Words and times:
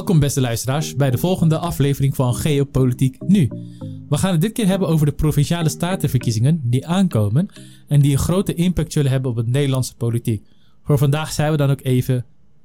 Welkom 0.00 0.20
beste 0.20 0.40
luisteraars 0.40 0.96
bij 0.96 1.10
de 1.10 1.18
volgende 1.18 1.58
aflevering 1.58 2.14
van 2.14 2.34
Geopolitiek 2.34 3.16
Nu. 3.26 3.48
We 4.08 4.16
gaan 4.16 4.32
het 4.32 4.40
dit 4.40 4.52
keer 4.52 4.66
hebben 4.66 4.88
over 4.88 5.06
de 5.06 5.12
provinciale 5.12 5.68
statenverkiezingen 5.68 6.60
die 6.64 6.86
aankomen 6.86 7.48
en 7.88 8.00
die 8.00 8.12
een 8.12 8.18
grote 8.18 8.54
impact 8.54 8.92
zullen 8.92 9.10
hebben 9.10 9.30
op 9.30 9.36
het 9.36 9.46
Nederlandse 9.46 9.96
politiek. 9.96 10.46
Voor 10.82 10.98
vandaag 10.98 11.32
zijn 11.32 11.50
we 11.50 11.56
dan 11.56 11.70
ook 11.70 11.80
even 11.82 12.24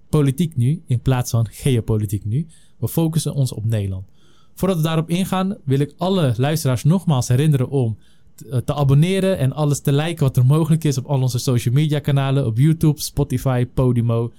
politiek 0.10 0.56
nu 0.56 0.84
in 0.88 1.02
plaats 1.02 1.32
van 1.32 1.48
geopolitiek 1.52 2.26
nu. 2.26 2.48
We 2.78 2.88
focussen 2.88 3.34
ons 3.34 3.54
op 3.54 3.66
Nederland. 3.66 4.08
Voordat 4.54 4.78
we 4.78 4.84
daarop 4.84 5.10
ingaan 5.10 5.58
wil 5.64 5.80
ik 5.80 5.94
alle 5.98 6.34
luisteraars 6.38 6.84
nogmaals 6.84 7.28
herinneren 7.28 7.70
om 7.70 7.98
te, 8.36 8.64
te 8.66 8.74
abonneren 8.74 9.38
en 9.38 9.54
alles 9.54 9.80
te 9.80 9.94
liken 9.94 10.24
wat 10.24 10.38
er 10.38 10.46
mogelijk 10.46 10.84
is 10.84 10.98
op 10.98 11.06
al 11.06 11.22
onze 11.22 11.40
social 11.40 11.74
media 11.74 12.00
kanalen 12.00 12.46
op 12.46 12.58
YouTube, 12.58 13.02
Spotify, 13.02 13.66
Podimo. 13.66 14.32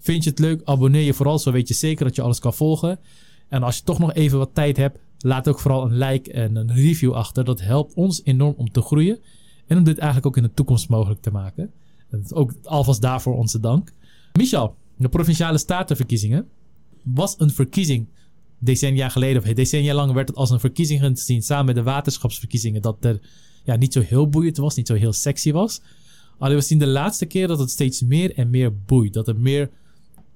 Vind 0.00 0.24
je 0.24 0.30
het 0.30 0.38
leuk? 0.38 0.60
Abonneer 0.64 1.02
je 1.02 1.14
vooral, 1.14 1.38
zo 1.38 1.52
weet 1.52 1.68
je 1.68 1.74
zeker 1.74 2.04
dat 2.04 2.16
je 2.16 2.22
alles 2.22 2.38
kan 2.38 2.54
volgen. 2.54 2.98
En 3.48 3.62
als 3.62 3.76
je 3.76 3.82
toch 3.82 3.98
nog 3.98 4.12
even 4.12 4.38
wat 4.38 4.54
tijd 4.54 4.76
hebt, 4.76 4.98
laat 5.18 5.48
ook 5.48 5.60
vooral 5.60 5.84
een 5.84 5.98
like 5.98 6.32
en 6.32 6.56
een 6.56 6.74
review 6.74 7.12
achter. 7.12 7.44
Dat 7.44 7.60
helpt 7.60 7.94
ons 7.94 8.20
enorm 8.24 8.54
om 8.56 8.70
te 8.70 8.82
groeien 8.82 9.18
en 9.66 9.78
om 9.78 9.84
dit 9.84 9.98
eigenlijk 9.98 10.26
ook 10.26 10.36
in 10.36 10.42
de 10.42 10.54
toekomst 10.54 10.88
mogelijk 10.88 11.20
te 11.20 11.30
maken. 11.30 11.70
En 12.10 12.24
ook 12.32 12.54
alvast 12.62 13.00
daarvoor 13.00 13.36
onze 13.36 13.60
dank. 13.60 13.92
Michel, 14.32 14.74
de 14.96 15.08
provinciale 15.08 15.58
statenverkiezingen 15.58 16.48
was 17.02 17.34
een 17.38 17.50
verkiezing 17.50 18.08
decennia 18.58 19.08
geleden, 19.08 19.42
of 19.42 19.48
decennia 19.48 19.94
lang 19.94 20.12
werd 20.12 20.28
het 20.28 20.36
als 20.36 20.50
een 20.50 20.60
verkiezing 20.60 21.00
gezien 21.00 21.42
samen 21.42 21.66
met 21.66 21.74
de 21.74 21.82
waterschapsverkiezingen. 21.82 22.82
Dat 22.82 23.04
er 23.04 23.20
ja, 23.64 23.76
niet 23.76 23.92
zo 23.92 24.00
heel 24.00 24.28
boeiend 24.28 24.56
was, 24.56 24.74
niet 24.74 24.86
zo 24.86 24.94
heel 24.94 25.12
sexy 25.12 25.52
was. 25.52 25.80
Alleen 26.38 26.56
we 26.56 26.62
zien 26.62 26.78
de 26.78 26.86
laatste 26.86 27.26
keer 27.26 27.46
dat 27.46 27.58
het 27.58 27.70
steeds 27.70 28.02
meer 28.02 28.34
en 28.34 28.50
meer 28.50 28.76
boeit. 28.76 29.12
Dat 29.12 29.26
het 29.26 29.38
meer, 29.38 29.70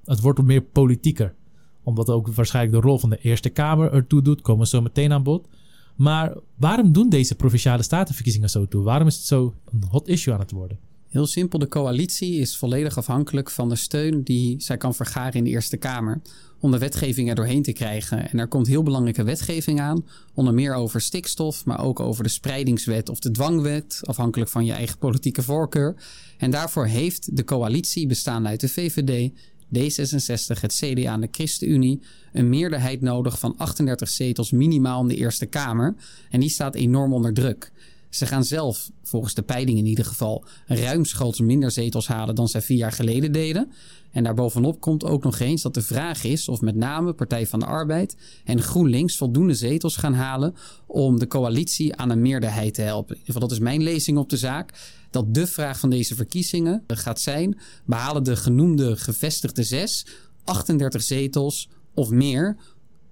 het 0.05 0.21
wordt 0.21 0.43
meer 0.43 0.63
politieker. 0.63 1.35
Omdat 1.83 2.09
ook 2.09 2.29
waarschijnlijk 2.29 2.75
de 2.75 2.89
rol 2.89 2.99
van 2.99 3.11
de 3.11 3.19
Eerste 3.19 3.49
Kamer 3.49 3.93
ertoe 3.93 4.23
doet, 4.23 4.41
komen 4.41 4.63
we 4.63 4.69
zo 4.69 4.83
meteen 4.83 5.13
aan 5.13 5.23
bod. 5.23 5.49
Maar 5.97 6.37
waarom 6.57 6.93
doen 6.93 7.09
deze 7.09 7.35
provinciale 7.35 7.83
statenverkiezingen 7.83 8.51
zo 8.51 8.69
toe? 8.69 8.83
Waarom 8.83 9.07
is 9.07 9.17
het 9.17 9.25
zo 9.25 9.55
een 9.73 9.85
hot 9.91 10.09
issue 10.09 10.35
aan 10.35 10.41
het 10.41 10.51
worden? 10.51 10.79
Heel 11.09 11.27
simpel, 11.27 11.59
de 11.59 11.69
coalitie 11.69 12.39
is 12.39 12.57
volledig 12.57 12.97
afhankelijk 12.97 13.51
van 13.51 13.69
de 13.69 13.77
steun 13.77 14.23
die 14.23 14.61
zij 14.61 14.77
kan 14.77 14.95
vergaren 14.95 15.33
in 15.33 15.45
de 15.45 15.51
Eerste 15.51 15.77
Kamer 15.77 16.21
om 16.61 16.71
de 16.71 16.79
wetgeving 16.79 17.29
er 17.29 17.35
doorheen 17.35 17.63
te 17.63 17.73
krijgen. 17.73 18.31
En 18.31 18.39
er 18.39 18.49
komt 18.49 18.67
heel 18.67 18.83
belangrijke 18.83 19.23
wetgeving 19.23 19.81
aan, 19.81 20.05
onder 20.35 20.55
meer 20.55 20.75
over 20.75 21.01
stikstof, 21.01 21.65
maar 21.65 21.85
ook 21.85 22.01
over 22.01 22.23
de 22.23 22.29
spreidingswet 22.29 23.09
of 23.09 23.19
de 23.19 23.31
dwangwet, 23.31 24.01
afhankelijk 24.03 24.51
van 24.51 24.65
je 24.65 24.73
eigen 24.73 24.99
politieke 24.99 25.43
voorkeur. 25.43 25.95
En 26.39 26.51
daarvoor 26.51 26.87
heeft 26.87 27.37
de 27.37 27.45
coalitie, 27.45 28.07
bestaande 28.07 28.49
uit 28.49 28.61
de 28.61 28.69
VVD, 28.69 29.33
D66, 29.79 30.61
het 30.61 30.75
CDA 30.75 31.13
en 31.13 31.21
de 31.21 31.29
ChristenUnie 31.31 32.03
een 32.33 32.49
meerderheid 32.49 33.01
nodig 33.01 33.39
van 33.39 33.57
38 33.57 34.09
zetels 34.09 34.51
minimaal 34.51 35.01
in 35.01 35.09
de 35.09 35.17
Eerste 35.17 35.47
Kamer. 35.47 35.95
En 36.31 36.41
die 36.41 36.49
staat 36.49 36.75
enorm 36.75 37.13
onder 37.13 37.35
druk. 37.35 37.73
Ze 38.15 38.27
gaan 38.27 38.45
zelf, 38.45 38.91
volgens 39.03 39.35
de 39.35 39.43
peiling 39.43 39.79
in 39.79 39.87
ieder 39.87 40.05
geval, 40.05 40.45
ruimschoots 40.67 41.41
minder 41.41 41.71
zetels 41.71 42.07
halen 42.07 42.35
dan 42.35 42.49
zij 42.49 42.63
vier 42.63 42.77
jaar 42.77 42.93
geleden 42.93 43.33
deden. 43.33 43.73
En 44.11 44.25
daarbovenop 44.25 44.81
komt 44.81 45.05
ook 45.05 45.23
nog 45.23 45.39
eens 45.39 45.63
dat 45.63 45.75
de 45.75 45.83
vraag 45.83 46.25
is 46.25 46.49
of 46.49 46.61
met 46.61 46.75
name 46.75 47.13
Partij 47.13 47.47
van 47.47 47.61
de 47.61 47.67
Arbeid 47.67 48.17
en 48.45 48.63
GroenLinks 48.63 49.17
voldoende 49.17 49.55
zetels 49.55 49.97
gaan 49.97 50.15
halen 50.15 50.55
om 50.87 51.19
de 51.19 51.27
coalitie 51.27 51.97
aan 51.97 52.11
een 52.11 52.23
meerderheid 52.23 52.75
te 52.75 52.83
helpen. 52.83 53.19
Dat 53.25 53.53
is 53.53 53.59
mijn 53.59 53.83
lezing 53.83 54.19
op 54.19 54.29
de 54.29 54.37
zaak. 54.37 54.73
Dat 55.15 55.35
de 55.35 55.47
vraag 55.47 55.79
van 55.79 55.91
deze 55.91 56.15
verkiezingen 56.15 56.85
gaat 56.87 57.21
zijn: 57.21 57.59
behalen 57.85 58.25
de 58.25 58.37
genoemde 58.37 58.97
gevestigde 58.97 59.63
zes 59.63 60.07
38 60.45 61.03
zetels 61.03 61.69
of 61.95 62.11
meer 62.11 62.57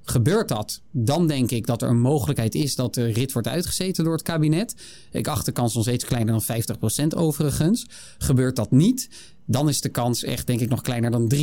Gebeurt 0.05 0.49
dat, 0.49 0.83
dan 0.91 1.27
denk 1.27 1.51
ik 1.51 1.67
dat 1.67 1.83
er 1.83 1.89
een 1.89 2.01
mogelijkheid 2.01 2.55
is 2.55 2.75
dat 2.75 2.95
de 2.95 3.07
rit 3.07 3.33
wordt 3.33 3.49
uitgezeten 3.49 4.05
door 4.05 4.13
het 4.13 4.23
kabinet. 4.23 4.75
Ik 5.11 5.29
acht 5.29 5.45
de 5.45 5.53
kans 5.53 5.75
nog 5.75 5.83
steeds 5.83 6.05
kleiner 6.05 6.33
dan 6.33 6.65
50% 7.05 7.17
overigens. 7.17 7.87
Gebeurt 8.19 8.57
dat 8.57 8.71
niet, 8.71 9.09
dan 9.47 9.69
is 9.69 9.81
de 9.81 9.89
kans 9.89 10.25
echt 10.25 10.47
denk 10.47 10.61
ik 10.61 10.69
nog 10.69 10.81
kleiner 10.81 11.11
dan 11.11 11.33
3% 11.35 11.39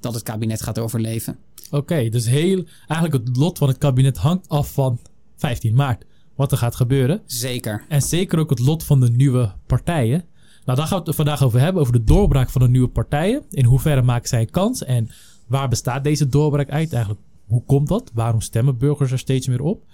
dat 0.00 0.14
het 0.14 0.22
kabinet 0.22 0.62
gaat 0.62 0.78
overleven. 0.78 1.38
Oké, 1.70 2.08
dus 2.08 2.26
heel, 2.26 2.64
eigenlijk 2.86 3.26
het 3.26 3.36
lot 3.36 3.58
van 3.58 3.68
het 3.68 3.78
kabinet 3.78 4.16
hangt 4.16 4.48
af 4.48 4.72
van 4.72 4.98
15 5.36 5.74
maart. 5.74 6.04
Wat 6.38 6.52
er 6.52 6.58
gaat 6.58 6.76
gebeuren. 6.76 7.20
Zeker. 7.26 7.84
En 7.88 8.02
zeker 8.02 8.38
ook 8.38 8.50
het 8.50 8.58
lot 8.58 8.84
van 8.84 9.00
de 9.00 9.10
nieuwe 9.10 9.52
partijen. 9.66 10.24
Nou, 10.64 10.78
daar 10.78 10.86
gaan 10.86 10.98
we 10.98 11.04
het 11.04 11.14
vandaag 11.14 11.42
over 11.42 11.60
hebben. 11.60 11.80
Over 11.82 11.92
de 11.92 12.04
doorbraak 12.04 12.50
van 12.50 12.62
de 12.62 12.68
nieuwe 12.68 12.88
partijen. 12.88 13.42
In 13.50 13.64
hoeverre 13.64 14.02
maken 14.02 14.28
zij 14.28 14.46
kans? 14.46 14.84
En 14.84 15.08
waar 15.46 15.68
bestaat 15.68 16.04
deze 16.04 16.28
doorbraak 16.28 16.70
uit? 16.70 16.92
Eigenlijk 16.92 17.24
hoe 17.46 17.62
komt 17.66 17.88
dat? 17.88 18.10
Waarom 18.14 18.40
stemmen 18.40 18.78
burgers 18.78 19.12
er 19.12 19.18
steeds 19.18 19.46
meer 19.46 19.62
op? 19.62 19.84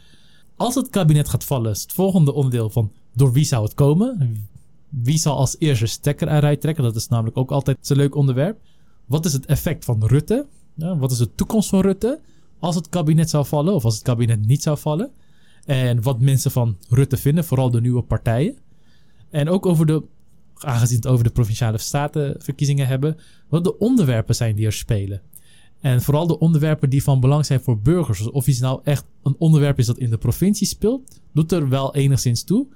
Als 0.56 0.74
het 0.74 0.90
kabinet 0.90 1.28
gaat 1.28 1.44
vallen, 1.44 1.70
is 1.70 1.82
het 1.82 1.92
volgende 1.92 2.32
onderdeel 2.32 2.70
van 2.70 2.92
door 3.12 3.32
wie 3.32 3.44
zou 3.44 3.64
het 3.64 3.74
komen? 3.74 4.36
Wie 4.88 5.18
zal 5.18 5.36
als 5.36 5.56
eerste 5.58 5.86
stekker 5.86 6.28
eruit 6.28 6.60
trekken? 6.60 6.84
Dat 6.84 6.96
is 6.96 7.08
namelijk 7.08 7.36
ook 7.36 7.50
altijd 7.50 7.90
een 7.90 7.96
leuk 7.96 8.14
onderwerp. 8.14 8.58
Wat 9.06 9.24
is 9.24 9.32
het 9.32 9.46
effect 9.46 9.84
van 9.84 10.06
Rutte? 10.06 10.46
Ja, 10.74 10.96
wat 10.96 11.10
is 11.10 11.18
de 11.18 11.34
toekomst 11.34 11.68
van 11.68 11.80
Rutte 11.80 12.20
als 12.58 12.74
het 12.74 12.88
kabinet 12.88 13.30
zou 13.30 13.46
vallen 13.46 13.74
of 13.74 13.84
als 13.84 13.94
het 13.94 14.02
kabinet 14.02 14.46
niet 14.46 14.62
zou 14.62 14.78
vallen? 14.78 15.10
En 15.64 16.02
wat 16.02 16.20
mensen 16.20 16.50
van 16.50 16.76
Rutte 16.88 17.16
vinden, 17.16 17.44
vooral 17.44 17.70
de 17.70 17.80
nieuwe 17.80 18.02
partijen. 18.02 18.56
En 19.30 19.48
ook 19.48 19.66
over 19.66 19.86
de, 19.86 20.02
aangezien 20.54 20.96
het 20.96 21.06
over 21.06 21.24
de 21.24 21.30
provinciale 21.30 21.78
statenverkiezingen 21.78 22.86
hebben, 22.86 23.16
wat 23.48 23.64
de 23.64 23.78
onderwerpen 23.78 24.34
zijn 24.34 24.56
die 24.56 24.66
er 24.66 24.72
spelen. 24.72 25.22
En 25.80 26.02
vooral 26.02 26.26
de 26.26 26.38
onderwerpen 26.38 26.90
die 26.90 27.02
van 27.02 27.20
belang 27.20 27.46
zijn 27.46 27.60
voor 27.60 27.78
burgers. 27.78 28.18
Dus 28.18 28.30
of 28.30 28.46
iets 28.46 28.60
nou 28.60 28.80
echt 28.84 29.04
een 29.22 29.36
onderwerp 29.38 29.78
is 29.78 29.86
dat 29.86 29.98
in 29.98 30.10
de 30.10 30.18
provincie 30.18 30.66
speelt, 30.66 31.20
doet 31.32 31.52
er 31.52 31.68
wel 31.68 31.94
enigszins 31.94 32.44
toe. 32.44 32.66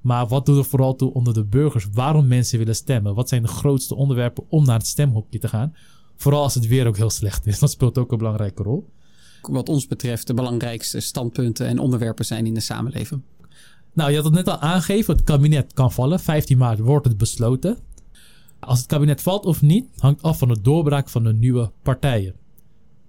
Maar 0.00 0.26
wat 0.26 0.46
doet 0.46 0.56
er 0.56 0.64
vooral 0.64 0.96
toe 0.96 1.12
onder 1.12 1.34
de 1.34 1.44
burgers? 1.44 1.88
Waarom 1.92 2.26
mensen 2.26 2.58
willen 2.58 2.74
stemmen? 2.74 3.14
Wat 3.14 3.28
zijn 3.28 3.42
de 3.42 3.48
grootste 3.48 3.94
onderwerpen 3.94 4.44
om 4.48 4.64
naar 4.64 4.78
het 4.78 4.86
stemhokje 4.86 5.38
te 5.38 5.48
gaan? 5.48 5.74
Vooral 6.16 6.42
als 6.42 6.54
het 6.54 6.66
weer 6.66 6.86
ook 6.86 6.96
heel 6.96 7.10
slecht 7.10 7.46
is. 7.46 7.58
Dat 7.58 7.70
speelt 7.70 7.98
ook 7.98 8.12
een 8.12 8.18
belangrijke 8.18 8.62
rol. 8.62 8.88
Wat 9.42 9.68
ons 9.68 9.86
betreft 9.86 10.26
de 10.26 10.34
belangrijkste 10.34 11.00
standpunten 11.00 11.66
en 11.66 11.78
onderwerpen 11.78 12.24
zijn 12.24 12.46
in 12.46 12.54
de 12.54 12.60
samenleving. 12.60 13.22
Nou, 13.92 14.10
je 14.10 14.16
had 14.16 14.24
het 14.24 14.34
net 14.34 14.48
al 14.48 14.58
aangegeven. 14.58 15.14
Het 15.14 15.24
kabinet 15.24 15.72
kan 15.72 15.92
vallen. 15.92 16.20
15 16.20 16.58
maart 16.58 16.78
wordt 16.78 17.06
het 17.06 17.18
besloten. 17.18 17.78
Als 18.60 18.78
het 18.78 18.86
kabinet 18.86 19.22
valt 19.22 19.44
of 19.44 19.62
niet, 19.62 19.86
hangt 19.96 20.22
af 20.22 20.38
van 20.38 20.48
de 20.48 20.60
doorbraak 20.60 21.08
van 21.08 21.24
de 21.24 21.32
nieuwe 21.32 21.70
partijen. 21.82 22.34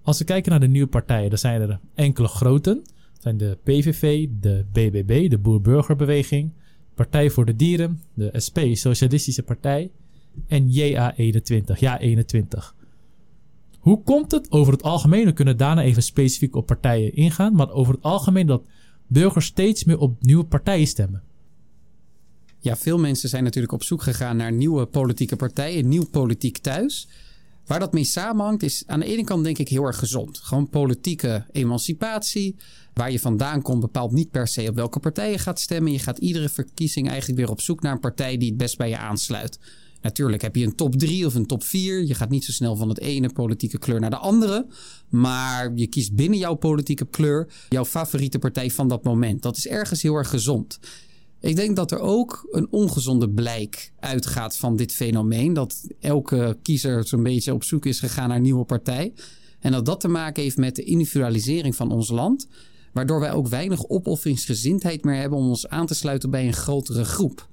Als 0.02 0.18
we 0.18 0.24
kijken 0.24 0.50
naar 0.50 0.60
de 0.60 0.68
nieuwe 0.68 0.88
partijen, 0.88 1.28
dan 1.28 1.38
zijn 1.38 1.60
er 1.60 1.80
enkele 1.94 2.28
grote. 2.28 2.74
Dat 2.74 3.22
zijn 3.22 3.36
de 3.36 3.58
PVV, 3.62 4.28
de 4.40 4.64
BBB, 4.72 5.30
de 5.30 5.38
Boer-Burgerbeweging, 5.38 6.52
Partij 6.94 7.30
voor 7.30 7.44
de 7.44 7.56
Dieren, 7.56 8.02
de 8.14 8.40
SP, 8.44 8.58
Socialistische 8.72 9.42
Partij 9.42 9.90
en 10.46 10.68
JA21, 10.68 11.78
Ja21. 11.80 12.79
Hoe 13.80 14.02
komt 14.02 14.30
het 14.30 14.50
over 14.50 14.72
het 14.72 14.82
algemeen? 14.82 15.24
We 15.24 15.32
kunnen 15.32 15.56
daarna 15.56 15.82
even 15.82 16.02
specifiek 16.02 16.56
op 16.56 16.66
partijen 16.66 17.14
ingaan, 17.14 17.54
maar 17.54 17.70
over 17.70 17.94
het 17.94 18.02
algemeen 18.02 18.46
dat 18.46 18.62
burgers 19.06 19.46
steeds 19.46 19.84
meer 19.84 19.98
op 19.98 20.22
nieuwe 20.22 20.44
partijen 20.44 20.86
stemmen. 20.86 21.22
Ja, 22.58 22.76
veel 22.76 22.98
mensen 22.98 23.28
zijn 23.28 23.44
natuurlijk 23.44 23.72
op 23.72 23.82
zoek 23.82 24.02
gegaan 24.02 24.36
naar 24.36 24.52
nieuwe 24.52 24.86
politieke 24.86 25.36
partijen, 25.36 25.88
nieuw 25.88 26.06
politiek 26.10 26.58
thuis. 26.58 27.08
Waar 27.66 27.78
dat 27.78 27.92
mee 27.92 28.04
samenhangt 28.04 28.62
is 28.62 28.82
aan 28.86 29.00
de 29.00 29.06
ene 29.06 29.24
kant 29.24 29.44
denk 29.44 29.58
ik 29.58 29.68
heel 29.68 29.84
erg 29.84 29.98
gezond. 29.98 30.38
Gewoon 30.38 30.68
politieke 30.68 31.46
emancipatie. 31.52 32.56
Waar 32.94 33.10
je 33.12 33.20
vandaan 33.20 33.62
komt 33.62 33.80
bepaalt 33.80 34.12
niet 34.12 34.30
per 34.30 34.48
se 34.48 34.68
op 34.68 34.74
welke 34.74 35.00
partij 35.00 35.30
je 35.30 35.38
gaat 35.38 35.60
stemmen. 35.60 35.92
Je 35.92 35.98
gaat 35.98 36.18
iedere 36.18 36.48
verkiezing 36.48 37.08
eigenlijk 37.08 37.38
weer 37.38 37.50
op 37.50 37.60
zoek 37.60 37.82
naar 37.82 37.92
een 37.92 38.00
partij 38.00 38.36
die 38.36 38.48
het 38.48 38.58
best 38.58 38.76
bij 38.76 38.88
je 38.88 38.98
aansluit. 38.98 39.58
Natuurlijk 40.02 40.42
heb 40.42 40.56
je 40.56 40.64
een 40.64 40.74
top 40.74 40.96
3 40.96 41.26
of 41.26 41.34
een 41.34 41.46
top 41.46 41.64
4. 41.64 42.02
Je 42.02 42.14
gaat 42.14 42.30
niet 42.30 42.44
zo 42.44 42.52
snel 42.52 42.76
van 42.76 42.88
het 42.88 43.00
ene 43.00 43.32
politieke 43.32 43.78
kleur 43.78 44.00
naar 44.00 44.10
de 44.10 44.16
andere. 44.16 44.66
Maar 45.08 45.72
je 45.74 45.86
kiest 45.86 46.14
binnen 46.14 46.38
jouw 46.38 46.54
politieke 46.54 47.06
kleur 47.06 47.48
jouw 47.68 47.84
favoriete 47.84 48.38
partij 48.38 48.70
van 48.70 48.88
dat 48.88 49.04
moment. 49.04 49.42
Dat 49.42 49.56
is 49.56 49.66
ergens 49.66 50.02
heel 50.02 50.14
erg 50.14 50.28
gezond. 50.28 50.78
Ik 51.40 51.56
denk 51.56 51.76
dat 51.76 51.90
er 51.90 51.98
ook 51.98 52.48
een 52.50 52.66
ongezonde 52.70 53.30
blijk 53.30 53.92
uitgaat 54.00 54.56
van 54.56 54.76
dit 54.76 54.92
fenomeen. 54.92 55.52
Dat 55.52 55.86
elke 56.00 56.58
kiezer 56.62 57.06
zo'n 57.06 57.22
beetje 57.22 57.54
op 57.54 57.64
zoek 57.64 57.86
is 57.86 58.00
gegaan 58.00 58.28
naar 58.28 58.36
een 58.36 58.42
nieuwe 58.42 58.64
partij. 58.64 59.12
En 59.60 59.72
dat 59.72 59.86
dat 59.86 60.00
te 60.00 60.08
maken 60.08 60.42
heeft 60.42 60.56
met 60.56 60.76
de 60.76 60.84
individualisering 60.84 61.76
van 61.76 61.92
ons 61.92 62.08
land. 62.08 62.48
Waardoor 62.92 63.20
wij 63.20 63.32
ook 63.32 63.48
weinig 63.48 63.88
opofferingsgezindheid 63.88 65.04
meer 65.04 65.20
hebben 65.20 65.38
om 65.38 65.48
ons 65.48 65.68
aan 65.68 65.86
te 65.86 65.94
sluiten 65.94 66.30
bij 66.30 66.46
een 66.46 66.52
grotere 66.52 67.04
groep. 67.04 67.48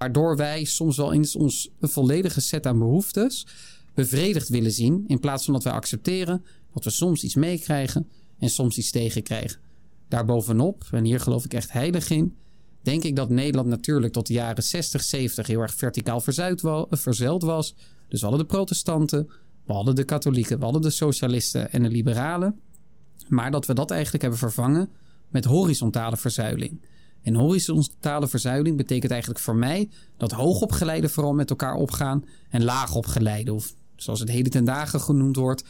Waardoor 0.00 0.36
wij 0.36 0.64
soms 0.64 0.96
wel 0.96 1.12
eens 1.12 1.36
ons 1.36 1.70
een 1.80 1.88
volledige 1.88 2.40
set 2.40 2.66
aan 2.66 2.78
behoeftes 2.78 3.46
bevredigd 3.94 4.48
willen 4.48 4.72
zien. 4.72 5.04
In 5.06 5.18
plaats 5.18 5.44
van 5.44 5.54
dat 5.54 5.64
wij 5.64 5.72
accepteren 5.72 6.44
dat 6.72 6.84
we 6.84 6.90
soms 6.90 7.24
iets 7.24 7.34
meekrijgen 7.34 8.08
en 8.38 8.48
soms 8.48 8.78
iets 8.78 8.90
tegenkrijgen. 8.90 9.60
Daarbovenop, 10.08 10.84
en 10.90 11.04
hier 11.04 11.20
geloof 11.20 11.44
ik 11.44 11.54
echt 11.54 11.72
heilig 11.72 12.10
in, 12.10 12.36
denk 12.82 13.02
ik 13.02 13.16
dat 13.16 13.28
Nederland 13.28 13.68
natuurlijk 13.68 14.12
tot 14.12 14.26
de 14.26 14.32
jaren 14.32 14.62
60, 14.62 15.02
70 15.02 15.46
heel 15.46 15.60
erg 15.60 15.74
verticaal 15.74 16.20
verzeild 16.20 17.42
was. 17.42 17.74
Dus 18.08 18.20
we 18.20 18.26
hadden 18.26 18.46
de 18.46 18.54
protestanten, 18.54 19.30
we 19.66 19.72
hadden 19.72 19.94
de 19.94 20.04
katholieken, 20.04 20.58
we 20.58 20.64
hadden 20.64 20.82
de 20.82 20.90
socialisten 20.90 21.72
en 21.72 21.82
de 21.82 21.88
liberalen. 21.88 22.60
Maar 23.28 23.50
dat 23.50 23.66
we 23.66 23.74
dat 23.74 23.90
eigenlijk 23.90 24.22
hebben 24.22 24.40
vervangen 24.40 24.90
met 25.28 25.44
horizontale 25.44 26.16
verzuiling. 26.16 26.80
En 27.22 27.34
horizontale 27.34 28.28
verzuiling 28.28 28.76
betekent 28.76 29.10
eigenlijk 29.10 29.40
voor 29.40 29.56
mij 29.56 29.88
dat 30.16 30.32
hoogopgeleiden 30.32 31.10
vooral 31.10 31.32
met 31.32 31.50
elkaar 31.50 31.74
opgaan 31.74 32.24
en 32.48 32.64
laagopgeleiden, 32.64 33.54
of 33.54 33.74
zoals 33.96 34.20
het 34.20 34.28
heden 34.28 34.50
ten 34.50 34.64
dagen 34.64 35.00
genoemd 35.00 35.36
wordt, 35.36 35.64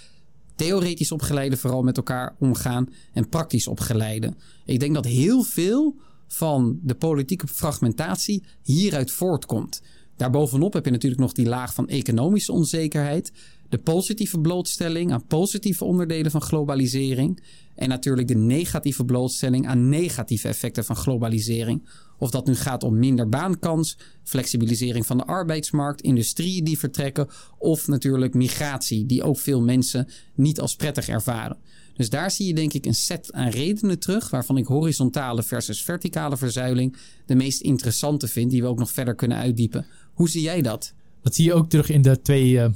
theoretisch 0.54 1.12
opgeleiden 1.12 1.58
vooral 1.58 1.82
met 1.82 1.96
elkaar 1.96 2.36
omgaan 2.38 2.88
en 3.12 3.28
praktisch 3.28 3.68
opgeleiden. 3.68 4.36
Ik 4.64 4.80
denk 4.80 4.94
dat 4.94 5.04
heel 5.04 5.42
veel 5.42 5.96
van 6.26 6.78
de 6.82 6.94
politieke 6.94 7.46
fragmentatie 7.46 8.44
hieruit 8.62 9.10
voortkomt. 9.10 9.82
Daarbovenop 10.16 10.72
heb 10.72 10.84
je 10.84 10.90
natuurlijk 10.90 11.20
nog 11.20 11.32
die 11.32 11.48
laag 11.48 11.74
van 11.74 11.88
economische 11.88 12.52
onzekerheid, 12.52 13.32
de 13.70 13.78
positieve 13.78 14.40
blootstelling 14.40 15.12
aan 15.12 15.26
positieve 15.26 15.84
onderdelen 15.84 16.30
van 16.30 16.42
globalisering 16.42 17.42
en 17.74 17.88
natuurlijk 17.88 18.28
de 18.28 18.36
negatieve 18.36 19.04
blootstelling 19.04 19.66
aan 19.66 19.88
negatieve 19.88 20.48
effecten 20.48 20.84
van 20.84 20.96
globalisering. 20.96 21.88
Of 22.18 22.30
dat 22.30 22.46
nu 22.46 22.54
gaat 22.54 22.82
om 22.82 22.98
minder 22.98 23.28
baankans, 23.28 23.98
flexibilisering 24.22 25.06
van 25.06 25.16
de 25.16 25.24
arbeidsmarkt, 25.24 26.00
industrieën 26.00 26.64
die 26.64 26.78
vertrekken 26.78 27.28
of 27.58 27.86
natuurlijk 27.86 28.34
migratie, 28.34 29.06
die 29.06 29.22
ook 29.22 29.38
veel 29.38 29.62
mensen 29.62 30.08
niet 30.34 30.60
als 30.60 30.76
prettig 30.76 31.08
ervaren. 31.08 31.56
Dus 31.94 32.10
daar 32.10 32.30
zie 32.30 32.46
je 32.46 32.54
denk 32.54 32.72
ik 32.72 32.86
een 32.86 32.94
set 32.94 33.32
aan 33.32 33.48
redenen 33.48 33.98
terug 33.98 34.30
waarvan 34.30 34.56
ik 34.56 34.66
horizontale 34.66 35.42
versus 35.42 35.82
verticale 35.82 36.36
verzuiling 36.36 36.96
de 37.26 37.34
meest 37.34 37.60
interessante 37.60 38.28
vind, 38.28 38.50
die 38.50 38.62
we 38.62 38.68
ook 38.68 38.78
nog 38.78 38.90
verder 38.90 39.14
kunnen 39.14 39.38
uitdiepen. 39.38 39.86
Hoe 40.14 40.28
zie 40.28 40.42
jij 40.42 40.62
dat? 40.62 40.94
Dat 41.22 41.34
zie 41.34 41.44
je 41.44 41.54
ook 41.54 41.70
terug 41.70 41.90
in 41.90 42.02
de 42.02 42.20
twee 42.20 42.50
uh, 42.50 42.66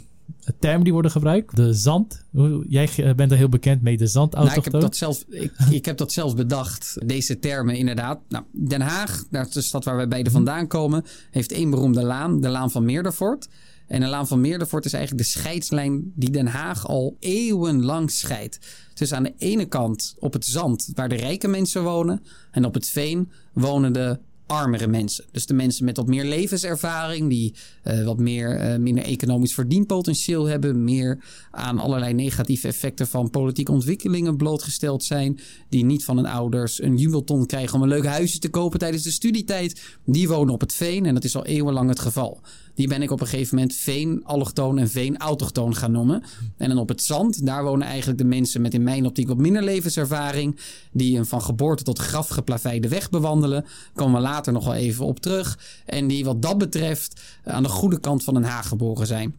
termen 0.59 0.85
die 0.85 0.93
worden 0.93 1.11
gebruikt. 1.11 1.57
De 1.57 1.73
zand. 1.73 2.25
Jij 2.69 3.15
bent 3.17 3.31
er 3.31 3.37
heel 3.37 3.49
bekend 3.49 3.83
mee, 3.83 3.97
de 3.97 4.07
zandautochtoon. 4.07 4.55
Nou, 4.55 4.67
ik, 4.67 4.73
heb 4.73 4.81
dat 4.81 4.97
zelf, 4.97 5.25
ik, 5.29 5.53
ik, 5.71 5.85
heb 5.85 5.97
dat 5.97 6.13
zelf 6.13 6.37
bedacht, 6.37 6.97
deze 7.07 7.39
termen 7.39 7.77
inderdaad. 7.77 8.21
Nou, 8.29 8.45
Den 8.53 8.81
Haag, 8.81 9.25
dat 9.31 9.47
is 9.47 9.53
de 9.53 9.61
stad 9.61 9.85
waar 9.85 9.97
wij 9.97 10.09
beide 10.09 10.31
mhm. 10.31 10.39
vandaan 10.39 10.67
komen, 10.67 11.05
heeft 11.31 11.53
één 11.53 11.71
beroemde 11.71 12.03
laan, 12.03 12.41
de 12.41 12.49
Laan 12.49 12.71
van 12.71 12.85
Meerdervoort. 12.85 13.49
En 13.87 14.01
de 14.01 14.07
Laan 14.07 14.27
van 14.27 14.41
Meerdervoort 14.41 14.85
is 14.85 14.93
eigenlijk 14.93 15.25
de 15.25 15.31
scheidslijn 15.31 16.13
die 16.15 16.31
Den 16.31 16.47
Haag 16.47 16.87
al 16.87 17.17
eeuwenlang 17.21 18.11
scheidt. 18.11 18.59
Dus 18.95 19.13
aan 19.13 19.23
de 19.23 19.35
ene 19.39 19.65
kant 19.65 20.17
op 20.19 20.33
het 20.33 20.45
zand 20.45 20.91
waar 20.95 21.09
de 21.09 21.15
rijke 21.15 21.49
mensen 21.49 21.83
wonen 21.83 22.23
en 22.51 22.65
op 22.65 22.75
het 22.75 22.89
veen 22.89 23.31
wonen 23.53 23.93
de 23.93 24.19
armere 24.55 24.87
mensen. 24.87 25.25
Dus 25.31 25.47
de 25.47 25.55
mensen 25.55 25.85
met 25.85 25.97
wat 25.97 26.07
meer 26.07 26.25
levenservaring, 26.25 27.29
die 27.29 27.55
uh, 27.85 28.05
wat 28.05 28.19
meer, 28.19 28.73
uh, 28.73 28.77
minder 28.77 29.05
economisch 29.05 29.55
verdienpotentieel 29.55 30.45
hebben, 30.45 30.85
meer 30.85 31.25
aan 31.51 31.79
allerlei 31.79 32.13
negatieve 32.13 32.69
effecten 32.69 33.07
van 33.07 33.31
politieke 33.31 33.73
ontwikkelingen 33.73 34.37
blootgesteld 34.37 35.05
zijn, 35.05 35.41
die 35.69 35.85
niet 35.85 36.05
van 36.05 36.17
hun 36.17 36.27
ouders 36.27 36.83
een 36.83 36.97
jubelton 36.97 37.47
krijgen 37.47 37.75
om 37.75 37.83
een 37.83 37.89
leuk 37.89 38.07
huisje 38.07 38.39
te 38.39 38.49
kopen 38.49 38.79
tijdens 38.79 39.03
de 39.03 39.11
studietijd, 39.11 39.83
die 40.05 40.29
wonen 40.29 40.55
op 40.55 40.61
het 40.61 40.73
veen 40.73 41.07
en 41.07 41.15
dat 41.15 41.25
is 41.25 41.37
al 41.37 41.47
eeuwenlang 41.47 41.89
het 41.89 42.01
geval. 42.01 42.41
Die 42.75 42.89
ben 42.89 43.03
ik 43.03 43.11
op 43.11 43.21
een 43.21 43.27
gegeven 43.27 43.55
moment 43.55 43.75
veen-allochtoon 43.75 44.79
en 44.79 44.89
veen-autochtoon 44.89 45.75
gaan 45.75 45.93
noemen. 45.93 46.23
En 46.57 46.69
dan 46.69 46.79
op 46.79 46.89
het 46.89 47.03
zand, 47.03 47.47
daar 47.47 47.65
wonen 47.65 47.87
eigenlijk 47.87 48.19
de 48.19 48.25
mensen 48.25 48.61
met 48.61 48.75
in 48.75 48.83
mijn 48.83 49.07
optiek 49.07 49.29
wat 49.29 49.37
minder 49.37 49.63
levenservaring. 49.63 50.59
Die 50.93 51.19
een 51.19 51.27
van 51.27 51.43
geboorte 51.43 51.83
tot 51.83 51.99
graf 51.99 52.29
geplaveide 52.29 52.89
weg 52.89 53.11
bewandelen. 53.11 53.65
Komen 53.95 54.15
we 54.15 54.21
later 54.21 54.53
nog 54.53 54.65
wel 54.65 54.75
even 54.75 55.05
op 55.05 55.21
terug. 55.21 55.59
En 55.87 56.07
die 56.07 56.25
wat 56.25 56.43
dat 56.43 56.59
betreft 56.59 57.21
aan 57.45 57.63
de 57.63 57.69
goede 57.69 58.01
kant 58.01 58.25
van 58.25 58.35
Den 58.35 58.45
Haag 58.45 58.69
geboren 58.69 59.07
zijn. 59.07 59.35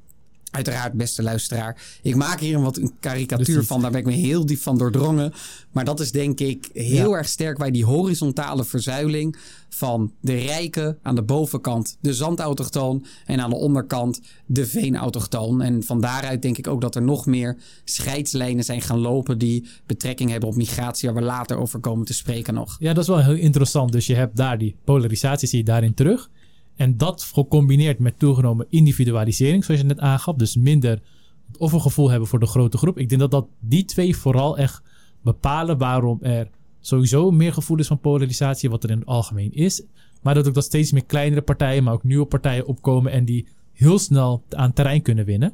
Uiteraard, 0.56 0.94
beste 0.94 1.24
luisteraar. 1.24 1.82
Ik 2.02 2.16
maak 2.16 2.40
hier 2.40 2.56
een 2.56 2.62
wat 2.62 2.78
een 2.78 2.94
karikatuur 3.00 3.64
van. 3.64 3.82
Daar 3.82 3.92
ben 3.92 4.00
ik 4.00 4.06
me 4.06 4.14
heel 4.14 4.46
diep 4.46 4.60
van 4.60 4.78
doordrongen. 4.78 5.34
Maar 5.72 5.86
dat 5.86 6.00
is 6.00 6.12
denk 6.12 6.40
ik 6.40 6.70
heel 6.74 7.18
erg 7.18 7.28
sterk 7.28 7.58
bij 7.58 7.72
die 7.72 7.86
horizontale 7.86 8.66
verzuiling 8.66 9.38
van 9.70 10.12
de 10.20 10.36
rijken 10.36 10.98
aan 11.02 11.16
de 11.16 11.24
bovenkant 11.24 11.98
de 12.02 12.14
zandautochtoon 12.14 13.06
en 13.26 13.40
aan 13.40 13.50
de 13.50 13.56
onderkant 13.56 14.22
de 14.46 14.66
veenautochtoon. 14.66 15.62
En 15.62 15.84
van 15.84 16.02
daaruit 16.02 16.42
denk 16.42 16.58
ik 16.58 16.68
ook 16.68 16.82
dat 16.82 16.96
er 16.96 17.02
nog 17.02 17.26
meer 17.26 17.58
scheidslijnen 17.84 18.64
zijn 18.64 18.82
gaan 18.82 19.00
lopen 19.00 19.38
die 19.38 19.68
betrekking 19.86 20.30
hebben 20.30 20.50
op 20.50 20.56
migratie, 20.56 21.10
waar 21.10 21.22
we 21.22 21.28
later 21.28 21.58
over 21.58 21.80
komen 21.80 22.06
te 22.06 22.14
spreken 22.14 22.54
nog. 22.54 22.76
Ja, 22.80 22.94
dat 22.94 23.04
is 23.04 23.10
wel 23.10 23.24
heel 23.24 23.36
interessant. 23.36 23.92
Dus 23.92 24.08
je 24.08 24.16
hebt 24.16 24.36
daar 24.36 24.58
die 24.58 24.76
polarisatie, 24.84 25.48
zie 25.48 25.60
je 25.60 25.66
daarin 25.66 25.94
terug. 25.94 26.30
En 26.76 26.98
dat 26.98 27.24
gecombineerd 27.24 28.00
met 28.00 28.20
toegenomen 28.20 28.66
individualisering, 28.70 29.66
zoals 29.66 29.82
je 29.82 29.88
net 29.88 30.00
aangaf. 30.00 30.36
Dus 30.36 30.56
minder 30.56 31.02
het 31.48 31.58
offergevoel 31.58 32.10
hebben 32.10 32.28
voor 32.28 32.40
de 32.40 32.46
grote 32.46 32.78
groep. 32.78 32.98
Ik 32.98 33.10
denk 33.10 33.22
dat, 33.22 33.32
dat 33.32 33.48
die 33.60 33.86
twee 33.86 34.18
vooral 34.18 34.58
echt 34.58 34.82
bepalen 35.22 35.78
waarom 35.78 36.18
er 36.22 36.50
sowieso 36.80 37.32
meer 37.32 37.54
gevoel 37.54 37.78
is 37.78 37.88
van 37.88 38.00
polarisatie, 38.00 38.70
wat 38.70 38.84
er 38.84 38.90
in 38.90 39.00
het 39.00 39.08
algemeen 39.08 39.54
is. 39.54 39.84
Maar 40.22 40.34
dat 40.34 40.48
ook 40.48 40.54
dat 40.54 40.64
steeds 40.64 40.92
meer 40.92 41.06
kleinere 41.06 41.42
partijen, 41.42 41.84
maar 41.84 41.94
ook 41.94 42.04
nieuwe 42.04 42.26
partijen 42.26 42.66
opkomen 42.66 43.12
en 43.12 43.26
die 43.26 43.48
heel 43.74 44.00
snel 44.00 44.44
aan 44.50 44.74
terrein 44.74 45.02
kunnen 45.02 45.26
winnen. 45.26 45.54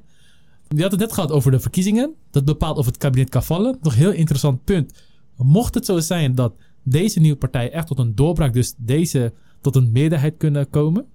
Je 0.67 0.81
had 0.81 0.91
het 0.91 0.99
net 0.99 1.13
gehad 1.13 1.31
over 1.31 1.51
de 1.51 1.59
verkiezingen. 1.59 2.13
Dat 2.31 2.45
bepaalt 2.45 2.77
of 2.77 2.85
het 2.85 2.97
kabinet 2.97 3.29
kan 3.29 3.43
vallen. 3.43 3.77
Nog 3.81 3.95
heel 3.95 4.11
interessant 4.11 4.63
punt. 4.63 5.03
Mocht 5.37 5.73
het 5.73 5.85
zo 5.85 5.99
zijn 5.99 6.35
dat 6.35 6.53
deze 6.83 7.19
nieuwe 7.19 7.37
partijen 7.37 7.71
echt 7.71 7.87
tot 7.87 7.99
een 7.99 8.15
doorbraak, 8.15 8.53
dus 8.53 8.73
deze 8.77 9.33
tot 9.61 9.75
een 9.75 9.91
meerderheid 9.91 10.37
kunnen 10.37 10.69
komen. 10.69 11.05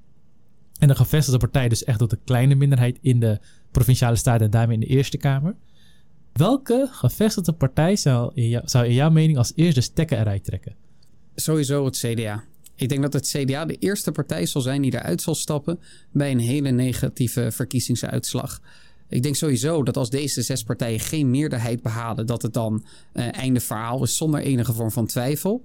En 0.79 0.89
de 0.89 0.95
gevestigde 0.95 1.39
partij 1.39 1.69
dus 1.69 1.85
echt 1.85 1.99
tot 1.99 2.13
een 2.13 2.25
kleine 2.25 2.55
minderheid 2.55 2.99
in 3.01 3.21
de 3.21 3.39
provinciale 3.71 4.17
staten 4.17 4.45
en 4.45 4.51
daarmee 4.51 4.75
in 4.75 4.81
de 4.81 4.87
Eerste 4.87 5.17
Kamer. 5.17 5.57
Welke 6.33 6.89
gevestigde 6.91 7.53
partij 7.53 7.97
zou 7.97 8.31
in, 8.35 8.63
in 8.73 8.93
jouw 8.93 9.11
mening 9.11 9.39
als 9.39 9.53
eerste 9.55 9.81
stekker 9.81 10.19
eruit 10.19 10.45
trekken? 10.45 10.75
Sowieso 11.35 11.85
het 11.85 11.97
CDA. 11.97 12.45
Ik 12.75 12.89
denk 12.89 13.03
dat 13.03 13.13
het 13.13 13.29
CDA 13.29 13.65
de 13.65 13.77
eerste 13.79 14.13
partij 14.13 14.47
zal 14.47 14.61
zijn 14.61 14.83
die 14.83 14.95
eruit 14.95 15.23
zal 15.23 15.35
stappen 15.35 15.79
bij 16.13 16.31
een 16.31 16.39
hele 16.39 16.71
negatieve 16.71 17.51
verkiezingsuitslag. 17.51 18.61
Ik 19.09 19.23
denk 19.23 19.35
sowieso 19.35 19.83
dat 19.83 19.97
als 19.97 20.11
deze 20.11 20.43
zes 20.43 20.63
partijen 20.63 21.01
geen 21.01 21.31
meerderheid 21.31 21.83
behalen, 21.83 22.27
dat 22.27 22.43
het 22.43 22.53
dan 22.53 22.85
uh, 23.15 23.33
einde 23.33 23.61
verhaal 23.61 24.03
is 24.03 24.17
zonder 24.17 24.41
enige 24.41 24.73
vorm 24.73 24.91
van 24.91 25.07
twijfel. 25.07 25.65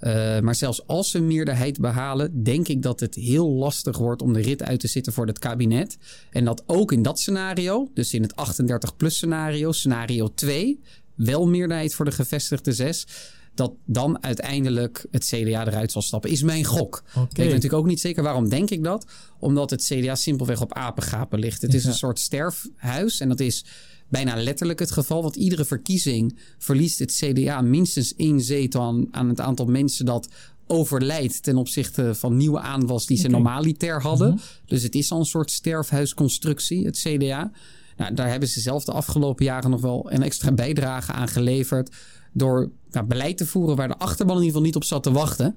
Uh, 0.00 0.40
maar 0.40 0.54
zelfs 0.54 0.86
als 0.86 1.10
ze 1.10 1.18
een 1.18 1.26
meerderheid 1.26 1.80
behalen, 1.80 2.42
denk 2.42 2.68
ik 2.68 2.82
dat 2.82 3.00
het 3.00 3.14
heel 3.14 3.48
lastig 3.48 3.98
wordt 3.98 4.22
om 4.22 4.32
de 4.32 4.40
rit 4.40 4.62
uit 4.62 4.80
te 4.80 4.88
zitten 4.88 5.12
voor 5.12 5.26
het 5.26 5.38
kabinet. 5.38 5.98
En 6.30 6.44
dat 6.44 6.62
ook 6.66 6.92
in 6.92 7.02
dat 7.02 7.20
scenario, 7.20 7.90
dus 7.94 8.14
in 8.14 8.22
het 8.22 8.32
38-plus 8.32 9.14
scenario, 9.16 9.72
scenario 9.72 10.34
2, 10.34 10.80
wel 11.14 11.48
meerderheid 11.48 11.94
voor 11.94 12.04
de 12.04 12.12
gevestigde 12.12 12.72
zes. 12.72 13.06
Dat 13.54 13.72
dan 13.84 14.22
uiteindelijk 14.22 15.06
het 15.10 15.24
CDA 15.24 15.66
eruit 15.66 15.92
zal 15.92 16.02
stappen, 16.02 16.30
is 16.30 16.42
mijn 16.42 16.64
gok. 16.64 17.02
Okay. 17.10 17.22
Ik 17.22 17.36
weet 17.36 17.46
natuurlijk 17.46 17.72
ook 17.82 17.86
niet 17.86 18.00
zeker 18.00 18.22
waarom 18.22 18.48
denk 18.48 18.70
ik 18.70 18.84
dat. 18.84 19.06
Omdat 19.38 19.70
het 19.70 19.84
CDA 19.84 20.14
simpelweg 20.14 20.60
op 20.60 20.72
apengapen 20.72 21.38
ligt. 21.38 21.62
Het 21.62 21.74
is 21.74 21.84
een 21.84 21.94
soort 21.94 22.18
sterfhuis 22.18 23.20
en 23.20 23.28
dat 23.28 23.40
is 23.40 23.64
bijna 24.08 24.36
letterlijk 24.36 24.78
het 24.78 24.90
geval. 24.90 25.22
Want 25.22 25.36
iedere 25.36 25.64
verkiezing 25.64 26.38
verliest 26.58 26.98
het 26.98 27.12
CDA 27.12 27.60
minstens 27.60 28.14
één 28.16 28.40
zetel 28.40 28.82
aan, 28.82 29.06
aan 29.10 29.28
het 29.28 29.40
aantal 29.40 29.66
mensen 29.66 30.04
dat 30.04 30.28
overlijdt 30.66 31.42
ten 31.42 31.56
opzichte 31.56 32.14
van 32.14 32.36
nieuwe 32.36 32.60
aanwas 32.60 33.06
die 33.06 33.16
ze 33.16 33.28
normaliter 33.28 34.02
hadden. 34.02 34.28
Mhm. 34.28 34.38
Dus 34.66 34.82
het 34.82 34.94
is 34.94 35.12
al 35.12 35.18
een 35.18 35.24
soort 35.24 35.50
sterfhuisconstructie, 35.50 36.84
het 36.84 36.98
CDA. 36.98 37.50
Nou, 37.96 38.14
daar 38.14 38.28
hebben 38.28 38.48
ze 38.48 38.60
zelf 38.60 38.84
de 38.84 38.92
afgelopen 38.92 39.44
jaren 39.44 39.70
nog 39.70 39.80
wel 39.80 40.12
een 40.12 40.22
extra 40.22 40.52
bijdrage 40.52 41.12
aan 41.12 41.28
geleverd. 41.28 41.94
Door 42.32 42.70
nou, 42.90 43.06
beleid 43.06 43.36
te 43.36 43.46
voeren 43.46 43.76
waar 43.76 43.88
de 43.88 43.98
achterban 43.98 44.36
in 44.36 44.42
ieder 44.42 44.54
geval 44.54 44.66
niet 44.66 44.76
op 44.76 44.84
zat 44.84 45.02
te 45.02 45.12
wachten. 45.12 45.56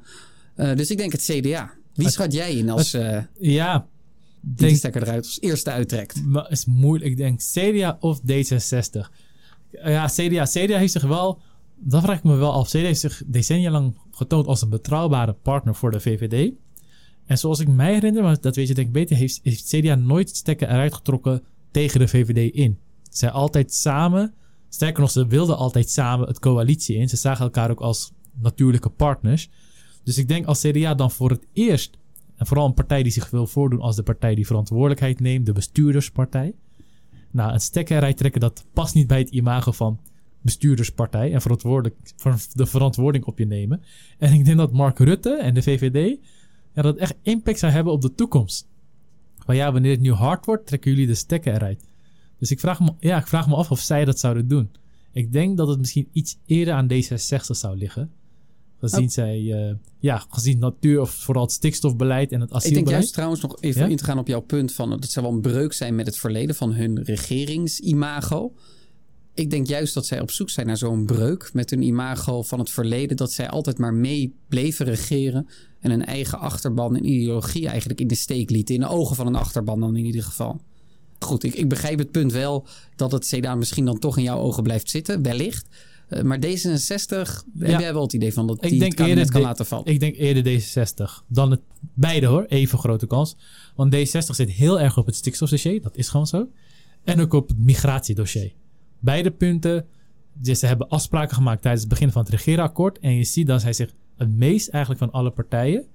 Uh, 0.55 0.75
dus 0.75 0.91
ik 0.91 0.97
denk 0.97 1.11
het 1.11 1.21
CDA. 1.21 1.71
Wie 1.93 2.09
schat 2.09 2.33
jij 2.33 2.55
in 2.55 2.69
als. 2.69 2.93
Uh, 2.93 3.17
ja, 3.39 3.87
die 4.41 4.69
de 4.69 4.75
stekker 4.75 5.01
eruit 5.01 5.25
als 5.25 5.41
eerste 5.41 5.71
uittrekt. 5.71 6.23
Maar 6.25 6.51
is 6.51 6.65
moeilijk. 6.65 7.11
Ik 7.11 7.17
denk 7.17 7.39
CDA 7.39 7.97
of 7.99 8.19
D66. 8.19 9.09
Ja, 9.71 10.07
CDA. 10.07 10.45
CDA 10.45 10.77
heeft 10.77 10.91
zich 10.91 11.03
wel... 11.03 11.41
Dat 11.83 12.01
vraag 12.01 12.17
ik 12.17 12.23
me 12.23 12.35
wel 12.35 12.53
af. 12.53 12.69
CDA 12.69 12.79
heeft 12.79 12.99
zich 12.99 13.23
decennia 13.25 13.71
lang 13.71 13.97
getoond 14.11 14.47
als 14.47 14.61
een 14.61 14.69
betrouwbare 14.69 15.33
partner 15.33 15.75
voor 15.75 15.91
de 15.91 15.99
VVD. 15.99 16.51
En 17.25 17.37
zoals 17.37 17.59
ik 17.59 17.67
mij 17.67 17.93
herinner, 17.93 18.23
maar 18.23 18.41
dat 18.41 18.55
weet 18.55 18.67
je 18.67 18.73
denk 18.73 18.87
ik 18.87 18.93
beter, 18.93 19.15
heeft, 19.15 19.39
heeft 19.43 19.67
CDA 19.67 19.95
nooit 19.95 20.35
stekker 20.35 20.69
eruit 20.69 20.93
getrokken 20.93 21.43
tegen 21.71 21.99
de 21.99 22.07
VVD 22.07 22.53
in. 22.53 22.79
Zij 23.09 23.29
altijd 23.29 23.73
samen, 23.73 24.33
sterker 24.69 25.01
nog, 25.01 25.11
ze 25.11 25.27
wilden 25.27 25.57
altijd 25.57 25.89
samen 25.89 26.27
het 26.27 26.39
coalitie 26.39 26.95
in. 26.95 27.09
Ze 27.09 27.15
zagen 27.15 27.45
elkaar 27.45 27.69
ook 27.69 27.81
als 27.81 28.11
natuurlijke 28.33 28.89
partners. 28.89 29.49
Dus 30.03 30.17
ik 30.17 30.27
denk 30.27 30.45
als 30.45 30.61
CDA 30.61 30.95
dan 30.95 31.11
voor 31.11 31.29
het 31.29 31.45
eerst 31.53 31.97
en 32.41 32.47
vooral 32.47 32.67
een 32.67 32.73
partij 32.73 33.03
die 33.03 33.11
zich 33.11 33.29
wil 33.29 33.47
voordoen 33.47 33.81
als 33.81 33.95
de 33.95 34.03
partij 34.03 34.35
die 34.35 34.45
verantwoordelijkheid 34.45 35.19
neemt, 35.19 35.45
de 35.45 35.51
bestuurderspartij. 35.51 36.53
Nou, 37.31 37.53
een 37.53 37.87
eruit 37.87 38.17
trekken, 38.17 38.41
dat 38.41 38.65
past 38.73 38.95
niet 38.95 39.07
bij 39.07 39.19
het 39.19 39.29
imago 39.29 39.71
van 39.71 39.99
bestuurderspartij 40.41 41.33
en 41.33 41.41
verantwoordelijk, 41.41 41.95
de 42.53 42.65
verantwoording 42.65 43.25
op 43.25 43.37
je 43.37 43.45
nemen. 43.45 43.81
En 44.17 44.33
ik 44.33 44.45
denk 44.45 44.57
dat 44.57 44.71
Mark 44.71 44.99
Rutte 44.99 45.35
en 45.35 45.53
de 45.53 45.61
VVD 45.61 46.19
ja, 46.73 46.81
dat 46.81 46.97
echt 46.97 47.15
impact 47.21 47.59
zou 47.59 47.71
hebben 47.71 47.93
op 47.93 48.01
de 48.01 48.15
toekomst. 48.15 48.67
Maar 49.45 49.55
ja, 49.55 49.71
wanneer 49.71 49.91
het 49.91 50.01
nu 50.01 50.11
hard 50.11 50.45
wordt, 50.45 50.67
trekken 50.67 50.91
jullie 50.91 51.07
de 51.07 51.15
stekker 51.15 51.53
eruit. 51.53 51.85
Dus 52.37 52.51
ik 52.51 52.59
vraag 52.59 52.79
me, 52.79 52.93
ja, 52.99 53.17
ik 53.17 53.27
vraag 53.27 53.47
me 53.47 53.55
af 53.55 53.71
of 53.71 53.79
zij 53.79 54.05
dat 54.05 54.19
zouden 54.19 54.47
doen. 54.47 54.71
Ik 55.11 55.31
denk 55.31 55.57
dat 55.57 55.67
het 55.67 55.79
misschien 55.79 56.09
iets 56.11 56.37
eerder 56.45 56.73
aan 56.73 56.87
D66 56.91 57.45
zou 57.45 57.77
liggen. 57.77 58.11
Gezien 58.81 59.03
Oh. 59.03 59.09
zij, 59.09 59.51
eh, 59.53 59.75
ja, 59.99 60.25
gezien 60.29 60.59
natuur 60.59 61.01
of 61.01 61.09
vooral 61.11 61.43
het 61.43 61.51
stikstofbeleid 61.51 62.31
en 62.31 62.39
het 62.41 62.49
Ik 62.49 62.53
denk 62.53 62.63
asielbeleid. 62.65 62.89
juist 62.97 63.13
trouwens 63.13 63.41
nog 63.41 63.61
even 63.61 63.81
Ja? 63.81 63.87
in 63.87 63.95
te 63.97 64.03
gaan 64.03 64.17
op 64.19 64.27
jouw 64.27 64.39
punt 64.41 64.71
van 64.73 64.89
dat 64.89 65.09
zou 65.09 65.25
wel 65.25 65.35
een 65.35 65.41
breuk 65.41 65.73
zijn 65.73 65.95
met 65.95 66.05
het 66.05 66.17
verleden 66.17 66.55
van 66.55 66.73
hun 66.73 67.03
regeringsimago. 67.03 68.53
Ik 69.33 69.49
denk 69.49 69.67
juist 69.67 69.93
dat 69.93 70.05
zij 70.05 70.19
op 70.21 70.31
zoek 70.31 70.49
zijn 70.49 70.67
naar 70.67 70.77
zo'n 70.77 71.05
breuk 71.05 71.49
met 71.53 71.69
hun 71.69 71.81
imago 71.81 72.41
van 72.41 72.59
het 72.59 72.69
verleden. 72.69 73.17
Dat 73.17 73.31
zij 73.31 73.49
altijd 73.49 73.77
maar 73.77 73.93
mee 73.93 74.35
bleven 74.47 74.85
regeren 74.85 75.47
en 75.79 75.89
hun 75.89 76.05
eigen 76.05 76.39
achterban 76.39 76.95
en 76.95 77.05
ideologie 77.05 77.67
eigenlijk 77.67 77.99
in 78.01 78.07
de 78.07 78.15
steek 78.15 78.49
lieten. 78.49 78.75
In 78.75 78.81
de 78.81 78.87
ogen 78.87 79.15
van 79.15 79.27
een 79.27 79.35
achterban 79.35 79.79
dan 79.79 79.95
in 79.95 80.05
ieder 80.05 80.23
geval. 80.23 80.61
Goed, 81.19 81.43
ik, 81.43 81.53
ik 81.55 81.69
begrijp 81.69 81.99
het 81.99 82.11
punt 82.11 82.31
wel 82.31 82.67
dat 82.95 83.11
het 83.11 83.25
CDA 83.25 83.55
misschien 83.55 83.85
dan 83.85 83.99
toch 83.99 84.17
in 84.17 84.23
jouw 84.23 84.39
ogen 84.39 84.63
blijft 84.63 84.89
zitten, 84.89 85.21
wellicht. 85.21 85.67
Eh, 86.11 86.23
maar 86.23 86.37
D66, 86.37 87.43
heb 87.59 87.79
jij 87.79 87.93
wel 87.93 88.01
het 88.01 88.13
idee 88.13 88.33
van 88.33 88.47
dat 88.47 88.61
die 88.61 88.71
Ik 88.71 88.79
denk 88.79 88.97
het 88.97 89.07
eerder 89.07 89.31
kan 89.31 89.41
laten 89.41 89.65
vallen? 89.65 89.85
Ik 89.85 89.99
denk 89.99 90.15
eerder 90.15 90.61
D66 90.61 91.25
dan 91.27 91.51
het 91.51 91.61
beide 91.93 92.25
hoor. 92.25 92.45
Even 92.45 92.79
grote 92.79 93.07
kans. 93.07 93.37
Want 93.75 93.95
D60 93.95 94.35
zit 94.35 94.49
heel 94.49 94.79
erg 94.79 94.97
op 94.97 95.05
het 95.05 95.15
stikstofdossier. 95.15 95.81
Dat 95.81 95.97
is 95.97 96.09
gewoon 96.09 96.27
zo. 96.27 96.47
En 97.03 97.21
ook 97.21 97.33
op 97.33 97.47
het 97.47 97.57
migratiedossier. 97.57 98.53
Beide 98.99 99.31
punten. 99.31 99.85
Dus 100.33 100.59
ze 100.59 100.65
hebben 100.65 100.87
afspraken 100.87 101.35
gemaakt 101.35 101.61
tijdens 101.61 101.83
het 101.83 101.91
begin 101.91 102.11
van 102.11 102.21
het 102.21 102.31
regeerakkoord. 102.31 102.99
En 102.99 103.15
je 103.15 103.23
ziet 103.23 103.47
dat 103.47 103.61
zij 103.61 103.73
zich 103.73 103.93
het 104.17 104.29
meest 104.29 104.69
eigenlijk 104.69 105.03
van 105.03 105.11
alle 105.11 105.31
partijen 105.31 105.85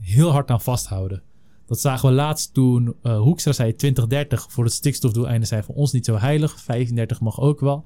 heel 0.00 0.30
hard 0.30 0.50
aan 0.50 0.60
vasthouden. 0.60 1.22
Dat 1.66 1.80
zagen 1.80 2.08
we 2.08 2.14
laatst 2.14 2.54
toen 2.54 2.94
eh, 3.02 3.20
Hoekstra 3.20 3.52
zei 3.52 3.74
2030 3.74 4.46
voor 4.52 4.64
het 4.64 4.72
stikstofdoeleinde 4.72 5.46
zijn 5.46 5.64
voor 5.64 5.74
ons 5.74 5.92
niet 5.92 6.04
zo 6.04 6.16
heilig. 6.16 6.60
35 6.60 7.20
mag 7.20 7.40
ook 7.40 7.60
wel. 7.60 7.84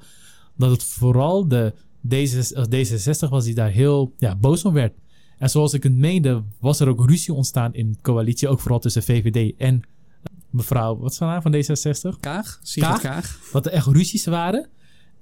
Dat 0.59 0.71
het 0.71 0.85
vooral 0.85 1.49
de 1.49 1.73
D66 2.15 2.69
D66 2.75 3.29
was 3.29 3.45
die 3.45 3.55
daar 3.55 3.71
heel 3.71 4.15
ja, 4.19 4.37
boos 4.37 4.65
om 4.65 4.73
werd. 4.73 4.93
En 5.39 5.51
zoals 5.51 5.73
ik 5.73 5.83
het 5.83 5.95
meende, 5.95 6.43
was 6.61 6.81
er 6.81 6.89
ook 6.89 7.09
ruzie 7.09 7.35
ontstaan 7.35 7.75
in 7.75 7.93
de 7.93 7.99
coalitie. 8.03 8.49
Ook 8.49 8.61
vooral 8.61 8.79
tussen 8.79 9.03
VVD 9.03 9.57
en 9.59 9.75
eh, 9.75 10.31
mevrouw, 10.51 10.99
wat 10.99 11.13
is 11.13 11.19
haar 11.19 11.29
naam 11.29 11.43
van 11.43 11.55
D66? 11.55 12.21
Kaag? 12.21 12.61
Kaag? 12.75 13.01
Kaag? 13.01 13.41
Dat 13.53 13.67
er 13.67 13.73
echt 13.73 13.87
ruzies 13.87 14.25
waren. 14.25 14.69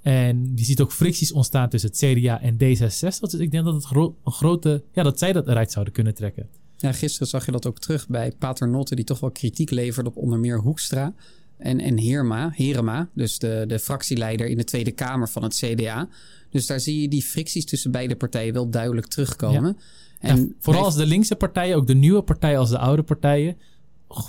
En 0.03 0.53
je 0.55 0.65
ziet 0.65 0.81
ook 0.81 0.93
fricties 0.93 1.33
ontstaan 1.33 1.69
tussen 1.69 1.91
het 1.91 1.99
CDA 1.99 2.41
en 2.41 2.55
D66. 2.55 3.19
Dus 3.21 3.35
ik 3.35 3.51
denk 3.51 3.65
dat 3.65 3.75
het 3.75 3.85
gro- 3.85 4.17
een 4.25 4.33
grote, 4.33 4.85
ja, 4.93 5.03
dat 5.03 5.19
zij 5.19 5.33
dat 5.33 5.49
eruit 5.49 5.73
zouden 5.73 5.95
kunnen 5.95 6.15
trekken. 6.15 6.49
Ja, 6.77 6.93
gisteren 6.93 7.29
zag 7.29 7.47
je 7.47 7.53
dat 7.53 7.67
ook 7.67 7.79
terug 7.79 8.09
bij 8.09 8.33
Paternotte, 8.39 8.95
die 8.95 9.05
toch 9.05 9.21
wel 9.21 9.31
kritiek 9.31 9.71
leverde 9.71 10.09
op 10.11 10.17
onder 10.17 10.39
meer 10.39 10.61
Hoekstra 10.61 11.15
en, 11.59 11.81
en 11.81 11.99
Heerma, 11.99 12.51
Herema, 12.55 13.09
dus 13.15 13.39
de, 13.39 13.65
de 13.67 13.79
fractieleider 13.79 14.47
in 14.47 14.57
de 14.57 14.65
Tweede 14.65 14.91
Kamer 14.91 15.29
van 15.29 15.43
het 15.43 15.55
CDA. 15.55 16.09
Dus 16.51 16.67
daar 16.67 16.81
zie 16.81 17.01
je 17.01 17.09
die 17.09 17.23
fricties 17.23 17.65
tussen 17.65 17.91
beide 17.91 18.17
partijen 18.17 18.53
wel 18.53 18.71
duidelijk 18.71 19.07
terugkomen. 19.07 19.77
En 20.21 20.55
vooral 20.59 20.85
als 20.85 20.97
de 20.97 21.07
linkse 21.07 21.37
partijen, 21.37 21.77
ook 21.77 21.87
de 21.87 21.95
nieuwe 21.95 22.23
partijen 22.23 22.59
als 22.59 22.71
de 22.71 22.79
oude 22.79 23.03
partijen, 23.03 23.57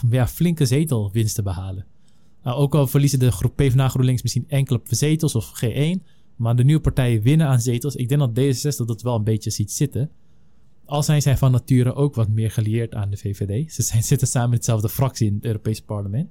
ja, 0.10 0.28
flinke 0.28 0.66
zetelwinsten 0.66 1.44
behalen. 1.44 1.86
Nou, 2.44 2.58
ook 2.58 2.76
al 2.76 2.88
verliezen 2.88 3.20
de 3.20 3.32
groep 3.32 3.56
PvdA 3.56 3.90
GroenLinks 3.90 4.22
misschien 4.22 4.46
enkele 4.48 4.82
zetels 4.84 5.36
of 5.36 5.64
G1, 5.66 6.04
maar 6.36 6.56
de 6.56 6.64
nieuwe 6.64 6.82
partijen 6.82 7.22
winnen 7.22 7.48
aan 7.48 7.62
zetels. 7.62 7.96
Ik 7.96 8.10
denk 8.10 8.22
dat 8.22 8.40
D66 8.40 8.86
dat 8.86 9.02
wel 9.02 9.16
een 9.16 9.24
beetje 9.24 9.50
ziet 9.50 9.72
zitten. 9.72 10.10
Al 10.86 11.04
zijn 11.04 11.22
zij 11.22 11.38
van 11.38 11.52
nature 11.52 11.94
ook 11.94 12.16
wat 12.16 12.28
meer 12.28 12.52
gelieerd 12.52 12.94
aan 12.94 13.10
de 13.10 13.18
VVD. 13.18 13.74
Ze 13.74 13.82
zijn, 13.82 14.04
zitten 14.04 14.28
samen 14.28 14.50
in 14.50 14.56
hetzelfde 14.56 14.90
fractie 14.90 15.28
in 15.28 15.36
het 15.36 15.46
Europese 15.46 15.84
parlement. 15.84 16.30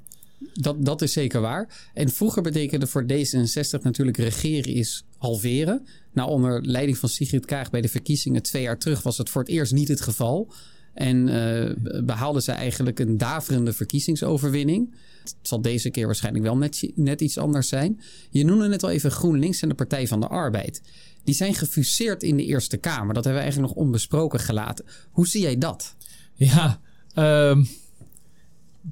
Dat, 0.53 0.85
dat 0.85 1.03
is 1.03 1.13
zeker 1.13 1.41
waar. 1.41 1.91
En 1.95 2.09
vroeger 2.09 2.43
betekende 2.43 2.87
voor 2.87 3.03
D66 3.03 3.83
natuurlijk 3.83 4.17
regeren 4.17 4.75
is 4.75 5.05
halveren. 5.17 5.87
Nou, 6.13 6.31
onder 6.31 6.67
leiding 6.67 6.99
van 6.99 7.09
Sigrid 7.09 7.45
Kaag 7.45 7.71
bij 7.71 7.81
de 7.81 7.89
verkiezingen 7.89 8.43
twee 8.43 8.63
jaar 8.63 8.79
terug 8.79 9.03
was 9.03 9.19
het 9.19 9.31
voor 9.31 9.43
het 9.43 9.51
eerst 9.51 9.73
niet 9.73 9.89
het 9.89 10.01
geval. 10.01 10.53
En 10.95 11.29
eh 11.29 12.03
behaalden 12.05 12.43
ze 12.43 12.53
eigenlijk 12.53 12.99
een 12.99 13.19
daverende 13.19 13.73
verkiezingsoverwinning. 13.73 14.95
Het 15.23 15.35
zal 15.43 15.61
deze 15.61 15.91
keer 15.91 16.07
waarschijnlijk 16.07 16.45
wel 16.45 16.57
net, 16.57 16.91
net 16.95 17.21
iets 17.21 17.39
anders 17.39 17.69
zijn. 17.69 18.01
Je 18.31 18.45
noemde 18.45 18.69
net 18.69 18.83
al 18.83 18.91
even 18.91 19.11
GroenLinks 19.11 19.63
en 19.63 19.69
de 19.69 19.75
Partij 19.75 20.07
van 20.07 20.21
de 20.21 20.29
Arbeid. 20.29 20.83
Die 21.25 21.35
zijn 21.35 21.55
gefuseerd 21.55 22.23
in 22.23 22.37
de 22.37 22.45
Eerste 22.45 22.77
Kamer. 22.77 23.15
Dat 23.15 23.25
hebben 23.25 23.43
we 23.43 23.49
eigenlijk 23.49 23.75
nog 23.75 23.85
onbesproken 23.85 24.41
gelaten. 24.41 24.85
Hoe 25.11 25.27
zie 25.27 25.41
jij 25.41 25.59
dat? 25.59 25.95
Ja, 26.35 26.81
ehm, 27.15 27.65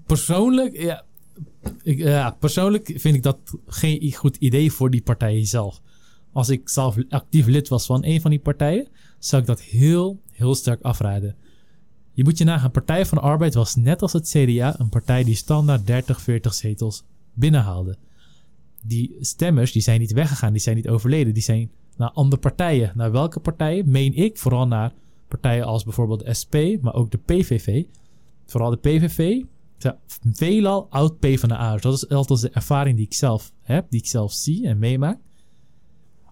persoonlijk, 0.06 0.76
ja, 0.76 1.04
ik, 1.82 1.98
ja, 1.98 2.30
persoonlijk 2.30 2.92
vind 2.94 3.14
ik 3.14 3.22
dat 3.22 3.38
geen 3.66 4.12
goed 4.14 4.36
idee 4.36 4.72
voor 4.72 4.90
die 4.90 5.02
partijen 5.02 5.46
zelf. 5.46 5.80
Als 6.32 6.48
ik 6.48 6.68
zelf 6.68 6.96
actief 7.08 7.46
lid 7.46 7.68
was 7.68 7.86
van 7.86 8.04
een 8.04 8.20
van 8.20 8.30
die 8.30 8.40
partijen, 8.40 8.88
zou 9.18 9.42
ik 9.42 9.48
dat 9.48 9.60
heel, 9.60 10.20
heel 10.30 10.54
sterk 10.54 10.82
afraden. 10.82 11.36
Je 12.12 12.24
moet 12.24 12.38
je 12.38 12.44
nagaan, 12.44 12.70
Partij 12.70 13.06
van 13.06 13.18
de 13.18 13.24
Arbeid 13.24 13.54
was 13.54 13.74
net 13.74 14.02
als 14.02 14.12
het 14.12 14.28
CDA 14.28 14.80
een 14.80 14.88
partij 14.88 15.24
die 15.24 15.34
standaard 15.34 15.86
30, 15.86 16.20
40 16.20 16.54
zetels 16.54 17.04
binnenhaalde. 17.32 17.96
Die 18.82 19.16
stemmers 19.20 19.72
die 19.72 19.82
zijn 19.82 20.00
niet 20.00 20.12
weggegaan, 20.12 20.52
die 20.52 20.62
zijn 20.62 20.76
niet 20.76 20.88
overleden, 20.88 21.34
die 21.34 21.42
zijn 21.42 21.70
naar 21.96 22.10
andere 22.10 22.40
partijen. 22.40 22.92
Naar 22.94 23.12
welke 23.12 23.40
partijen? 23.40 23.90
Meen 23.90 24.14
ik 24.14 24.38
vooral 24.38 24.66
naar 24.66 24.92
partijen 25.28 25.64
als 25.64 25.84
bijvoorbeeld 25.84 26.24
de 26.24 26.34
SP, 26.40 26.54
maar 26.80 26.94
ook 26.94 27.10
de 27.10 27.18
PVV. 27.18 27.84
Vooral 28.46 28.70
de 28.70 28.76
PVV. 28.76 29.42
Veelal 30.32 30.86
oud 30.90 31.18
PvdA'ers. 31.18 31.82
Dat 31.82 31.92
is 31.92 32.08
altijd 32.08 32.40
de 32.40 32.50
ervaring 32.50 32.96
die 32.96 33.06
ik 33.06 33.14
zelf 33.14 33.52
heb, 33.62 33.86
die 33.90 34.00
ik 34.00 34.06
zelf 34.06 34.32
zie 34.32 34.66
en 34.66 34.78
meemaak. 34.78 35.18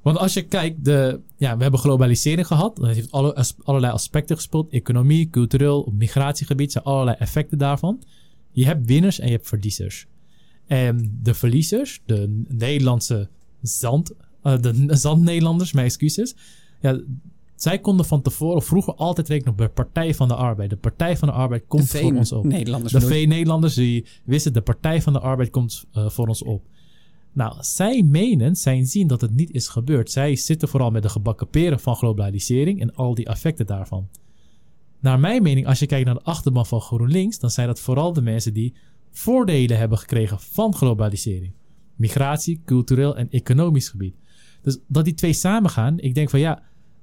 Want 0.03 0.19
als 0.19 0.33
je 0.35 0.43
kijkt, 0.43 0.85
de, 0.85 1.21
ja, 1.37 1.57
we 1.57 1.63
hebben 1.63 1.81
globalisering 1.81 2.47
gehad. 2.47 2.77
Dat 2.77 2.87
heeft 2.87 3.13
alle, 3.13 3.47
allerlei 3.63 3.93
aspecten 3.93 4.37
gespeeld. 4.37 4.73
Economie, 4.73 5.31
cultureel, 5.31 5.83
op 5.83 5.93
migratiegebied 5.93 6.73
zijn 6.73 6.85
allerlei 6.85 7.17
effecten 7.19 7.59
daarvan. 7.59 8.03
Je 8.51 8.65
hebt 8.65 8.87
winners 8.87 9.19
en 9.19 9.27
je 9.27 9.33
hebt 9.33 9.49
verliezers. 9.49 10.07
En 10.67 11.19
de 11.23 11.35
verliezers, 11.35 12.01
de 12.07 12.43
Nederlandse 12.49 13.29
zand, 13.61 14.13
eh, 14.43 14.61
de 14.61 14.87
zand-Nederlanders, 14.89 15.73
mijn 15.73 15.87
excuses. 15.87 16.35
Ja, 16.81 17.01
zij 17.63 17.79
konden 17.79 18.07
van 18.07 18.23
tevoren 18.23 18.63
vroeger 18.63 18.95
altijd 18.95 19.29
rekenen 19.29 19.53
op 19.53 19.59
de 19.59 19.69
Partij 19.69 20.15
van 20.15 20.29
de 20.29 20.35
Arbeid. 20.35 20.71
De 20.71 20.77
Partij 20.77 21.17
van 21.17 21.29
de 21.29 21.35
Arbeid 21.35 21.65
komt 21.67 21.91
de 21.91 21.99
voor 21.99 22.15
ons 22.15 22.33
op. 22.33 22.45
Nederlanders 22.45 22.93
De? 22.93 23.01
V-Nederlanders 23.01 23.75
die 23.75 24.07
wisten, 24.25 24.53
de 24.53 24.61
Partij 24.61 25.03
van 25.03 25.13
de 25.13 25.21
Arbeid 25.21 25.51
komt 25.51 25.85
eh, 25.93 26.09
voor 26.09 26.29
ons 26.29 26.43
op. 26.43 26.67
Nou, 27.33 27.55
zij 27.61 28.03
menen, 28.03 28.57
zij 28.57 28.85
zien 28.85 29.07
dat 29.07 29.21
het 29.21 29.35
niet 29.35 29.51
is 29.51 29.69
gebeurd. 29.69 30.11
Zij 30.11 30.37
zitten 30.37 30.69
vooral 30.69 30.91
met 30.91 31.03
de 31.03 31.09
gebakken 31.09 31.49
peren 31.49 31.81
van 31.81 31.97
globalisering 31.97 32.81
en 32.81 32.95
al 32.95 33.15
die 33.15 33.27
effecten 33.27 33.67
daarvan. 33.67 34.09
Naar 35.01 35.21
mijn 35.21 35.43
mening, 35.43 35.67
als 35.67 35.79
je 35.79 35.87
kijkt 35.87 36.07
naar 36.07 36.15
de 36.15 36.23
achterban 36.23 36.67
van 36.67 36.81
GroenLinks, 36.81 37.39
dan 37.39 37.51
zijn 37.51 37.67
dat 37.67 37.81
vooral 37.81 38.13
de 38.13 38.23
mensen 38.23 38.55
die 38.55 38.75
voordelen 39.11 39.79
hebben 39.79 39.99
gekregen 39.99 40.41
van 40.41 40.75
globalisering. 40.75 41.53
Migratie, 41.97 42.61
cultureel 42.65 43.17
en 43.17 43.31
economisch 43.31 43.89
gebied. 43.89 44.15
Dus 44.63 44.79
dat 44.87 45.05
die 45.05 45.15
twee 45.15 45.33
samengaan, 45.33 45.99
ik 45.99 46.15
denk 46.15 46.31
van 46.31 46.41
ja, 46.41 46.63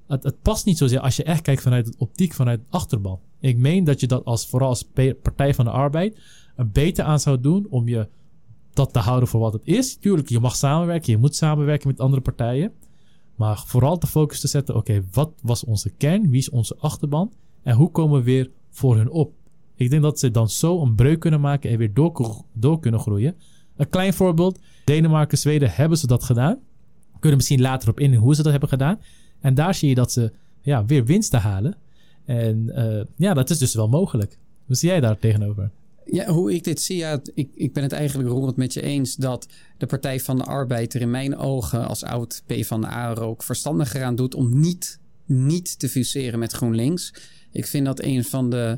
het, 0.10 0.24
het 0.24 0.42
past 0.42 0.66
niet 0.66 0.78
zozeer 0.78 1.00
als 1.00 1.16
je 1.16 1.24
echt 1.24 1.42
kijkt 1.42 1.62
vanuit 1.62 1.86
de 1.86 1.94
optiek 1.98 2.34
vanuit 2.34 2.60
de 2.60 2.66
achterban. 2.70 3.20
Ik 3.40 3.58
meen 3.58 3.84
dat 3.84 4.00
je 4.00 4.08
dat 4.08 4.26
als, 4.26 4.48
vooral 4.48 4.70
als 4.70 4.88
Partij 5.22 5.54
van 5.54 5.66
de 5.66 5.72
Arbeid 5.72 6.18
er 6.56 6.70
beter 6.70 7.04
aan 7.04 7.20
zou 7.20 7.40
doen 7.40 7.68
om 7.70 7.88
je 7.88 8.08
dat 8.74 8.94
te 8.94 9.00
houden 9.00 9.30
voor 9.30 9.40
wat 9.40 9.54
het 9.54 9.62
is. 9.66 9.96
Tuurlijk, 9.96 10.30
je 10.30 10.40
mag 10.40 10.56
samenwerken, 10.56 11.12
je 11.12 11.18
moet 11.18 11.36
samenwerken 11.36 11.88
met 11.88 12.00
andere 12.00 12.22
partijen. 12.22 12.72
Maar 13.36 13.64
vooral 13.66 14.00
de 14.00 14.08
focus 14.08 14.40
te 14.40 14.48
zetten, 14.48 14.76
oké, 14.76 15.04
wat 15.12 15.32
was 15.42 15.64
onze 15.64 15.90
kern? 15.90 16.30
Wie 16.30 16.40
is 16.40 16.50
onze 16.50 16.76
achterban? 16.80 17.32
En 17.64 17.76
hoe 17.76 17.92
komen 17.92 18.18
we 18.18 18.24
weer 18.24 18.50
voor 18.70 18.96
hun 18.96 19.10
op? 19.10 19.34
Ik 19.76 19.90
denk 19.90 20.02
dat 20.02 20.20
ze 20.20 20.32
dan 20.32 20.50
zo 20.50 20.82
een 20.82 20.96
breuk 20.96 21.20
kunnen 21.20 21.42
maken 21.42 21.70
en 21.70 21.78
weer 21.78 21.94
door, 21.94 22.44
door 22.54 22.80
kunnen 22.80 23.00
groeien. 23.00 23.36
Een 23.76 23.90
klein 23.90 24.14
voorbeeld. 24.14 24.60
Denemarken, 24.86 25.38
Zweden 25.38 25.72
hebben 25.72 25.98
ze 25.98 26.08
dat 26.08 26.24
gedaan. 26.24 26.60
Kunnen 27.20 27.38
misschien 27.38 27.62
later 27.62 27.90
op 27.90 28.00
in 28.00 28.14
hoe 28.14 28.36
ze 28.36 28.42
dat 28.42 28.52
hebben 28.52 28.70
gedaan. 28.70 29.00
En 29.42 29.54
daar 29.54 29.76
zie 29.76 29.90
je 29.90 29.96
dat 29.96 30.12
ze 30.12 30.32
ja, 30.62 30.86
weer 30.86 31.06
winsten 31.06 31.40
halen. 31.40 31.78
En 32.26 32.70
eh, 32.76 33.06
ja, 33.16 33.34
dat 33.34 33.50
is 33.50 33.58
dus 33.58 33.74
wel 33.74 33.88
mogelijk. 33.88 34.38
Hoe 34.66 34.76
zie 34.76 34.90
jij 34.90 35.00
daar 35.00 35.20
tegenover? 35.20 35.72
Ja, 36.06 36.26
hoe 36.26 36.54
ik 36.54 36.64
dit 36.64 36.82
zie, 36.82 36.98
ja, 36.98 37.22
ik, 37.34 37.50
ik 37.56 37.74
ben 37.74 37.84
het 37.84 37.92
eigenlijk 37.92 38.30
roerend 38.30 38.56
met 38.56 38.74
je 38.74 38.82
eens 38.82 39.16
dat 39.16 39.48
de 39.78 39.86
Partij 39.86 40.20
van 40.20 40.38
de 40.38 40.44
Arbeid 40.44 40.94
er 40.94 41.02
in 41.02 41.12
mijn 41.12 41.38
ogen 41.38 41.88
als 41.88 42.04
oud 42.04 42.44
P 42.46 42.66
van 42.66 42.82
de 42.82 42.88
A 42.88 43.16
ook 43.16 43.44
verstandiger 43.44 44.04
aan 44.04 44.16
doet 44.16 44.36
om 44.36 44.60
niet, 44.60 45.00
niet 45.26 45.80
te 45.80 45.90
fuseren 45.90 46.40
met 46.40 46.52
GroenLinks. 46.52 47.14
Ik 47.52 47.66
vind 47.66 47.86
dat 47.86 48.04
een 48.04 48.24
van 48.24 48.50
de 48.50 48.78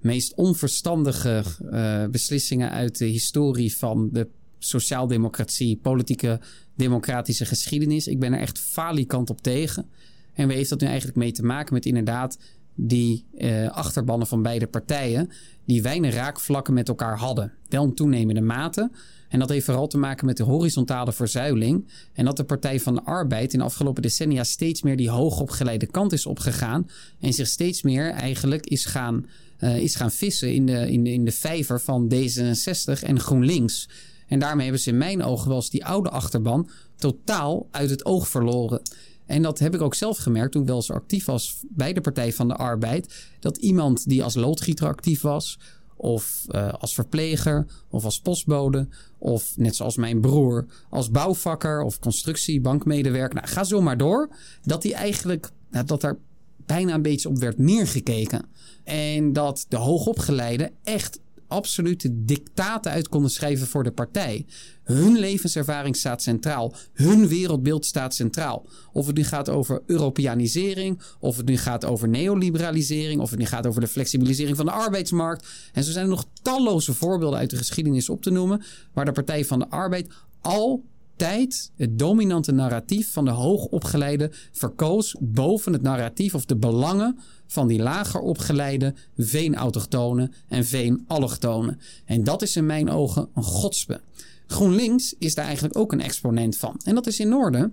meest 0.00 0.34
onverstandige 0.34 1.42
eh, 1.70 2.06
beslissingen 2.06 2.70
uit 2.70 2.98
de 2.98 3.04
historie 3.04 3.76
van 3.76 4.08
de 4.12 4.28
sociaaldemocratie, 4.58 5.76
politieke 5.76 6.40
democratische 6.76 7.44
geschiedenis. 7.44 8.06
Ik 8.06 8.20
ben 8.20 8.32
er 8.32 8.40
echt 8.40 8.58
falikant 8.58 9.30
op 9.30 9.42
tegen. 9.42 9.86
En 10.34 10.46
waar 10.46 10.56
heeft 10.56 10.70
dat 10.70 10.80
nu 10.80 10.86
eigenlijk 10.86 11.16
mee 11.16 11.32
te 11.32 11.42
maken 11.42 11.74
met 11.74 11.86
inderdaad 11.86 12.38
die 12.76 13.24
eh, 13.38 13.70
achterbannen 13.70 14.26
van 14.26 14.42
beide 14.42 14.66
partijen, 14.66 15.30
die 15.64 15.82
weinig 15.82 16.14
raakvlakken 16.14 16.74
met 16.74 16.88
elkaar 16.88 17.18
hadden. 17.18 17.52
Wel 17.68 17.84
in 17.84 17.94
toenemende 17.94 18.40
mate, 18.40 18.90
En 19.28 19.38
dat 19.38 19.48
heeft 19.48 19.64
vooral 19.64 19.86
te 19.86 19.98
maken 19.98 20.26
met 20.26 20.36
de 20.36 20.42
horizontale 20.42 21.12
verzuiling. 21.12 21.88
En 22.12 22.24
dat 22.24 22.36
de 22.36 22.44
Partij 22.44 22.80
van 22.80 22.94
de 22.94 23.02
Arbeid 23.02 23.52
in 23.52 23.58
de 23.58 23.64
afgelopen 23.64 24.02
decennia 24.02 24.44
steeds 24.44 24.82
meer 24.82 24.96
die 24.96 25.10
hoogopgeleide 25.10 25.86
kant 25.86 26.12
is 26.12 26.26
opgegaan. 26.26 26.88
En 27.20 27.32
zich 27.32 27.46
steeds 27.46 27.82
meer 27.82 28.10
eigenlijk 28.10 28.66
is 28.66 28.84
gaan, 28.84 29.26
uh, 29.60 29.76
is 29.76 29.94
gaan 29.94 30.10
vissen 30.10 30.54
in 30.54 30.66
de, 30.66 30.90
in, 30.90 31.04
de, 31.04 31.12
in 31.12 31.24
de 31.24 31.32
vijver 31.32 31.80
van 31.80 32.12
D66 32.14 33.02
en 33.02 33.20
GroenLinks. 33.20 33.88
En 34.26 34.38
daarmee 34.38 34.64
hebben 34.64 34.82
ze 34.82 34.90
in 34.90 34.98
mijn 34.98 35.22
ogen 35.22 35.48
wel 35.48 35.56
eens 35.56 35.70
die 35.70 35.84
oude 35.84 36.10
achterban 36.10 36.68
totaal 36.96 37.68
uit 37.70 37.90
het 37.90 38.04
oog 38.04 38.28
verloren. 38.28 38.82
En 39.26 39.42
dat 39.42 39.58
heb 39.58 39.74
ik 39.74 39.80
ook 39.80 39.94
zelf 39.94 40.18
gemerkt 40.18 40.52
toen 40.52 40.66
wel 40.66 40.82
zo 40.82 40.92
actief 40.92 41.24
was 41.24 41.60
bij 41.68 41.92
de 41.92 42.00
Partij 42.00 42.32
van 42.32 42.48
de 42.48 42.54
Arbeid. 42.54 43.14
Dat 43.40 43.56
iemand 43.56 44.08
die 44.08 44.24
als 44.24 44.34
loodgieter 44.34 44.86
actief 44.86 45.20
was, 45.20 45.58
of 45.96 46.46
uh, 46.50 46.72
als 46.72 46.94
verpleger, 46.94 47.66
of 47.90 48.04
als 48.04 48.20
postbode, 48.20 48.88
of 49.18 49.56
net 49.56 49.76
zoals 49.76 49.96
mijn 49.96 50.20
broer, 50.20 50.66
als 50.90 51.10
bouwvakker 51.10 51.82
of 51.82 51.98
constructiebankmedewerker. 51.98 53.34
Nou, 53.34 53.48
ga 53.48 53.64
zo 53.64 53.80
maar 53.80 53.96
door. 53.96 54.28
Dat 54.62 54.82
die 54.82 54.94
eigenlijk, 54.94 55.50
dat 55.86 56.02
er 56.02 56.18
bijna 56.66 56.94
een 56.94 57.02
beetje 57.02 57.28
op 57.28 57.38
werd 57.38 57.58
neergekeken. 57.58 58.44
En 58.84 59.32
dat 59.32 59.66
de 59.68 59.76
hoogopgeleide 59.76 60.72
echt 60.82 61.20
absolute 61.48 62.24
dictaten 62.24 62.92
uit 62.92 63.08
konden 63.08 63.30
schrijven 63.30 63.66
voor 63.66 63.84
de 63.84 63.92
partij. 63.92 64.46
Hun 64.82 65.18
levenservaring 65.18 65.96
staat 65.96 66.22
centraal. 66.22 66.74
Hun 66.92 67.28
wereldbeeld 67.28 67.86
staat 67.86 68.14
centraal. 68.14 68.66
Of 68.92 69.06
het 69.06 69.16
nu 69.16 69.24
gaat 69.24 69.48
over 69.48 69.82
Europeanisering, 69.86 71.00
of 71.20 71.36
het 71.36 71.46
nu 71.46 71.56
gaat 71.56 71.84
over 71.84 72.08
neoliberalisering, 72.08 73.20
of 73.20 73.30
het 73.30 73.38
nu 73.38 73.44
gaat 73.44 73.66
over 73.66 73.80
de 73.80 73.88
flexibilisering 73.88 74.56
van 74.56 74.66
de 74.66 74.72
arbeidsmarkt. 74.72 75.46
En 75.72 75.84
zo 75.84 75.90
zijn 75.90 76.04
er 76.04 76.10
nog 76.10 76.26
talloze 76.42 76.94
voorbeelden 76.94 77.38
uit 77.38 77.50
de 77.50 77.56
geschiedenis 77.56 78.08
op 78.08 78.22
te 78.22 78.30
noemen, 78.30 78.62
waar 78.92 79.04
de 79.04 79.12
Partij 79.12 79.44
van 79.44 79.58
de 79.58 79.68
Arbeid 79.68 80.08
al 80.40 80.84
tijd 81.16 81.70
het 81.76 81.98
dominante 81.98 82.52
narratief 82.52 83.12
van 83.12 83.24
de 83.24 83.30
hoogopgeleide 83.30 84.30
verkoos 84.52 85.16
boven 85.20 85.72
het 85.72 85.82
narratief 85.82 86.34
of 86.34 86.44
de 86.44 86.56
belangen 86.56 87.18
van 87.46 87.68
die 87.68 87.82
lager 87.82 88.20
opgeleide 88.20 88.94
veenautochtonen 89.16 90.32
en 90.48 90.64
veenallochtonen. 90.64 91.80
En 92.04 92.24
dat 92.24 92.42
is 92.42 92.56
in 92.56 92.66
mijn 92.66 92.90
ogen 92.90 93.28
een 93.34 93.42
godspe. 93.42 94.00
GroenLinks 94.46 95.14
is 95.18 95.34
daar 95.34 95.44
eigenlijk 95.44 95.78
ook 95.78 95.92
een 95.92 96.00
exponent 96.00 96.56
van. 96.56 96.80
En 96.84 96.94
dat 96.94 97.06
is 97.06 97.20
in 97.20 97.34
orde, 97.34 97.70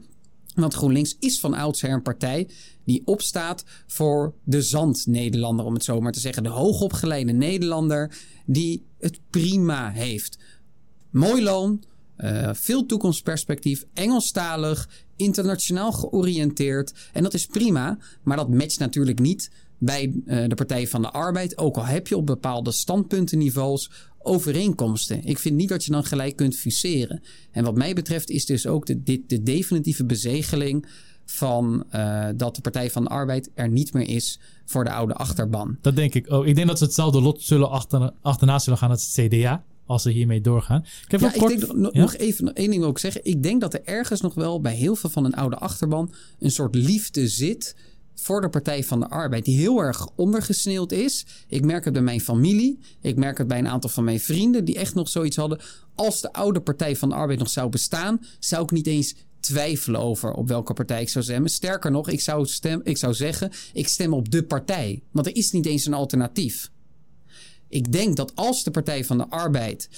want 0.56 0.74
GroenLinks 0.74 1.16
is 1.20 1.40
van 1.40 1.54
oudsher 1.54 1.92
een 1.92 2.02
partij 2.02 2.48
die 2.84 3.02
opstaat 3.06 3.64
voor 3.88 4.34
de 4.44 4.62
zand-Nederlander, 4.62 5.66
om 5.66 5.74
het 5.74 5.84
zo 5.84 6.02
maar 6.02 6.12
te 6.12 6.20
zeggen. 6.20 6.44
De 6.44 6.50
hoogopgeleide 6.50 7.32
Nederlander 7.32 8.18
die 8.46 8.86
het 9.00 9.20
prima 9.30 9.92
heeft. 9.92 10.38
Mooi 11.10 11.44
loon, 11.44 11.84
uh, 12.18 12.50
veel 12.54 12.86
toekomstperspectief, 12.86 13.86
Engelstalig, 13.94 14.90
internationaal 15.16 15.92
georiënteerd. 15.92 16.94
En 17.14 17.24
dat 17.24 17.34
is 17.34 17.46
prima, 17.46 17.98
maar 18.24 18.38
dat 18.38 18.50
matcht 18.50 18.80
natuurlijk 18.80 19.20
niet 19.20 19.52
bij 19.78 20.14
uh, 20.26 20.48
de 20.48 20.56
Partij 20.56 20.88
van 20.88 21.02
de 21.02 21.12
Arbeid. 21.12 21.58
Ook 21.58 21.78
al 21.78 21.86
heb 21.86 22.08
je 22.08 22.18
op 22.18 22.26
bepaalde 22.26 22.72
standpuntenniveaus 22.72 23.92
overeenkomsten. 24.20 25.24
Ik 25.24 25.40
vind 25.40 25.56
niet 25.56 25.70
dat 25.70 25.86
je 25.86 25.92
dan 25.92 26.04
gelijk 26.04 26.36
kunt 26.36 26.56
fuseren. 26.56 27.22
En 27.52 27.64
wat 27.64 27.76
mij 27.76 27.94
betreft 27.94 28.30
is 28.30 28.46
dus 28.46 28.68
ook 28.68 28.86
de, 28.86 29.04
de, 29.04 29.24
de 29.28 29.44
definitieve 29.44 30.06
bezegeling 30.06 30.86
van 31.26 31.84
uh, 31.96 32.28
dat 32.36 32.56
de 32.56 32.62
Partij 32.62 32.92
van 32.92 33.04
de 33.04 33.10
Arbeid 33.10 33.50
er 33.54 33.70
niet 33.70 33.94
meer 33.94 34.08
is 34.08 34.40
voor 34.66 34.84
de 34.84 34.92
oude 34.92 35.14
achterban. 35.14 35.78
Dat 35.82 35.96
denk 35.96 36.14
ik 36.14 36.32
ook. 36.32 36.46
Ik 36.46 36.56
denk 36.56 36.68
dat 36.68 36.78
ze 36.78 36.84
hetzelfde 36.84 37.22
lot 37.22 37.42
zullen 37.42 37.70
achter, 37.70 38.12
achterna 38.22 38.60
zullen 38.60 38.80
gaan 38.80 38.90
als 38.90 39.16
het 39.16 39.28
CDA 39.28 39.64
als 39.94 40.02
ze 40.02 40.10
hiermee 40.10 40.42
doorgaan. 40.42 40.86
Ik 41.06 41.12
heb 41.12 41.20
ja, 41.20 41.30
kort... 41.30 41.52
ik 41.52 41.60
denk 41.60 41.74
nog, 41.74 41.94
ja? 41.94 42.02
nog 42.02 42.16
even 42.16 42.54
één 42.54 42.70
ding 42.70 42.84
ook 42.84 43.00
zeggen. 43.00 43.26
Ik 43.26 43.44
denk 43.44 43.62
dat 43.62 43.74
er 43.74 43.84
ergens 43.84 44.22
nog 44.22 44.34
wel 44.34 44.62
bij 44.62 44.76
heel 44.76 44.96
veel 44.96 45.10
van 45.10 45.26
een 45.26 45.34
oude 45.34 45.56
achterban 45.56 46.14
een 46.40 46.52
soort 46.52 46.76
liefde 46.76 47.28
zit 47.28 47.76
voor 48.16 48.42
de 48.42 48.50
Partij 48.50 48.84
van 48.84 49.00
de 49.00 49.10
Arbeid, 49.10 49.46
die 49.46 49.58
heel 49.58 49.80
erg 49.80 50.08
ondergesneeuwd 50.16 50.92
is. 50.92 51.26
Ik 51.48 51.66
merk 51.66 51.84
het 51.84 51.94
bij 51.94 52.02
mijn 52.02 52.22
familie. 52.22 52.80
Ik 53.02 53.16
merk 53.16 53.38
het 53.38 53.48
bij 53.48 53.58
een 53.58 53.68
aantal 53.68 53.90
van 53.90 54.04
mijn 54.04 54.20
vrienden 54.20 54.66
die 54.66 54.78
echt 54.78 54.96
nog 54.96 55.10
zoiets 55.10 55.36
hadden. 55.36 55.60
Als 55.96 56.22
de 56.22 56.34
oude 56.34 56.62
Partij 56.62 56.96
van 56.96 57.10
de 57.10 57.16
Arbeid 57.16 57.40
nog 57.40 57.50
zou 57.50 57.70
bestaan, 57.70 58.26
zou 58.40 58.64
ik 58.64 58.72
niet 58.72 58.88
eens 58.88 59.16
twijfelen 59.40 60.02
over 60.02 60.32
op 60.32 60.48
welke 60.48 60.74
partij 60.74 61.02
ik 61.02 61.10
zou 61.10 61.24
stemmen. 61.24 61.50
Sterker 61.50 61.92
nog, 61.92 62.10
ik 62.10 62.22
zou, 62.22 62.46
stem, 62.46 62.82
ik 62.84 62.98
zou 62.98 63.14
zeggen, 63.14 63.52
ik 63.74 63.88
stem 63.88 64.14
op 64.14 64.32
de 64.32 64.44
partij. 64.44 65.04
Want 65.12 65.28
er 65.28 65.36
is 65.36 65.52
niet 65.52 65.66
eens 65.66 65.86
een 65.86 65.94
alternatief. 65.94 66.72
Ik 67.74 67.92
denk 67.92 68.16
dat 68.16 68.36
als 68.36 68.64
de 68.64 68.72
Partij 68.72 69.06
van 69.06 69.18
de 69.18 69.30
Arbeid 69.30 69.90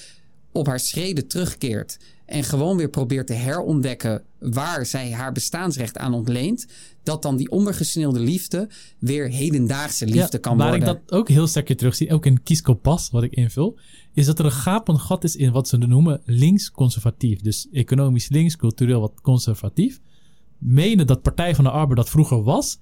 op 0.52 0.68
haar 0.68 0.80
schreden 0.80 1.28
terugkeert 1.28 2.00
en 2.26 2.44
gewoon 2.44 2.78
weer 2.78 2.90
probeert 2.90 3.28
te 3.28 3.34
herontdekken 3.34 4.24
waar 4.40 4.86
zij 4.86 5.12
haar 5.12 5.32
bestaansrecht 5.32 5.98
aan 5.98 6.14
ontleent, 6.14 6.68
dat 7.04 7.22
dan 7.22 7.36
die 7.36 7.52
ondergesneeuwde 7.52 8.20
liefde 8.20 8.70
weer 9.00 9.30
hedendaagse 9.30 10.06
liefde 10.06 10.38
kan 10.38 10.58
waar 10.58 10.68
worden. 10.68 10.86
Waar 10.86 10.96
ik 10.96 11.08
dat 11.08 11.18
ook 11.18 11.30
heel 11.30 11.48
sterk 11.48 11.78
terugzie, 11.78 12.14
ook 12.14 12.26
in 12.26 12.44
Kieskompas, 12.44 13.10
wat 13.10 13.24
ik 13.24 13.34
invul, 13.34 13.78
is 14.14 14.26
dat 14.26 14.40
er 14.40 14.46
een 14.46 14.52
gapend 14.52 15.00
gat 15.00 15.24
is 15.24 15.36
in 15.36 15.52
wat 15.52 15.68
ze 15.68 15.78
noemen 15.78 16.22
links-conservatief. 16.26 17.42
Dus 17.42 17.68
economisch 17.72 18.30
links, 18.30 18.56
cultureel 18.56 19.02
wat 19.02 19.22
conservatief. 19.22 20.00
Menen 20.58 21.08
dat 21.08 21.22
Partij 21.22 21.56
van 21.56 21.64
de 21.64 21.70
Arbeid 21.70 21.98
dat 21.98 22.10
vroeger 22.10 22.44
was. 22.44 22.80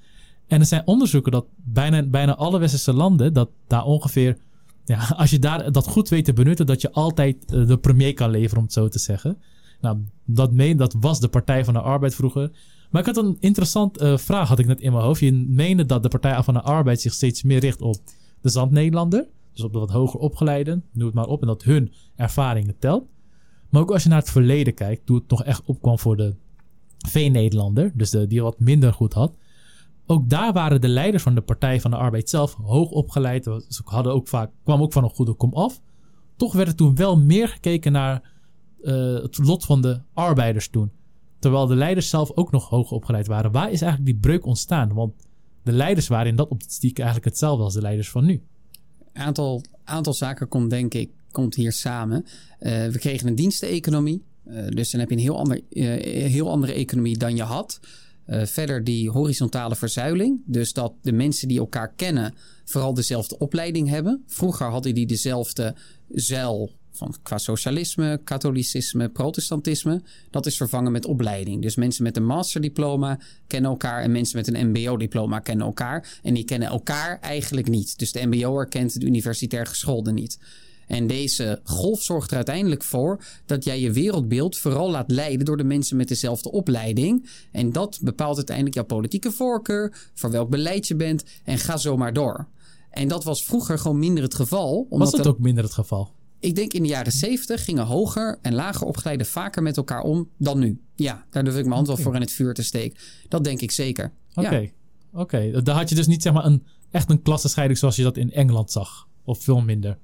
En 0.47 0.59
er 0.59 0.65
zijn 0.65 0.87
onderzoeken 0.87 1.31
dat 1.31 1.45
bijna, 1.55 2.03
bijna 2.03 2.35
alle 2.35 2.59
westerse 2.59 2.93
landen, 2.93 3.33
dat 3.33 3.49
daar 3.67 3.83
ongeveer 3.83 4.37
ja, 4.85 5.13
als 5.17 5.29
je 5.29 5.39
daar 5.39 5.71
dat 5.71 5.87
goed 5.87 6.09
weet 6.09 6.25
te 6.25 6.33
benutten, 6.33 6.65
dat 6.65 6.81
je 6.81 6.91
altijd 6.91 7.51
eh, 7.53 7.67
de 7.67 7.77
premier 7.77 8.13
kan 8.13 8.29
leveren, 8.29 8.57
om 8.57 8.63
het 8.63 8.73
zo 8.73 8.87
te 8.87 8.99
zeggen. 8.99 9.37
Nou, 9.81 9.97
dat, 10.25 10.51
meen, 10.51 10.77
dat 10.77 10.95
was 10.99 11.19
de 11.19 11.27
Partij 11.27 11.65
van 11.65 11.73
de 11.73 11.79
Arbeid 11.79 12.15
vroeger. 12.15 12.51
Maar 12.89 13.01
ik 13.01 13.15
had 13.15 13.25
een 13.25 13.37
interessante 13.39 14.05
uh, 14.05 14.17
vraag 14.17 14.47
had 14.47 14.59
ik 14.59 14.65
net 14.65 14.81
in 14.81 14.91
mijn 14.91 15.03
hoofd. 15.03 15.19
Je 15.19 15.31
meende 15.31 15.85
dat 15.85 16.03
de 16.03 16.09
Partij 16.09 16.43
van 16.43 16.53
de 16.53 16.61
Arbeid 16.61 17.01
zich 17.01 17.13
steeds 17.13 17.43
meer 17.43 17.59
richt 17.59 17.81
op 17.81 17.95
de 18.41 18.49
Zand-Nederlander. 18.49 19.27
Dus 19.53 19.63
op 19.63 19.73
de 19.73 19.79
wat 19.79 19.89
hoger 19.89 20.19
opgeleiden, 20.19 20.83
noem 20.91 21.05
het 21.05 21.15
maar 21.15 21.27
op. 21.27 21.41
En 21.41 21.47
dat 21.47 21.63
hun 21.63 21.91
ervaringen 22.15 22.75
telt. 22.79 23.05
Maar 23.69 23.81
ook 23.81 23.91
als 23.91 24.03
je 24.03 24.09
naar 24.09 24.19
het 24.19 24.29
verleden 24.29 24.73
kijkt, 24.73 25.05
toen 25.05 25.15
het 25.15 25.27
toch 25.27 25.43
echt 25.43 25.61
opkwam 25.65 25.99
voor 25.99 26.17
de 26.17 26.35
Veen-Nederlander. 26.97 27.91
Dus 27.95 28.09
de, 28.09 28.27
die 28.27 28.41
wat 28.41 28.59
minder 28.59 28.93
goed 28.93 29.13
had 29.13 29.35
ook 30.05 30.29
daar 30.29 30.53
waren 30.53 30.81
de 30.81 30.87
leiders 30.87 31.23
van 31.23 31.35
de 31.35 31.41
Partij 31.41 31.81
van 31.81 31.91
de 31.91 31.97
Arbeid 31.97 32.29
zelf 32.29 32.53
hoog 32.53 32.89
opgeleid. 32.89 33.43
Ze 33.43 33.81
hadden 33.83 34.13
ook 34.13 34.27
vaak, 34.27 34.51
kwam 34.63 34.81
ook 34.81 34.93
van 34.93 35.03
een 35.03 35.09
goede 35.09 35.33
kom 35.33 35.53
af. 35.53 35.81
Toch 36.35 36.53
werd 36.53 36.67
er 36.67 36.75
toen 36.75 36.95
wel 36.95 37.17
meer 37.17 37.47
gekeken 37.47 37.91
naar 37.91 38.31
uh, 38.81 39.13
het 39.13 39.37
lot 39.37 39.65
van 39.65 39.81
de 39.81 40.01
arbeiders 40.13 40.69
toen. 40.69 40.91
Terwijl 41.39 41.67
de 41.67 41.75
leiders 41.75 42.09
zelf 42.09 42.31
ook 42.31 42.51
nog 42.51 42.69
hoog 42.69 42.91
opgeleid 42.91 43.27
waren. 43.27 43.51
Waar 43.51 43.71
is 43.71 43.81
eigenlijk 43.81 44.11
die 44.11 44.19
breuk 44.21 44.45
ontstaan? 44.45 44.93
Want 44.93 45.13
de 45.63 45.71
leiders 45.71 46.07
waren 46.07 46.27
in 46.27 46.35
dat 46.35 46.49
optiek 46.49 46.97
eigenlijk 46.97 47.27
hetzelfde 47.27 47.63
als 47.63 47.73
de 47.73 47.81
leiders 47.81 48.09
van 48.09 48.25
nu. 48.25 48.41
Aantal, 49.13 49.61
aantal 49.83 50.13
zaken 50.13 50.47
komt 50.47 50.69
denk 50.69 50.93
ik 50.93 51.11
komt 51.33 51.55
hier 51.55 51.71
samen. 51.71 52.25
Uh, 52.59 52.87
we 52.87 52.99
kregen 52.99 53.27
een 53.27 53.35
diensteconomie. 53.35 54.23
Uh, 54.47 54.67
dus 54.67 54.91
dan 54.91 54.99
heb 54.99 55.09
je 55.09 55.15
een 55.15 55.21
heel, 55.21 55.37
ander, 55.37 55.61
heel 55.69 56.49
andere 56.49 56.73
economie 56.73 57.17
dan 57.17 57.35
je 57.35 57.43
had. 57.43 57.79
Uh, 58.27 58.45
verder 58.45 58.83
die 58.83 59.09
horizontale 59.09 59.75
verzuiling. 59.75 60.41
Dus 60.45 60.73
dat 60.73 60.93
de 61.01 61.11
mensen 61.11 61.47
die 61.47 61.59
elkaar 61.59 61.93
kennen 61.95 62.33
vooral 62.65 62.93
dezelfde 62.93 63.37
opleiding 63.37 63.89
hebben. 63.89 64.23
Vroeger 64.27 64.67
hadden 64.67 64.93
die 64.93 65.05
dezelfde 65.05 65.75
zeil 66.09 66.71
van 66.91 67.15
qua 67.23 67.37
socialisme, 67.37 68.21
katholicisme, 68.23 69.09
protestantisme. 69.09 70.01
Dat 70.29 70.45
is 70.45 70.57
vervangen 70.57 70.91
met 70.91 71.05
opleiding. 71.05 71.61
Dus 71.61 71.75
mensen 71.75 72.03
met 72.03 72.17
een 72.17 72.25
masterdiploma 72.25 73.19
kennen 73.47 73.71
elkaar 73.71 74.01
en 74.01 74.11
mensen 74.11 74.37
met 74.37 74.47
een 74.47 74.69
mbo-diploma 74.69 75.39
kennen 75.39 75.65
elkaar. 75.65 76.19
En 76.23 76.33
die 76.33 76.43
kennen 76.43 76.67
elkaar 76.67 77.19
eigenlijk 77.19 77.67
niet. 77.67 77.97
Dus 77.99 78.11
de 78.11 78.25
mbo'er 78.25 78.67
kent 78.67 78.99
de 78.99 79.05
universitair 79.05 79.65
geschoolde 79.65 80.11
niet. 80.11 80.37
En 80.87 81.07
deze 81.07 81.59
golf 81.63 82.01
zorgt 82.01 82.29
er 82.29 82.35
uiteindelijk 82.35 82.83
voor 82.83 83.23
dat 83.45 83.63
jij 83.63 83.79
je 83.79 83.91
wereldbeeld 83.91 84.57
vooral 84.57 84.91
laat 84.91 85.11
leiden 85.11 85.45
door 85.45 85.57
de 85.57 85.63
mensen 85.63 85.97
met 85.97 86.07
dezelfde 86.07 86.51
opleiding. 86.51 87.29
En 87.51 87.71
dat 87.71 87.99
bepaalt 88.01 88.35
uiteindelijk 88.35 88.75
jouw 88.75 88.85
politieke 88.85 89.31
voorkeur, 89.31 90.09
voor 90.13 90.31
welk 90.31 90.49
beleid 90.49 90.87
je 90.87 90.95
bent 90.95 91.23
en 91.43 91.57
ga 91.57 91.77
zo 91.77 91.97
maar 91.97 92.13
door. 92.13 92.47
En 92.89 93.07
dat 93.07 93.23
was 93.23 93.45
vroeger 93.45 93.79
gewoon 93.79 93.99
minder 93.99 94.23
het 94.23 94.35
geval. 94.35 94.85
Was 94.89 95.11
dat 95.11 95.27
ook 95.27 95.39
minder 95.39 95.63
het 95.63 95.73
geval? 95.73 96.11
Ik 96.39 96.55
denk 96.55 96.73
in 96.73 96.81
de 96.81 96.89
jaren 96.89 97.11
70 97.11 97.63
gingen 97.63 97.85
hoger 97.85 98.39
en 98.41 98.53
lager 98.53 98.87
opgeleiden 98.87 99.27
vaker 99.27 99.63
met 99.63 99.77
elkaar 99.77 100.01
om 100.01 100.29
dan 100.37 100.59
nu. 100.59 100.81
Ja, 100.95 101.25
daar 101.29 101.43
durf 101.43 101.55
ik 101.55 101.63
mijn 101.63 101.75
hand 101.75 101.87
wel 101.87 101.97
voor 101.97 102.15
in 102.15 102.21
het 102.21 102.31
vuur 102.31 102.53
te 102.53 102.63
steken. 102.63 102.99
Dat 103.27 103.43
denk 103.43 103.61
ik 103.61 103.71
zeker. 103.71 104.13
Oké, 104.33 104.71
oké. 105.13 105.61
Daar 105.61 105.75
had 105.75 105.89
je 105.89 105.95
dus 105.95 106.07
niet 106.07 106.21
zeg 106.21 106.33
maar 106.33 106.45
een, 106.45 106.63
echt 106.91 107.09
een 107.09 107.21
klassenscheiding 107.21 107.79
zoals 107.79 107.95
je 107.95 108.03
dat 108.03 108.17
in 108.17 108.31
Engeland 108.31 108.71
zag. 108.71 109.07
Of 109.23 109.43
veel 109.43 109.61
minder. 109.61 109.97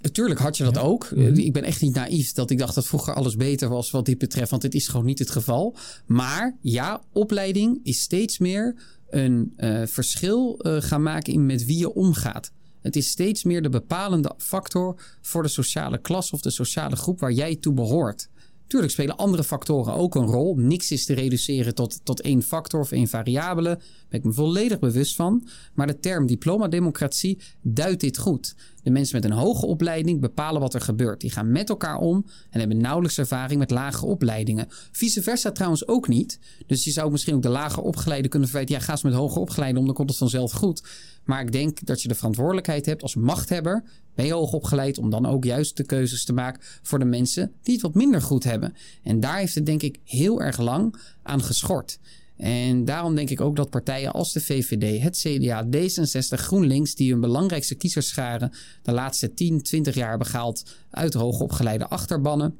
Natuurlijk 0.00 0.40
had 0.40 0.56
je 0.56 0.64
dat 0.64 0.78
ook. 0.78 1.10
Mhm. 1.10 1.34
Ik 1.34 1.52
ben 1.52 1.62
echt 1.62 1.80
niet 1.80 1.94
naïef 1.94 2.32
dat 2.32 2.50
ik 2.50 2.58
dacht 2.58 2.74
dat 2.74 2.86
vroeger 2.86 3.14
alles 3.14 3.36
beter 3.36 3.68
was 3.68 3.90
wat 3.90 4.06
dit 4.06 4.18
betreft. 4.18 4.50
Want 4.50 4.62
dit 4.62 4.74
is 4.74 4.88
gewoon 4.88 5.06
niet 5.06 5.18
het 5.18 5.30
geval. 5.30 5.76
Maar 6.06 6.56
ja, 6.60 7.02
opleiding 7.12 7.80
is 7.82 8.00
steeds 8.00 8.38
meer 8.38 8.74
een 9.10 9.52
uh, 9.56 9.82
verschil 9.86 10.60
uh, 10.62 10.76
gaan 10.80 11.02
maken 11.02 11.32
in 11.32 11.46
met 11.46 11.64
wie 11.64 11.78
je 11.78 11.94
omgaat. 11.94 12.50
Het 12.80 12.96
is 12.96 13.08
steeds 13.08 13.44
meer 13.44 13.62
de 13.62 13.68
bepalende 13.68 14.34
factor 14.38 15.00
voor 15.22 15.42
de 15.42 15.48
sociale 15.48 15.98
klas 15.98 16.32
of 16.32 16.40
de 16.40 16.50
sociale 16.50 16.96
groep 16.96 17.20
waar 17.20 17.32
jij 17.32 17.56
toe 17.56 17.74
behoort. 17.74 18.28
Tuurlijk 18.68 18.92
spelen 18.92 19.16
andere 19.16 19.44
factoren 19.44 19.94
ook 19.94 20.14
een 20.14 20.26
rol. 20.26 20.56
Niks 20.56 20.90
is 20.90 21.04
te 21.04 21.14
reduceren 21.14 21.74
tot, 21.74 22.00
tot 22.02 22.20
één 22.20 22.42
factor 22.42 22.80
of 22.80 22.92
één 22.92 23.08
variabele. 23.08 23.68
Daar 23.68 24.06
ben 24.08 24.18
ik 24.18 24.24
me 24.24 24.32
volledig 24.32 24.78
bewust 24.78 25.14
van. 25.14 25.48
Maar 25.74 25.86
de 25.86 26.00
term 26.00 26.26
diplomademocratie 26.26 27.40
duidt 27.62 28.00
dit 28.00 28.18
goed. 28.18 28.54
De 28.82 28.90
mensen 28.90 29.20
met 29.20 29.30
een 29.30 29.36
hoge 29.36 29.66
opleiding 29.66 30.20
bepalen 30.20 30.60
wat 30.60 30.74
er 30.74 30.80
gebeurt. 30.80 31.20
Die 31.20 31.30
gaan 31.30 31.52
met 31.52 31.68
elkaar 31.68 31.98
om 31.98 32.26
en 32.50 32.58
hebben 32.58 32.80
nauwelijks 32.80 33.18
ervaring 33.18 33.58
met 33.58 33.70
lage 33.70 34.06
opleidingen. 34.06 34.66
Vice 34.92 35.22
versa 35.22 35.52
trouwens 35.52 35.88
ook 35.88 36.08
niet. 36.08 36.38
Dus 36.66 36.84
je 36.84 36.90
zou 36.90 37.10
misschien 37.10 37.34
ook 37.34 37.42
de 37.42 37.48
lager 37.48 37.82
opgeleide 37.82 38.28
kunnen 38.28 38.48
verwijten. 38.48 38.74
Ja, 38.74 38.80
ga 38.80 38.92
eens 38.92 39.02
met 39.02 39.12
hoger 39.12 39.40
opgeleide 39.40 39.78
om, 39.78 39.84
dan 39.84 39.94
komt 39.94 40.08
het 40.08 40.18
vanzelf 40.18 40.52
goed. 40.52 40.82
Maar 41.28 41.40
ik 41.40 41.52
denk 41.52 41.86
dat 41.86 42.02
je 42.02 42.08
de 42.08 42.14
verantwoordelijkheid 42.14 42.86
hebt 42.86 43.02
als 43.02 43.14
machthebber. 43.14 43.84
Ben 44.14 44.26
je 44.26 44.32
hoog 44.32 44.52
opgeleid 44.52 44.98
om 44.98 45.10
dan 45.10 45.26
ook 45.26 45.44
juist 45.44 45.76
de 45.76 45.84
keuzes 45.84 46.24
te 46.24 46.32
maken 46.32 46.62
voor 46.82 46.98
de 46.98 47.04
mensen 47.04 47.52
die 47.62 47.74
het 47.74 47.82
wat 47.82 47.94
minder 47.94 48.22
goed 48.22 48.44
hebben. 48.44 48.74
En 49.02 49.20
daar 49.20 49.36
heeft 49.36 49.54
het 49.54 49.66
denk 49.66 49.82
ik 49.82 49.98
heel 50.04 50.42
erg 50.42 50.58
lang 50.58 50.94
aan 51.22 51.42
geschort. 51.42 51.98
En 52.36 52.84
daarom 52.84 53.14
denk 53.14 53.30
ik 53.30 53.40
ook 53.40 53.56
dat 53.56 53.70
partijen 53.70 54.12
als 54.12 54.32
de 54.32 54.40
VVD, 54.40 55.02
het 55.02 55.16
CDA, 55.16 55.66
D66, 55.66 56.40
GroenLinks, 56.40 56.94
die 56.94 57.10
hun 57.10 57.20
belangrijkste 57.20 57.74
kiezersscharen 57.74 58.52
de 58.82 58.92
laatste 58.92 59.34
10, 59.34 59.62
20 59.62 59.94
jaar 59.94 60.08
hebben 60.08 60.26
gehaald 60.26 60.76
uit 60.90 61.14
hoogopgeleide 61.14 61.88
achterbannen, 61.88 62.58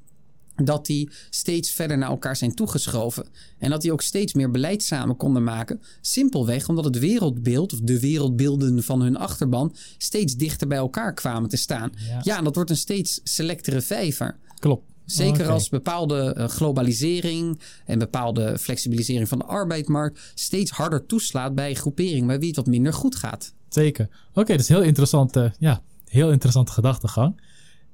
dat 0.64 0.86
die 0.86 1.10
steeds 1.30 1.70
verder 1.70 1.98
naar 1.98 2.10
elkaar 2.10 2.36
zijn 2.36 2.54
toegeschoven. 2.54 3.26
En 3.58 3.70
dat 3.70 3.82
die 3.82 3.92
ook 3.92 4.02
steeds 4.02 4.34
meer 4.34 4.50
beleid 4.50 4.82
samen 4.82 5.16
konden 5.16 5.44
maken. 5.44 5.80
Simpelweg 6.00 6.68
omdat 6.68 6.84
het 6.84 6.98
wereldbeeld, 6.98 7.72
of 7.72 7.78
de 7.82 8.00
wereldbeelden 8.00 8.82
van 8.82 9.00
hun 9.00 9.16
achterban, 9.16 9.74
steeds 9.98 10.36
dichter 10.36 10.68
bij 10.68 10.78
elkaar 10.78 11.14
kwamen 11.14 11.48
te 11.48 11.56
staan. 11.56 11.92
Ja, 12.08 12.20
ja 12.22 12.38
en 12.38 12.44
dat 12.44 12.54
wordt 12.54 12.70
een 12.70 12.76
steeds 12.76 13.20
selectere 13.22 13.80
vijver. 13.80 14.36
Klopt. 14.58 14.86
Zeker 15.04 15.48
als 15.48 15.68
bepaalde 15.68 16.32
eh, 16.32 16.48
globalisering 16.48 17.60
en 17.84 17.98
bepaalde 17.98 18.58
flexibilisering 18.58 19.28
van 19.28 19.38
de 19.38 19.44
arbeidsmarkt 19.44 20.32
steeds 20.34 20.70
harder 20.70 21.06
toeslaat 21.06 21.54
bij 21.54 21.74
groeperingen 21.74 22.26
bij 22.26 22.38
wie 22.38 22.46
het 22.46 22.56
wat 22.56 22.66
minder 22.66 22.92
goed 22.92 23.16
gaat. 23.16 23.52
Zeker. 23.68 24.08
Oké, 24.34 24.50
dat 24.52 24.60
is 24.60 24.68
heel 24.68 24.82
interessante, 24.82 25.52
ja, 25.58 25.82
heel 26.04 26.30
interessante 26.30 26.72
gedachtegang. 26.72 27.40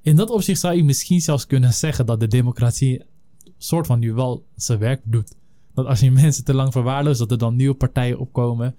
In 0.05 0.15
dat 0.15 0.29
opzicht 0.29 0.59
zou 0.59 0.75
je 0.75 0.83
misschien 0.83 1.21
zelfs 1.21 1.47
kunnen 1.47 1.73
zeggen 1.73 2.05
dat 2.05 2.19
de 2.19 2.27
democratie 2.27 3.01
soort 3.57 3.87
van 3.87 3.99
nu 3.99 4.13
wel 4.13 4.45
zijn 4.55 4.79
werk 4.79 5.01
doet. 5.03 5.33
Dat 5.73 5.85
als 5.85 5.99
je 5.99 6.11
mensen 6.11 6.43
te 6.43 6.53
lang 6.53 6.71
verwaarloost, 6.71 7.19
dat 7.19 7.31
er 7.31 7.37
dan 7.37 7.55
nieuwe 7.55 7.75
partijen 7.75 8.19
opkomen, 8.19 8.75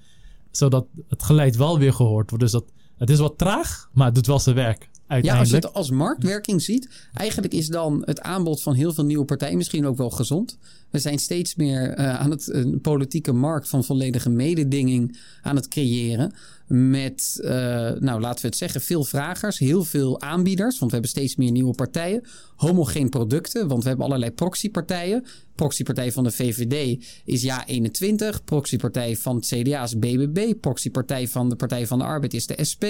zodat 0.51 0.87
het 1.09 1.23
geluid 1.23 1.57
wel 1.57 1.79
weer 1.79 1.93
gehoord 1.93 2.31
wordt. 2.31 2.45
Dus 2.45 2.53
dat, 2.53 2.65
het 2.97 3.11
is 3.11 3.19
wat 3.19 3.39
traag, 3.39 3.91
maar 3.93 4.07
het 4.07 4.15
doet 4.15 4.27
wel 4.27 4.39
zijn 4.39 4.57
werk. 4.57 4.89
Ja, 5.21 5.39
als 5.39 5.49
je 5.49 5.55
het 5.55 5.73
als 5.73 5.91
marktwerking 5.91 6.63
ziet, 6.63 7.09
eigenlijk 7.13 7.55
is 7.55 7.69
dan 7.69 8.03
het 8.05 8.21
aanbod 8.21 8.63
van 8.63 8.75
heel 8.75 8.93
veel 8.93 9.05
nieuwe 9.05 9.25
partijen 9.25 9.57
misschien 9.57 9.87
ook 9.87 9.97
wel 9.97 10.11
gezond. 10.11 10.59
We 10.91 10.99
zijn 10.99 11.19
steeds 11.19 11.55
meer 11.55 11.99
uh, 11.99 12.21
aan 12.21 12.31
het 12.31 12.53
een 12.53 12.81
politieke 12.81 13.33
markt 13.33 13.69
van 13.69 13.85
volledige 13.85 14.31
mededinging 14.31 15.19
aan 15.43 15.57
het 15.57 15.69
creëren. 15.69 16.33
Met, 16.69 17.39
uh, 17.41 17.51
nou 17.99 18.21
laten 18.21 18.41
we 18.41 18.47
het 18.47 18.57
zeggen, 18.57 18.81
veel 18.81 19.05
vragers, 19.05 19.59
heel 19.59 19.85
veel 19.85 20.21
aanbieders. 20.21 20.79
Want 20.79 20.91
we 20.91 20.99
hebben 20.99 21.11
steeds 21.11 21.37
meer 21.37 21.51
nieuwe 21.51 21.75
partijen. 21.75 22.23
Homogeen 22.57 23.09
producten, 23.09 23.69
want 23.69 23.83
we 23.83 23.89
hebben 23.89 24.07
allerlei 24.07 24.31
proxypartijen. 24.31 25.25
Proxypartij 25.57 26.13
van 26.13 26.25
de 26.25 26.31
VVD 26.31 27.05
is 27.25 27.43
Ja 27.43 27.67
21. 27.67 28.45
Proxypartij 28.45 29.17
van 29.17 29.37
het 29.37 29.47
CDA 29.47 29.83
is 29.83 29.99
BBB. 29.99 30.53
Proxypartij 30.61 31.29
van 31.29 31.49
de 31.49 31.57
Partij 31.57 31.87
van 31.87 31.99
de 31.99 32.05
Arbeid 32.05 32.35
is 32.35 32.47
de 32.47 32.65
SP. 32.71 32.85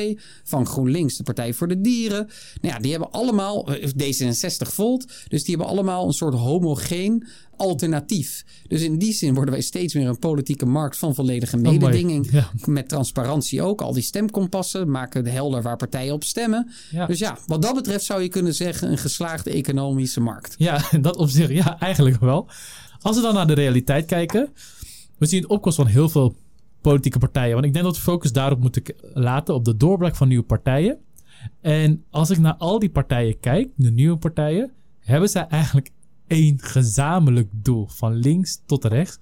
Van 0.44 0.66
GroenLinks 0.66 1.16
de 1.16 1.22
Partij 1.22 1.54
voor 1.54 1.68
de 1.68 1.80
Dieren. 1.80 2.28
Nou 2.60 2.74
ja, 2.74 2.80
die 2.80 2.90
hebben 2.90 3.10
allemaal, 3.10 3.74
eh, 3.74 3.88
D66 3.88 4.72
Volt. 4.72 5.06
Dus 5.28 5.44
die 5.44 5.54
hebben 5.56 5.72
allemaal 5.72 6.06
een 6.06 6.12
soort 6.12 6.34
homogeen 6.34 7.26
alternatief. 7.56 8.44
Dus 8.68 8.82
in 8.82 8.98
die 8.98 9.12
zin 9.12 9.34
worden 9.34 9.54
wij 9.54 9.62
steeds 9.62 9.94
meer 9.94 10.08
een 10.08 10.18
politieke 10.18 10.66
markt 10.66 10.98
van 10.98 11.14
volledige 11.14 11.56
oh, 11.56 11.62
mededinging. 11.62 12.44
Met 12.64 12.88
transparantie 12.88 13.62
ook. 13.62 13.80
Al 13.80 13.92
die 13.92 14.02
stemkompassen 14.02 14.90
maken 14.90 15.24
de 15.24 15.30
helder 15.30 15.62
waar 15.62 15.76
partijen 15.76 16.14
op 16.14 16.24
stemmen. 16.24 16.70
Dus 17.06 17.18
ja, 17.18 17.38
wat 17.46 17.62
dat 17.62 17.74
betreft 17.74 18.04
zou 18.04 18.22
je 18.22 18.28
kunnen 18.28 18.54
zeggen 18.54 18.90
een 18.90 18.98
geslaagde 18.98 19.50
economische 19.50 20.20
markt. 20.20 20.54
Ja, 20.58 20.82
dat 21.00 21.16
op 21.16 21.28
zich, 21.28 21.50
ja, 21.52 21.78
eigenlijk 21.78 22.20
wel. 22.20 22.48
Als 23.00 23.16
we 23.16 23.22
dan 23.22 23.34
naar 23.34 23.46
de 23.46 23.52
realiteit 23.52 24.06
kijken. 24.06 24.48
We 25.18 25.26
zien 25.26 25.42
het 25.42 25.50
opkomst 25.50 25.76
van 25.76 25.86
heel 25.86 26.08
veel 26.08 26.34
politieke 26.80 27.18
partijen. 27.18 27.52
Want 27.52 27.64
ik 27.66 27.72
denk 27.72 27.84
dat 27.84 27.96
we 27.96 28.02
focus 28.02 28.32
daarop 28.32 28.60
moeten 28.60 28.82
laten, 29.14 29.54
op 29.54 29.64
de 29.64 29.76
doorbraak 29.76 30.16
van 30.16 30.28
nieuwe 30.28 30.44
partijen. 30.44 30.98
En 31.60 32.04
als 32.10 32.30
ik 32.30 32.38
naar 32.38 32.56
al 32.56 32.78
die 32.78 32.90
partijen 32.90 33.40
kijk, 33.40 33.68
de 33.76 33.90
nieuwe 33.90 34.16
partijen, 34.16 34.72
hebben 34.98 35.28
zij 35.28 35.46
eigenlijk 35.46 35.90
één 36.26 36.58
gezamenlijk 36.60 37.48
doel, 37.52 37.86
van 37.86 38.14
links 38.14 38.60
tot 38.66 38.84
rechts. 38.84 39.18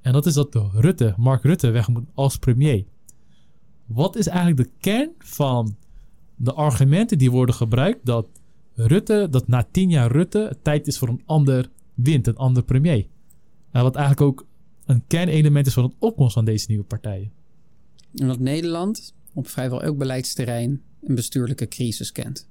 En 0.00 0.12
dat 0.12 0.26
is 0.26 0.34
dat 0.34 0.54
Rutte, 0.72 1.14
Mark 1.16 1.42
Rutte, 1.42 1.70
weg 1.70 1.88
moet 1.88 2.04
als 2.14 2.36
premier. 2.36 2.84
Wat 3.86 4.16
is 4.16 4.26
eigenlijk 4.26 4.56
de 4.56 4.70
kern 4.80 5.10
van 5.18 5.76
de 6.36 6.52
argumenten 6.52 7.18
die 7.18 7.30
worden 7.30 7.54
gebruikt 7.54 8.06
dat 8.06 8.28
Rutte, 8.74 9.26
dat 9.30 9.48
na 9.48 9.66
tien 9.70 9.90
jaar 9.90 10.12
Rutte 10.12 10.46
het 10.48 10.64
tijd 10.64 10.86
is 10.86 10.98
voor 10.98 11.08
een 11.08 11.22
ander 11.26 11.70
wind, 11.94 12.26
een 12.26 12.36
ander 12.36 12.64
premier? 12.64 13.06
En 13.70 13.82
wat 13.82 13.96
eigenlijk 13.96 14.26
ook 14.26 14.46
een 14.84 15.06
kernelement 15.06 15.66
is 15.66 15.72
van 15.72 15.82
het 15.82 15.94
opkomst 15.98 16.34
van 16.34 16.44
deze 16.44 16.64
nieuwe 16.68 16.84
partijen. 16.84 17.32
Omdat 18.20 18.38
Nederland 18.38 19.14
op 19.32 19.48
vrijwel 19.48 19.82
elk 19.82 19.98
beleidsterrein 19.98 20.82
een 21.02 21.14
bestuurlijke 21.14 21.68
crisis 21.68 22.12
kent. 22.12 22.48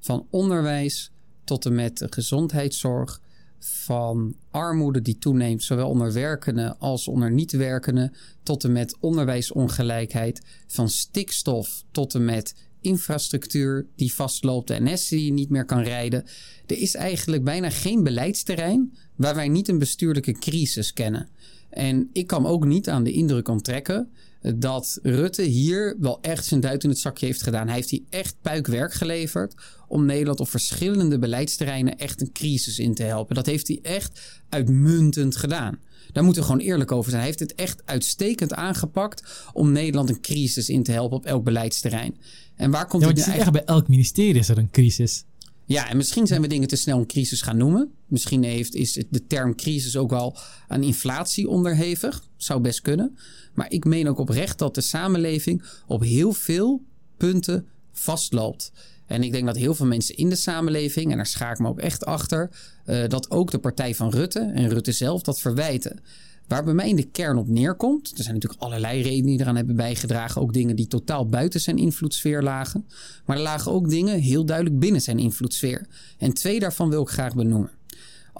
Van 0.00 0.26
onderwijs 0.30 1.12
tot 1.44 1.66
en 1.66 1.74
met 1.74 2.06
gezondheidszorg, 2.10 3.20
van 3.58 4.34
armoede 4.50 5.02
die 5.02 5.18
toeneemt, 5.18 5.62
zowel 5.62 5.88
onder 5.88 6.12
werkenden 6.12 6.78
als 6.78 7.08
onder 7.08 7.30
niet-werkenden, 7.30 8.12
tot 8.42 8.64
en 8.64 8.72
met 8.72 8.96
onderwijsongelijkheid, 9.00 10.46
van 10.66 10.88
stikstof 10.88 11.84
tot 11.90 12.14
en 12.14 12.24
met 12.24 12.69
infrastructuur 12.80 13.86
die 13.96 14.14
vastloopt, 14.14 14.68
de 14.68 14.80
NS 14.80 15.08
die 15.08 15.32
niet 15.32 15.50
meer 15.50 15.64
kan 15.64 15.82
rijden. 15.82 16.24
Er 16.66 16.78
is 16.78 16.94
eigenlijk 16.94 17.44
bijna 17.44 17.70
geen 17.70 18.02
beleidsterrein 18.02 18.96
waar 19.16 19.34
wij 19.34 19.48
niet 19.48 19.68
een 19.68 19.78
bestuurlijke 19.78 20.32
crisis 20.32 20.92
kennen. 20.92 21.28
En 21.70 22.10
ik 22.12 22.26
kan 22.26 22.46
ook 22.46 22.64
niet 22.64 22.88
aan 22.88 23.04
de 23.04 23.12
indruk 23.12 23.48
onttrekken 23.48 24.08
dat 24.56 24.98
Rutte 25.02 25.42
hier 25.42 25.96
wel 25.98 26.18
echt 26.20 26.44
zijn 26.44 26.60
duit 26.60 26.84
in 26.84 26.90
het 26.90 26.98
zakje 26.98 27.26
heeft 27.26 27.42
gedaan. 27.42 27.66
Hij 27.66 27.76
heeft 27.76 27.90
hier 27.90 28.02
echt 28.10 28.36
puikwerk 28.42 28.92
geleverd 28.92 29.54
om 29.88 30.06
Nederland 30.06 30.40
op 30.40 30.48
verschillende 30.48 31.18
beleidsterreinen 31.18 31.98
echt 31.98 32.20
een 32.20 32.32
crisis 32.32 32.78
in 32.78 32.94
te 32.94 33.02
helpen. 33.02 33.34
Dat 33.34 33.46
heeft 33.46 33.68
hij 33.68 33.78
echt 33.82 34.20
uitmuntend 34.48 35.36
gedaan. 35.36 35.78
Daar 36.12 36.24
moeten 36.24 36.42
we 36.42 36.48
gewoon 36.48 36.64
eerlijk 36.64 36.92
over 36.92 37.10
zijn. 37.10 37.22
Hij 37.22 37.30
heeft 37.30 37.50
het 37.50 37.54
echt 37.54 37.82
uitstekend 37.84 38.54
aangepakt 38.54 39.50
om 39.52 39.72
Nederland 39.72 40.08
een 40.08 40.20
crisis 40.20 40.68
in 40.68 40.82
te 40.82 40.92
helpen 40.92 41.16
op 41.16 41.26
elk 41.26 41.44
beleidsterrein. 41.44 42.16
En 42.54 42.70
waar 42.70 42.86
komt 42.86 43.02
ja, 43.02 43.08
het 43.08 43.18
echt 43.18 43.52
bij 43.52 43.64
elk 43.64 43.88
ministerie 43.88 44.40
is 44.40 44.48
er 44.48 44.58
een 44.58 44.70
crisis. 44.70 45.24
Ja, 45.64 45.88
en 45.88 45.96
misschien 45.96 46.26
zijn 46.26 46.40
we 46.40 46.48
dingen 46.48 46.68
te 46.68 46.76
snel 46.76 46.98
een 46.98 47.06
crisis 47.06 47.42
gaan 47.42 47.56
noemen. 47.56 47.92
Misschien 48.06 48.42
heeft, 48.42 48.74
is 48.74 48.92
de 49.10 49.26
term 49.26 49.54
crisis 49.54 49.96
ook 49.96 50.10
wel 50.10 50.36
aan 50.68 50.82
inflatie 50.82 51.48
onderhevig. 51.48 52.24
Zou 52.36 52.60
best 52.60 52.80
kunnen. 52.80 53.18
Maar 53.54 53.70
ik 53.70 53.84
meen 53.84 54.08
ook 54.08 54.18
oprecht 54.18 54.58
dat 54.58 54.74
de 54.74 54.80
samenleving 54.80 55.62
op 55.86 56.02
heel 56.02 56.32
veel 56.32 56.82
punten 57.16 57.66
vastloopt. 57.92 58.72
En 59.10 59.22
ik 59.22 59.32
denk 59.32 59.46
dat 59.46 59.56
heel 59.56 59.74
veel 59.74 59.86
mensen 59.86 60.16
in 60.16 60.28
de 60.28 60.36
samenleving, 60.36 61.10
en 61.10 61.16
daar 61.16 61.26
schaar 61.26 61.52
ik 61.52 61.58
me 61.58 61.68
ook 61.68 61.80
echt 61.80 62.04
achter, 62.04 62.50
uh, 62.86 63.06
dat 63.06 63.30
ook 63.30 63.50
de 63.50 63.58
partij 63.58 63.94
van 63.94 64.10
Rutte 64.10 64.50
en 64.54 64.68
Rutte 64.68 64.92
zelf 64.92 65.22
dat 65.22 65.40
verwijten. 65.40 66.00
Waar 66.46 66.64
bij 66.64 66.74
mij 66.74 66.88
in 66.88 66.96
de 66.96 67.10
kern 67.10 67.38
op 67.38 67.48
neerkomt, 67.48 68.10
er 68.16 68.22
zijn 68.22 68.34
natuurlijk 68.34 68.62
allerlei 68.62 69.02
redenen 69.02 69.26
die 69.26 69.40
eraan 69.40 69.56
hebben 69.56 69.76
bijgedragen. 69.76 70.40
Ook 70.40 70.52
dingen 70.52 70.76
die 70.76 70.86
totaal 70.86 71.28
buiten 71.28 71.60
zijn 71.60 71.76
invloedssfeer 71.76 72.42
lagen. 72.42 72.86
Maar 73.24 73.36
er 73.36 73.42
lagen 73.42 73.72
ook 73.72 73.88
dingen 73.88 74.20
heel 74.20 74.44
duidelijk 74.44 74.78
binnen 74.78 75.00
zijn 75.00 75.18
invloedssfeer. 75.18 75.86
En 76.18 76.32
twee 76.32 76.60
daarvan 76.60 76.90
wil 76.90 77.02
ik 77.02 77.08
graag 77.08 77.34
benoemen. 77.34 77.70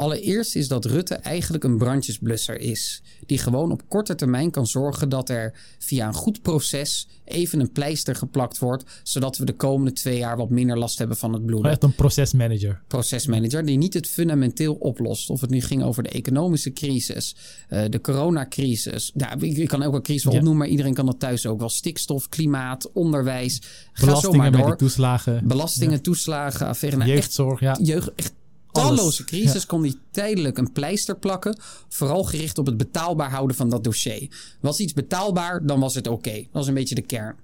Allereerst 0.01 0.57
is 0.57 0.69
dat 0.69 0.85
Rutte 0.85 1.15
eigenlijk 1.15 1.65
een 1.65 1.79
brandjesblusser 1.79 2.61
is. 2.61 3.03
Die 3.27 3.39
gewoon 3.39 3.73
op 3.73 3.83
korte 3.89 4.15
termijn 4.15 4.51
kan 4.51 4.67
zorgen 4.67 5.09
dat 5.09 5.29
er 5.29 5.53
via 5.79 6.07
een 6.07 6.15
goed 6.15 6.43
proces 6.43 7.09
even 7.25 7.61
een 7.61 7.73
pleister 7.73 8.15
geplakt 8.15 8.59
wordt. 8.59 8.85
Zodat 9.03 9.39
we 9.39 9.45
de 9.45 9.53
komende 9.53 9.93
twee 9.93 10.19
jaar 10.19 10.37
wat 10.37 10.51
minder 10.51 10.79
last 10.79 10.99
hebben 10.99 11.17
van 11.17 11.33
het 11.33 11.47
bloeden. 11.47 11.71
Echt 11.71 11.83
een 11.83 11.95
procesmanager. 11.95 12.83
Procesmanager 12.87 13.65
die 13.65 13.77
niet 13.77 13.95
het 13.95 14.07
fundamenteel 14.07 14.75
oplost. 14.75 15.31
Of 15.31 15.41
het 15.41 15.51
nu 15.51 15.61
ging 15.61 15.83
over 15.83 16.03
de 16.03 16.09
economische 16.09 16.73
crisis, 16.73 17.37
uh, 17.71 17.85
de 17.89 18.01
coronacrisis. 18.01 19.13
Ja, 19.15 19.35
ik, 19.41 19.69
kan 19.69 19.83
ook 19.83 19.95
een 19.95 20.03
crisis 20.03 20.25
wel 20.25 20.33
opnoemen, 20.33 20.59
maar 20.59 20.69
iedereen 20.69 20.95
kan 20.95 21.07
dat 21.07 21.21
thuis 21.21 21.47
ook 21.47 21.59
wel. 21.59 21.69
Stikstof, 21.69 22.29
klimaat, 22.29 22.93
onderwijs. 22.93 23.63
Belastingen 24.01 24.53
met 24.53 24.79
toeslagen. 24.79 25.49
Belastingen, 25.49 26.03
toeslagen, 26.03 26.67
affaire. 26.67 27.05
Jeugdzorg, 27.05 27.61
ja. 27.61 27.79
Jeugd, 27.83 28.11
echt 28.15 28.33
talloze 28.73 29.25
crisis 29.25 29.67
kon 29.67 29.83
hij 29.83 29.95
tijdelijk 30.11 30.59
een 30.59 30.73
pleister 30.73 31.17
plakken. 31.17 31.59
Vooral 31.89 32.25
gericht 32.25 32.59
op 32.59 32.67
het 32.67 32.77
betaalbaar 32.77 33.31
houden 33.31 33.57
van 33.57 33.69
dat 33.69 33.85
dossier. 33.85 34.57
Was 34.61 34.81
iets 34.81 34.93
betaalbaar, 34.93 35.67
dan 35.67 35.81
was 35.81 35.95
het 35.95 36.07
oké. 36.07 36.35
Dat 36.35 36.49
was 36.53 36.67
een 36.67 36.75
beetje 36.75 36.95
de 36.95 37.03
kern. 37.03 37.37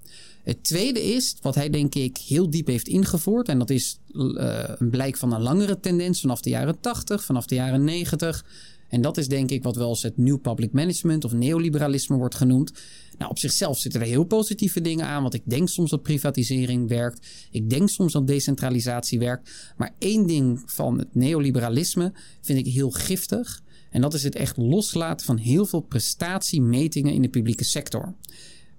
Het 0.43 0.63
tweede 0.63 1.03
is, 1.03 1.35
wat 1.41 1.55
hij 1.55 1.69
denk 1.69 1.95
ik 1.95 2.17
heel 2.17 2.49
diep 2.49 2.67
heeft 2.67 2.87
ingevoerd, 2.87 3.49
en 3.49 3.59
dat 3.59 3.69
is 3.69 3.99
uh, 4.11 4.63
een 4.77 4.89
blijk 4.89 5.17
van 5.17 5.33
een 5.33 5.41
langere 5.41 5.79
tendens 5.79 6.21
vanaf 6.21 6.41
de 6.41 6.49
jaren 6.49 6.79
80, 6.79 7.23
vanaf 7.23 7.45
de 7.45 7.55
jaren 7.55 7.83
90. 7.83 8.45
En 8.87 9.01
dat 9.01 9.17
is 9.17 9.27
denk 9.27 9.51
ik 9.51 9.63
wat 9.63 9.75
wel 9.75 9.89
eens 9.89 10.03
het 10.03 10.17
New 10.17 10.41
Public 10.41 10.71
Management 10.71 11.25
of 11.25 11.33
neoliberalisme 11.33 12.17
wordt 12.17 12.35
genoemd. 12.35 12.71
Nou, 13.17 13.31
op 13.31 13.39
zichzelf 13.39 13.77
zitten 13.77 14.01
er 14.01 14.07
heel 14.07 14.23
positieve 14.23 14.81
dingen 14.81 15.05
aan, 15.05 15.21
want 15.21 15.33
ik 15.33 15.41
denk 15.45 15.69
soms 15.69 15.89
dat 15.89 16.01
privatisering 16.01 16.87
werkt. 16.87 17.27
Ik 17.51 17.69
denk 17.69 17.89
soms 17.89 18.13
dat 18.13 18.27
decentralisatie 18.27 19.19
werkt. 19.19 19.73
Maar 19.77 19.93
één 19.97 20.27
ding 20.27 20.61
van 20.65 20.97
het 20.97 21.15
neoliberalisme 21.15 22.13
vind 22.41 22.59
ik 22.59 22.73
heel 22.73 22.91
giftig. 22.91 23.61
En 23.89 24.01
dat 24.01 24.13
is 24.13 24.23
het 24.23 24.35
echt 24.35 24.57
loslaten 24.57 25.25
van 25.25 25.37
heel 25.37 25.65
veel 25.65 25.81
prestatiemetingen 25.81 27.13
in 27.13 27.21
de 27.21 27.29
publieke 27.29 27.63
sector. 27.63 28.13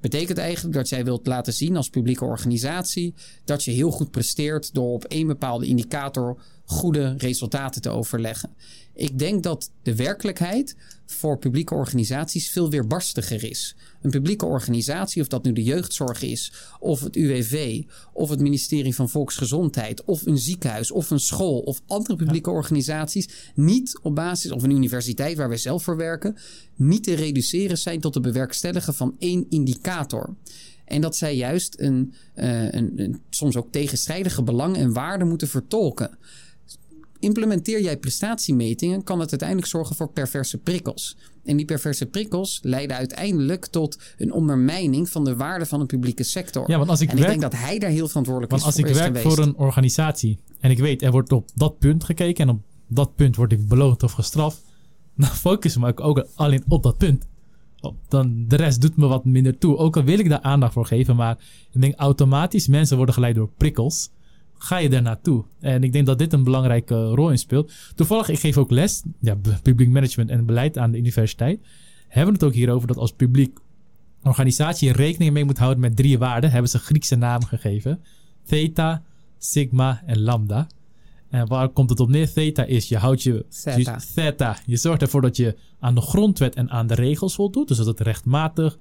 Betekent 0.00 0.38
eigenlijk 0.38 0.76
dat 0.76 0.88
jij 0.88 1.04
wilt 1.04 1.26
laten 1.26 1.52
zien 1.52 1.76
als 1.76 1.90
publieke 1.90 2.24
organisatie 2.24 3.14
dat 3.44 3.64
je 3.64 3.70
heel 3.70 3.90
goed 3.90 4.10
presteert 4.10 4.74
door 4.74 4.92
op 4.92 5.04
één 5.04 5.26
bepaalde 5.26 5.66
indicator 5.66 6.42
goede 6.68 7.14
resultaten 7.18 7.82
te 7.82 7.88
overleggen. 7.88 8.50
Ik 8.94 9.18
denk 9.18 9.42
dat 9.42 9.70
de 9.82 9.94
werkelijkheid 9.94 10.76
voor 11.06 11.38
publieke 11.38 11.74
organisaties 11.74 12.50
veel 12.50 12.70
weerbarstiger 12.70 13.44
is. 13.44 13.76
Een 14.02 14.10
publieke 14.10 14.46
organisatie, 14.46 15.22
of 15.22 15.28
dat 15.28 15.44
nu 15.44 15.52
de 15.52 15.62
jeugdzorg 15.62 16.22
is, 16.22 16.52
of 16.80 17.00
het 17.00 17.16
UWV, 17.16 17.82
of 18.12 18.30
het 18.30 18.40
ministerie 18.40 18.94
van 18.94 19.08
Volksgezondheid, 19.08 20.04
of 20.04 20.26
een 20.26 20.38
ziekenhuis, 20.38 20.90
of 20.90 21.10
een 21.10 21.20
school, 21.20 21.58
of 21.58 21.80
andere 21.86 22.16
publieke 22.16 22.50
organisaties, 22.50 23.28
niet 23.54 23.98
op 24.02 24.14
basis, 24.14 24.50
of 24.50 24.62
een 24.62 24.70
universiteit 24.70 25.36
waar 25.36 25.48
wij 25.48 25.56
zelf 25.56 25.82
voor 25.82 25.96
werken, 25.96 26.36
niet 26.74 27.04
te 27.04 27.14
reduceren 27.14 27.78
zijn 27.78 28.00
tot 28.00 28.14
het 28.14 28.22
bewerkstelligen 28.22 28.94
van 28.94 29.16
één 29.18 29.46
indicator. 29.48 30.34
En 30.84 31.00
dat 31.00 31.16
zij 31.16 31.36
juist 31.36 31.80
een, 31.80 32.14
uh, 32.34 32.72
een, 32.72 32.92
een 32.96 33.20
soms 33.30 33.56
ook 33.56 33.72
tegenstrijdige 33.72 34.42
belangen 34.42 34.80
en 34.80 34.92
waarden 34.92 35.28
moeten 35.28 35.48
vertolken 35.48 36.18
implementeer 37.20 37.82
jij 37.82 37.96
prestatiemetingen, 37.96 39.04
kan 39.04 39.20
het 39.20 39.30
uiteindelijk 39.30 39.68
zorgen 39.68 39.96
voor 39.96 40.10
perverse 40.10 40.58
prikkels. 40.58 41.16
En 41.44 41.56
die 41.56 41.66
perverse 41.66 42.06
prikkels 42.06 42.58
leiden 42.62 42.96
uiteindelijk 42.96 43.66
tot 43.66 43.98
een 44.16 44.32
ondermijning 44.32 45.08
van 45.10 45.24
de 45.24 45.36
waarde 45.36 45.66
van 45.66 45.80
een 45.80 45.86
publieke 45.86 46.22
sector. 46.22 46.70
Ja, 46.70 46.78
want 46.78 46.90
als 46.90 47.00
ik 47.00 47.08
en 47.08 47.16
werk, 47.16 47.32
ik 47.32 47.40
denk 47.40 47.52
dat 47.52 47.60
hij 47.60 47.78
daar 47.78 47.90
heel 47.90 48.08
verantwoordelijk 48.08 48.52
want 48.52 48.62
is 48.62 48.68
als 48.68 48.80
voor 48.80 48.88
ik 48.88 48.90
is 48.94 49.00
werk 49.00 49.16
geweest. 49.16 49.34
voor 49.34 49.46
een 49.46 49.56
organisatie 49.56 50.38
en 50.60 50.70
ik 50.70 50.78
weet 50.78 51.02
er 51.02 51.10
wordt 51.10 51.32
op 51.32 51.50
dat 51.54 51.78
punt 51.78 52.04
gekeken 52.04 52.48
en 52.48 52.54
op 52.54 52.60
dat 52.88 53.14
punt 53.14 53.36
word 53.36 53.52
ik 53.52 53.68
beloond 53.68 54.02
of 54.02 54.12
gestraft, 54.12 54.62
dan 55.16 55.28
focus 55.28 55.74
ik 55.74 55.80
me 55.80 55.96
ook 55.96 56.26
alleen 56.34 56.64
op 56.68 56.82
dat 56.82 56.96
punt. 56.96 57.26
Dan 58.08 58.44
de 58.48 58.56
rest 58.56 58.80
doet 58.80 58.96
me 58.96 59.06
wat 59.06 59.24
minder 59.24 59.58
toe. 59.58 59.76
Ook 59.76 59.96
al 59.96 60.02
wil 60.02 60.18
ik 60.18 60.28
daar 60.28 60.40
aandacht 60.40 60.72
voor 60.72 60.86
geven, 60.86 61.16
maar 61.16 61.38
ik 61.72 61.80
denk 61.80 61.94
automatisch 61.96 62.66
mensen 62.66 62.96
worden 62.96 63.14
geleid 63.14 63.34
door 63.34 63.50
prikkels 63.56 64.10
ga 64.58 64.76
je 64.76 64.88
daar 64.88 65.02
naartoe? 65.02 65.44
En 65.60 65.82
ik 65.82 65.92
denk 65.92 66.06
dat 66.06 66.18
dit 66.18 66.32
een 66.32 66.44
belangrijke 66.44 67.08
rol 67.08 67.30
in 67.30 67.38
speelt. 67.38 67.72
Toevallig, 67.94 68.28
ik 68.28 68.38
geef 68.38 68.56
ook 68.56 68.70
les, 68.70 69.02
ja, 69.20 69.36
publiek 69.62 69.88
management 69.88 70.30
en 70.30 70.46
beleid 70.46 70.78
aan 70.78 70.90
de 70.90 70.98
universiteit. 70.98 71.60
Hebben 72.08 72.34
we 72.34 72.38
het 72.38 72.48
ook 72.48 72.54
hierover 72.54 72.88
dat 72.88 72.96
als 72.96 73.12
publiek 73.12 73.58
organisatie 74.22 74.92
rekening 74.92 75.32
mee 75.32 75.44
moet 75.44 75.58
houden 75.58 75.80
met 75.80 75.96
drie 75.96 76.18
waarden, 76.18 76.50
hebben 76.50 76.70
ze 76.70 76.78
Griekse 76.78 77.16
namen 77.16 77.46
gegeven. 77.46 78.00
Theta, 78.44 79.02
Sigma 79.38 80.02
en 80.06 80.20
Lambda. 80.20 80.66
En 81.30 81.46
waar 81.46 81.68
komt 81.68 81.90
het 81.90 82.00
op 82.00 82.08
neer? 82.08 82.32
Theta 82.32 82.64
is, 82.64 82.88
je 82.88 82.96
houdt 82.96 83.22
je... 83.22 83.46
Theta. 83.62 84.00
theta. 84.14 84.58
Je 84.66 84.76
zorgt 84.76 85.02
ervoor 85.02 85.20
dat 85.20 85.36
je 85.36 85.56
aan 85.80 85.94
de 85.94 86.00
grondwet 86.00 86.54
en 86.54 86.70
aan 86.70 86.86
de 86.86 86.94
regels 86.94 87.34
voldoet. 87.34 87.68
Dus 87.68 87.76
dat 87.76 87.86
het 87.86 88.00
rechtmatig, 88.00 88.78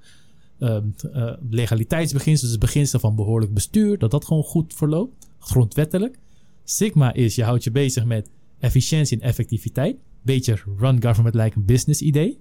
legaliteitsbeginsel, 1.50 2.42
dus 2.42 2.50
het 2.50 2.60
beginsel 2.60 2.98
van 2.98 3.14
behoorlijk 3.14 3.54
bestuur, 3.54 3.98
dat 3.98 4.10
dat 4.10 4.24
gewoon 4.24 4.42
goed 4.42 4.74
verloopt 4.74 5.28
grondwettelijk. 5.38 6.18
Sigma 6.64 7.12
is 7.12 7.34
je 7.34 7.44
houdt 7.44 7.64
je 7.64 7.70
bezig 7.70 8.04
met 8.04 8.30
efficiëntie 8.58 9.20
en 9.20 9.26
effectiviteit. 9.26 9.96
Beetje 10.22 10.58
run 10.78 11.02
government 11.02 11.34
like 11.34 11.56
een 11.56 11.64
business 11.64 12.00
idee. 12.00 12.40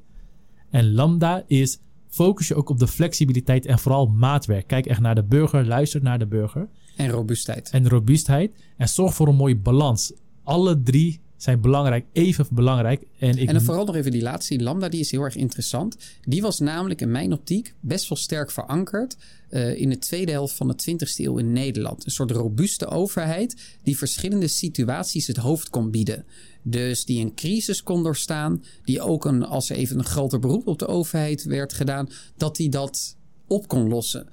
En 0.70 0.94
Lambda 0.94 1.44
is 1.48 1.80
focus 2.08 2.48
je 2.48 2.56
ook 2.56 2.70
op 2.70 2.80
de 2.80 2.88
flexibiliteit 2.88 3.66
en 3.66 3.80
vooral 3.80 4.06
maatwerk. 4.06 4.68
Kijk 4.68 4.86
echt 4.86 5.00
naar 5.00 5.16
de 5.16 5.24
burger, 5.24 5.66
luister 5.66 6.02
naar 6.02 6.20
de 6.20 6.28
burger. 6.28 6.70
En 6.96 7.10
robuustheid. 7.10 7.70
En 7.70 7.90
robuustheid. 7.90 8.52
En 8.78 8.90
zorg 8.90 9.14
voor 9.14 9.28
een 9.28 9.36
mooie 9.36 9.58
balans. 9.58 10.14
Alle 10.44 10.82
drie 10.82 11.22
zijn 11.38 11.62
belangrijk, 11.62 12.06
even 12.14 12.48
belangrijk. 12.52 13.08
En, 13.20 13.38
ik... 13.38 13.48
en 13.48 13.54
dan 13.54 13.64
vooral 13.64 13.86
nog 13.86 13.96
even 13.96 14.12
die 14.12 14.22
laatste, 14.22 14.56
die 14.58 14.64
Lambda, 14.64 14.90
die 14.90 15.00
is 15.00 15.12
heel 15.12 15.22
erg 15.22 15.36
interessant. 15.36 15.98
Die 16.22 16.42
was 16.42 16.60
namelijk 16.60 17.02
in 17.02 17.12
mijn 17.12 17.34
optiek 17.34 17.74
best 17.80 18.10
wel 18.10 18.18
sterk 18.18 18.52
verankerd 18.52 19.18
uh, 19.50 19.80
in 19.80 19.90
de 19.90 19.98
tweede 19.98 20.32
helft 20.32 20.56
van 20.56 20.68
de 20.68 20.92
20e 20.92 21.16
eeuw 21.16 21.38
in 21.38 21.54
Nederland. 21.54 22.06
Een 22.06 22.12
soort 22.12 22.32
robuuste 22.32 22.88
overheid 22.88 23.78
die 23.84 23.98
verschillende 23.98 24.48
situaties 24.48 25.28
het 25.28 25.38
hoofd 25.38 25.70
kon 25.70 25.92
bieden. 25.92 26.26
Dus 26.64 27.06
die 27.06 27.22
een 27.22 27.36
crisis 27.36 27.84
kon 27.84 28.04
doorstaan, 28.04 28.64
die 28.84 29.02
ook 29.02 29.26
een, 29.26 29.44
als 29.44 29.70
er 29.70 29.76
even 29.76 29.98
een 29.98 30.06
groter 30.06 30.40
beroep 30.40 30.68
op 30.68 30.80
de 30.80 30.88
overheid 30.88 31.44
werd 31.44 31.74
gedaan, 31.74 32.10
dat 32.38 32.56
die 32.56 32.70
dat 32.70 33.16
op 33.48 33.68
kon 33.68 33.90
lossen. 33.90 34.28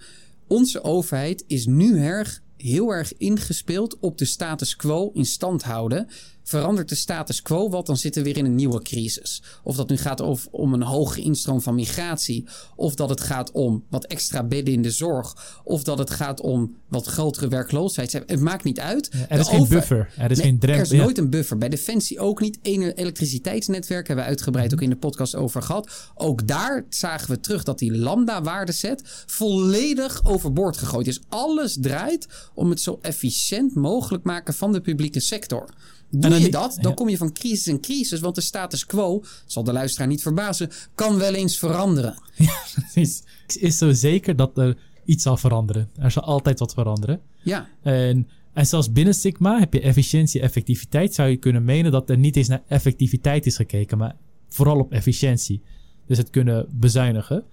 Onze 0.46 0.82
overheid 0.82 1.44
is 1.46 1.66
nu 1.66 1.98
erg 1.98 2.42
heel 2.56 2.90
erg 2.90 3.16
ingespeeld 3.16 3.98
op 3.98 4.18
de 4.18 4.24
status 4.24 4.76
quo 4.76 5.10
in 5.14 5.24
stand 5.24 5.62
houden 5.62 6.08
verandert 6.44 6.88
de 6.88 6.94
status 6.94 7.42
quo 7.42 7.70
wat, 7.70 7.86
dan 7.86 7.96
zitten 7.96 8.22
we 8.22 8.28
weer 8.28 8.38
in 8.38 8.44
een 8.44 8.54
nieuwe 8.54 8.82
crisis. 8.82 9.42
Of 9.62 9.76
dat 9.76 9.88
nu 9.88 9.96
gaat 9.96 10.22
over, 10.22 10.48
om 10.50 10.72
een 10.72 10.82
hoge 10.82 11.20
instroom 11.20 11.60
van 11.60 11.74
migratie, 11.74 12.46
of 12.76 12.94
dat 12.94 13.08
het 13.08 13.20
gaat 13.20 13.50
om 13.50 13.84
wat 13.90 14.04
extra 14.04 14.44
bedden 14.44 14.74
in 14.74 14.82
de 14.82 14.90
zorg, 14.90 15.60
of 15.64 15.82
dat 15.82 15.98
het 15.98 16.10
gaat 16.10 16.40
om 16.40 16.76
wat 16.88 17.06
grotere 17.06 17.48
werkloosheid. 17.48 18.12
Het 18.12 18.40
maakt 18.40 18.64
niet 18.64 18.80
uit. 18.80 19.08
Ja, 19.12 19.28
er 19.28 19.38
is 19.38 19.48
geen 19.48 19.68
buffer. 19.68 20.12
Er 20.18 20.30
is 20.30 20.36
nee, 20.36 20.46
geen 20.46 20.58
drempel. 20.58 20.84
Er 20.84 20.92
is 20.92 20.98
nooit 20.98 21.18
een 21.18 21.30
buffer. 21.30 21.58
Bij 21.58 21.68
Defensie 21.68 22.18
ook 22.18 22.40
niet. 22.40 22.58
Ene 22.62 22.94
elektriciteitsnetwerk 22.94 24.06
hebben 24.06 24.24
we 24.24 24.30
uitgebreid 24.30 24.72
ook 24.72 24.82
in 24.82 24.90
de 24.90 24.96
podcast 24.96 25.34
over 25.34 25.62
gehad. 25.62 26.10
Ook 26.14 26.46
daar 26.46 26.86
zagen 26.88 27.30
we 27.30 27.40
terug 27.40 27.62
dat 27.62 27.78
die 27.78 27.96
lambda-waardeset 27.96 29.24
volledig 29.26 30.24
overboord 30.24 30.76
gegooid 30.76 31.06
is. 31.06 31.20
Alles 31.28 31.76
draait 31.80 32.26
om 32.54 32.70
het 32.70 32.80
zo 32.80 32.98
efficiënt 33.02 33.74
mogelijk 33.74 34.24
maken 34.24 34.54
van 34.54 34.72
de 34.72 34.80
publieke 34.80 35.20
sector. 35.20 35.68
Doe 36.16 36.40
je 36.40 36.50
dat, 36.50 36.78
dan 36.80 36.94
kom 36.94 37.08
je 37.08 37.16
van 37.16 37.32
crisis 37.32 37.66
in 37.66 37.80
crisis. 37.80 38.20
Want 38.20 38.34
de 38.34 38.40
status 38.40 38.86
quo, 38.86 39.22
zal 39.46 39.64
de 39.64 39.72
luisteraar 39.72 40.08
niet 40.08 40.22
verbazen, 40.22 40.70
kan 40.94 41.18
wel 41.18 41.34
eens 41.34 41.58
veranderen. 41.58 42.14
Ja, 42.36 42.60
precies. 42.74 43.22
Het 43.42 43.56
is 43.60 43.78
zo 43.78 43.92
zeker 43.92 44.36
dat 44.36 44.58
er 44.58 44.76
iets 45.04 45.22
zal 45.22 45.36
veranderen. 45.36 45.90
Er 45.96 46.10
zal 46.10 46.22
altijd 46.22 46.58
wat 46.58 46.74
veranderen. 46.74 47.20
Ja. 47.42 47.68
En, 47.82 48.28
en 48.52 48.66
zelfs 48.66 48.92
binnen 48.92 49.14
Sigma 49.14 49.58
heb 49.58 49.72
je 49.72 49.80
efficiëntie, 49.80 50.40
effectiviteit. 50.40 51.14
Zou 51.14 51.28
je 51.28 51.36
kunnen 51.36 51.64
menen 51.64 51.92
dat 51.92 52.10
er 52.10 52.18
niet 52.18 52.36
eens 52.36 52.48
naar 52.48 52.62
effectiviteit 52.68 53.46
is 53.46 53.56
gekeken, 53.56 53.98
maar 53.98 54.16
vooral 54.48 54.78
op 54.78 54.92
efficiëntie. 54.92 55.62
Dus 56.06 56.18
het 56.18 56.30
kunnen 56.30 56.66
bezuinigen. 56.70 57.44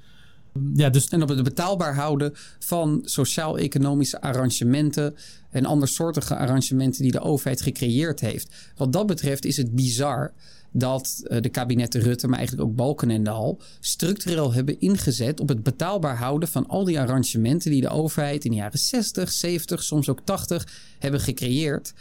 Ja, 0.74 0.90
dus... 0.90 1.08
En 1.08 1.22
op 1.22 1.30
het 1.30 1.44
betaalbaar 1.44 1.96
houden 1.96 2.34
van 2.60 3.02
sociaal-economische 3.04 4.22
arrangementen 4.22 5.16
en 5.50 5.66
andersoortige 5.66 6.36
arrangementen 6.36 7.02
die 7.02 7.12
de 7.12 7.20
overheid 7.20 7.62
gecreëerd 7.62 8.20
heeft. 8.20 8.50
Wat 8.76 8.94
dat 8.94 9.08
betreft 9.08 9.46
is 9.46 9.58
het 9.58 9.76
bizar 9.76 10.34
dat 10.72 11.22
de 11.42 11.50
kabinetten 11.50 12.02
Rutte, 12.02 12.28
maar 12.28 12.38
eigenlijk 12.38 12.70
ook 12.70 12.76
Balkenende 12.76 13.30
al, 13.30 13.62
structureel 13.80 14.54
hebben 14.54 14.80
ingezet 14.80 15.40
op 15.40 15.48
het 15.48 15.64
betaalbaar 15.64 16.18
houden 16.18 16.50
van 16.50 16.68
al 16.68 16.84
die 16.84 17.00
arrangementen 17.00 17.72
die 17.72 17.82
de 17.82 17.90
overheid 17.90 18.46
in 18.46 18.52
de 18.52 18.58
jaren 18.58 18.80
60, 18.80 19.32
70, 19.32 19.84
soms 19.84 20.10
ook 20.10 20.20
80 20.24 20.68
hebben 21.00 21.20
gecreëerd 21.20 21.94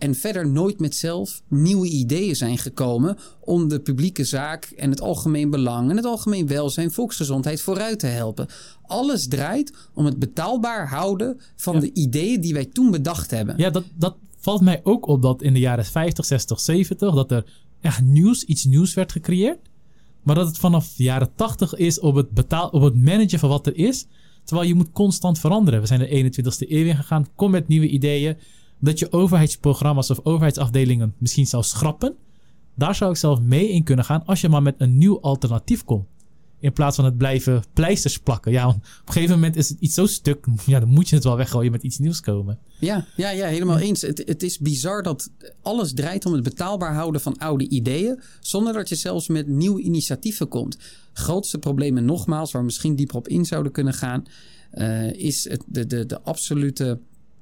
en 0.00 0.14
verder 0.14 0.48
nooit 0.48 0.80
met 0.80 0.94
zelf 0.94 1.42
nieuwe 1.48 1.88
ideeën 1.88 2.36
zijn 2.36 2.58
gekomen 2.58 3.16
om 3.40 3.68
de 3.68 3.80
publieke 3.80 4.24
zaak 4.24 4.64
en 4.64 4.90
het 4.90 5.00
algemeen 5.00 5.50
belang 5.50 5.90
en 5.90 5.96
het 5.96 6.04
algemeen 6.04 6.46
welzijn, 6.46 6.90
volksgezondheid 6.92 7.60
vooruit 7.60 7.98
te 7.98 8.06
helpen. 8.06 8.46
Alles 8.86 9.28
draait 9.28 9.72
om 9.94 10.04
het 10.04 10.18
betaalbaar 10.18 10.88
houden 10.88 11.40
van 11.56 11.74
Ja. 11.74 11.80
de 11.80 11.92
ideeën 11.92 12.40
die 12.40 12.52
wij 12.52 12.64
toen 12.64 12.90
bedacht 12.90 13.30
hebben. 13.30 13.54
Ja, 13.58 13.70
dat, 13.70 13.84
dat 13.94 14.16
valt 14.38 14.60
mij 14.60 14.80
ook 14.84 15.06
op 15.06 15.22
dat 15.22 15.42
in 15.42 15.52
de 15.52 15.58
jaren 15.58 15.84
50, 15.84 16.24
60, 16.24 16.60
70... 16.60 17.14
dat 17.14 17.30
er 17.30 17.44
echt 17.80 18.02
nieuws, 18.02 18.44
iets 18.44 18.64
nieuws 18.64 18.94
werd 18.94 19.12
gecreëerd. 19.12 19.58
Maar 20.22 20.34
dat 20.34 20.46
het 20.46 20.58
vanaf 20.58 20.92
de 20.96 21.02
jaren 21.02 21.30
80 21.34 21.74
is 21.74 22.00
op 22.00 22.14
het, 22.14 22.30
betaal, 22.30 22.68
op 22.68 22.82
het 22.82 22.94
managen 22.94 23.38
van 23.38 23.48
wat 23.48 23.66
er 23.66 23.76
is. 23.76 24.06
Terwijl 24.44 24.68
je 24.68 24.74
moet 24.74 24.92
constant 24.92 25.38
veranderen. 25.38 25.80
We 25.80 25.86
zijn 25.86 26.00
de 26.00 26.32
21ste 26.32 26.68
eeuw 26.70 26.84
ingegaan. 26.86 27.26
Kom 27.34 27.50
met 27.50 27.68
nieuwe 27.68 27.88
ideeën. 27.88 28.36
Dat 28.80 28.98
je 28.98 29.12
overheidsprogramma's 29.12 30.10
of 30.10 30.20
overheidsafdelingen 30.22 31.14
misschien 31.18 31.46
zou 31.46 31.62
schrappen. 31.62 32.14
Daar 32.74 32.94
zou 32.94 33.10
ik 33.10 33.16
zelf 33.16 33.40
mee 33.40 33.68
in 33.68 33.84
kunnen 33.84 34.04
gaan 34.04 34.26
als 34.26 34.40
je 34.40 34.48
maar 34.48 34.62
met 34.62 34.74
een 34.78 34.98
nieuw 34.98 35.20
alternatief 35.20 35.84
komt. 35.84 36.06
In 36.58 36.72
plaats 36.72 36.96
van 36.96 37.04
het 37.04 37.16
blijven 37.16 37.64
pleisters 37.72 38.18
plakken. 38.18 38.52
Ja, 38.52 38.68
op 38.68 38.74
een 39.04 39.12
gegeven 39.12 39.34
moment 39.34 39.56
is 39.56 39.68
het 39.68 39.80
iets 39.80 39.94
zo 39.94 40.06
stuk. 40.06 40.46
Ja, 40.66 40.80
dan 40.80 40.88
moet 40.88 41.08
je 41.08 41.14
het 41.14 41.24
wel 41.24 41.36
weggooien 41.36 41.72
met 41.72 41.82
iets 41.82 41.98
nieuws 41.98 42.20
komen. 42.20 42.58
Ja, 42.78 43.06
ja, 43.16 43.30
ja 43.30 43.46
helemaal 43.46 43.78
eens. 43.78 44.02
Het, 44.02 44.22
het 44.26 44.42
is 44.42 44.58
bizar 44.58 45.02
dat 45.02 45.30
alles 45.62 45.94
draait 45.94 46.26
om 46.26 46.32
het 46.32 46.42
betaalbaar 46.42 46.94
houden 46.94 47.20
van 47.20 47.38
oude 47.38 47.68
ideeën, 47.68 48.20
zonder 48.40 48.72
dat 48.72 48.88
je 48.88 48.94
zelfs 48.94 49.28
met 49.28 49.46
nieuwe 49.46 49.80
initiatieven 49.80 50.48
komt. 50.48 50.78
Grootste 51.12 51.58
problemen 51.58 52.04
nogmaals, 52.04 52.52
waar 52.52 52.60
we 52.60 52.66
misschien 52.66 52.96
dieper 52.96 53.16
op 53.16 53.28
in 53.28 53.44
zouden 53.44 53.72
kunnen 53.72 53.94
gaan. 53.94 54.24
uh, 54.74 55.12
is 55.12 55.48
het 55.48 55.62
de, 55.66 55.86
de, 55.86 56.06
de 56.06 56.20
absolute 56.20 56.98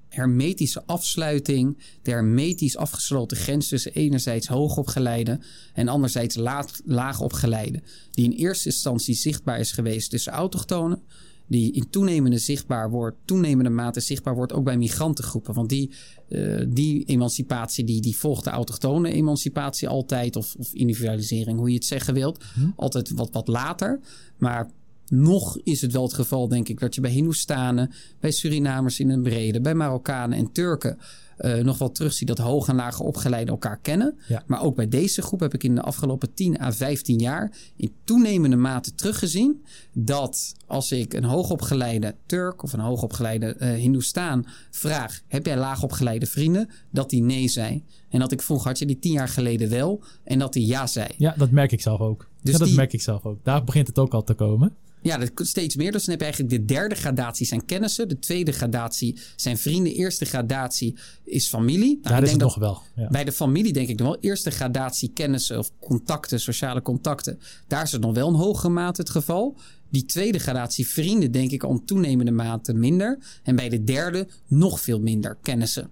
hermetische 0.08 0.82
afsluiting, 0.86 1.78
de 2.02 2.10
hermetisch 2.10 2.76
afgesloten 2.76 3.36
grens 3.36 3.68
tussen 3.68 3.92
enerzijds 3.92 4.46
hoogopgeleide 4.46 5.40
en 5.72 5.88
anderzijds 5.88 6.36
laag, 6.36 6.80
laagopgeleide, 6.84 7.82
die 8.10 8.24
in 8.24 8.32
eerste 8.32 8.68
instantie 8.68 9.14
zichtbaar 9.14 9.58
is 9.58 9.72
geweest 9.72 10.10
tussen 10.10 10.32
autochtonen, 10.32 11.02
die 11.48 11.72
in 11.72 11.90
toenemende, 11.90 12.38
zichtbaar 12.38 12.90
wordt, 12.90 13.16
toenemende 13.24 13.70
mate 13.70 14.00
zichtbaar 14.00 14.34
wordt 14.34 14.52
ook 14.52 14.64
bij 14.64 14.76
migrantengroepen. 14.76 15.54
Want 15.54 15.68
die, 15.68 15.90
uh, 16.28 16.64
die 16.68 17.04
emancipatie 17.04 17.84
die, 17.84 18.00
die 18.00 18.16
volgt 18.16 18.44
de 18.44 18.50
autochtone 18.50 19.12
emancipatie 19.12 19.88
altijd, 19.88 20.36
of, 20.36 20.54
of 20.58 20.72
individualisering, 20.72 21.58
hoe 21.58 21.68
je 21.68 21.74
het 21.74 21.84
zeggen 21.84 22.14
wilt, 22.14 22.44
mhm. 22.56 22.70
altijd 22.76 23.10
wat, 23.10 23.32
wat 23.32 23.48
later. 23.48 24.00
Maar 24.38 24.70
nog 25.08 25.58
is 25.62 25.80
het 25.80 25.92
wel 25.92 26.02
het 26.02 26.14
geval, 26.14 26.48
denk 26.48 26.68
ik, 26.68 26.80
dat 26.80 26.94
je 26.94 27.00
bij 27.00 27.10
Hindoestanen, 27.10 27.90
bij 28.20 28.30
Surinamers 28.30 29.00
in 29.00 29.10
een 29.10 29.22
brede, 29.22 29.60
bij 29.60 29.74
Marokkanen 29.74 30.38
en 30.38 30.52
Turken 30.52 30.98
uh, 31.40 31.54
nog 31.54 31.78
wel 31.78 31.90
terugziet 31.90 32.28
dat 32.28 32.38
hoog 32.38 32.68
en 32.68 32.74
lage 32.74 33.02
opgeleiden 33.02 33.52
elkaar 33.52 33.78
kennen. 33.78 34.18
Maar 34.46 34.62
ook 34.62 34.76
bij 34.76 34.88
deze 34.88 35.22
groep 35.22 35.40
heb 35.40 35.54
ik 35.54 35.64
in 35.64 35.74
de 35.74 35.82
afgelopen 35.82 36.34
10 36.34 36.60
à 36.60 36.72
15 36.72 37.18
jaar 37.18 37.52
in 37.76 37.92
toenemende 38.04 38.56
mate 38.56 38.94
teruggezien 38.94 39.64
dat 39.92 40.54
als 40.66 40.92
ik 40.92 41.14
een 41.14 41.24
hoogopgeleide 41.24 42.14
Turk 42.26 42.62
of 42.62 42.72
een 42.72 42.80
hoogopgeleide 42.80 43.56
uh, 43.58 43.72
Hindoestaan 43.72 44.46
vraag: 44.70 45.20
heb 45.26 45.46
jij 45.46 45.56
laagopgeleide 45.56 46.26
vrienden? 46.26 46.68
Dat 46.90 47.10
die 47.10 47.22
nee 47.22 47.48
zei. 47.48 47.84
En 48.08 48.20
dat 48.20 48.32
ik 48.32 48.42
vroeg: 48.42 48.64
had 48.64 48.78
je 48.78 48.86
die 48.86 48.98
tien 48.98 49.12
jaar 49.12 49.28
geleden 49.28 49.70
wel? 49.70 50.02
En 50.24 50.38
dat 50.38 50.52
die 50.52 50.66
ja 50.66 50.86
zei. 50.86 51.08
Ja, 51.16 51.34
dat 51.36 51.50
merk 51.50 51.72
ik 51.72 51.80
zelf 51.80 52.00
ook. 52.00 52.28
Dus 52.42 52.52
ja, 52.52 52.58
dat 52.58 52.70
merk 52.70 52.92
ik 52.92 53.02
zelf 53.02 53.24
ook. 53.24 53.38
Daar 53.42 53.64
begint 53.64 53.86
het 53.86 53.98
ook 53.98 54.14
al 54.14 54.24
te 54.24 54.34
komen. 54.34 54.76
Ja, 55.02 55.18
dat 55.18 55.46
steeds 55.46 55.76
meer. 55.76 55.92
Dus 55.92 56.04
dan 56.04 56.10
heb 56.10 56.18
je 56.18 56.24
eigenlijk 56.24 56.56
de 56.56 56.74
derde 56.74 56.94
gradatie 56.94 57.46
zijn 57.46 57.64
kennissen. 57.64 58.08
De 58.08 58.18
tweede 58.18 58.52
gradatie 58.52 59.18
zijn 59.36 59.58
vrienden. 59.58 59.92
Eerste 59.92 60.24
gradatie 60.24 60.96
is 61.24 61.48
familie. 61.48 61.98
Nou, 62.02 62.14
Daar 62.14 62.22
is 62.22 62.30
het 62.30 62.40
nog 62.40 62.54
wel. 62.54 62.82
Ja. 62.96 63.08
Bij 63.08 63.24
de 63.24 63.32
familie 63.32 63.72
denk 63.72 63.88
ik 63.88 63.98
nog 63.98 64.08
wel. 64.08 64.20
Eerste 64.20 64.50
gradatie 64.50 65.10
kennissen 65.14 65.58
of 65.58 65.70
contacten, 65.80 66.40
sociale 66.40 66.82
contacten. 66.82 67.40
Daar 67.66 67.82
is 67.82 67.92
het 67.92 68.00
nog 68.00 68.14
wel 68.14 68.28
een 68.28 68.34
hogere 68.34 68.68
mate 68.68 69.00
het 69.00 69.10
geval. 69.10 69.56
Die 69.90 70.04
tweede 70.04 70.38
gradatie 70.38 70.86
vrienden 70.86 71.32
denk 71.32 71.50
ik 71.50 71.62
al 71.62 71.82
toenemende 71.84 72.32
mate 72.32 72.74
minder. 72.74 73.18
En 73.42 73.56
bij 73.56 73.68
de 73.68 73.84
derde 73.84 74.28
nog 74.46 74.80
veel 74.80 75.00
minder 75.00 75.38
kennissen. 75.42 75.90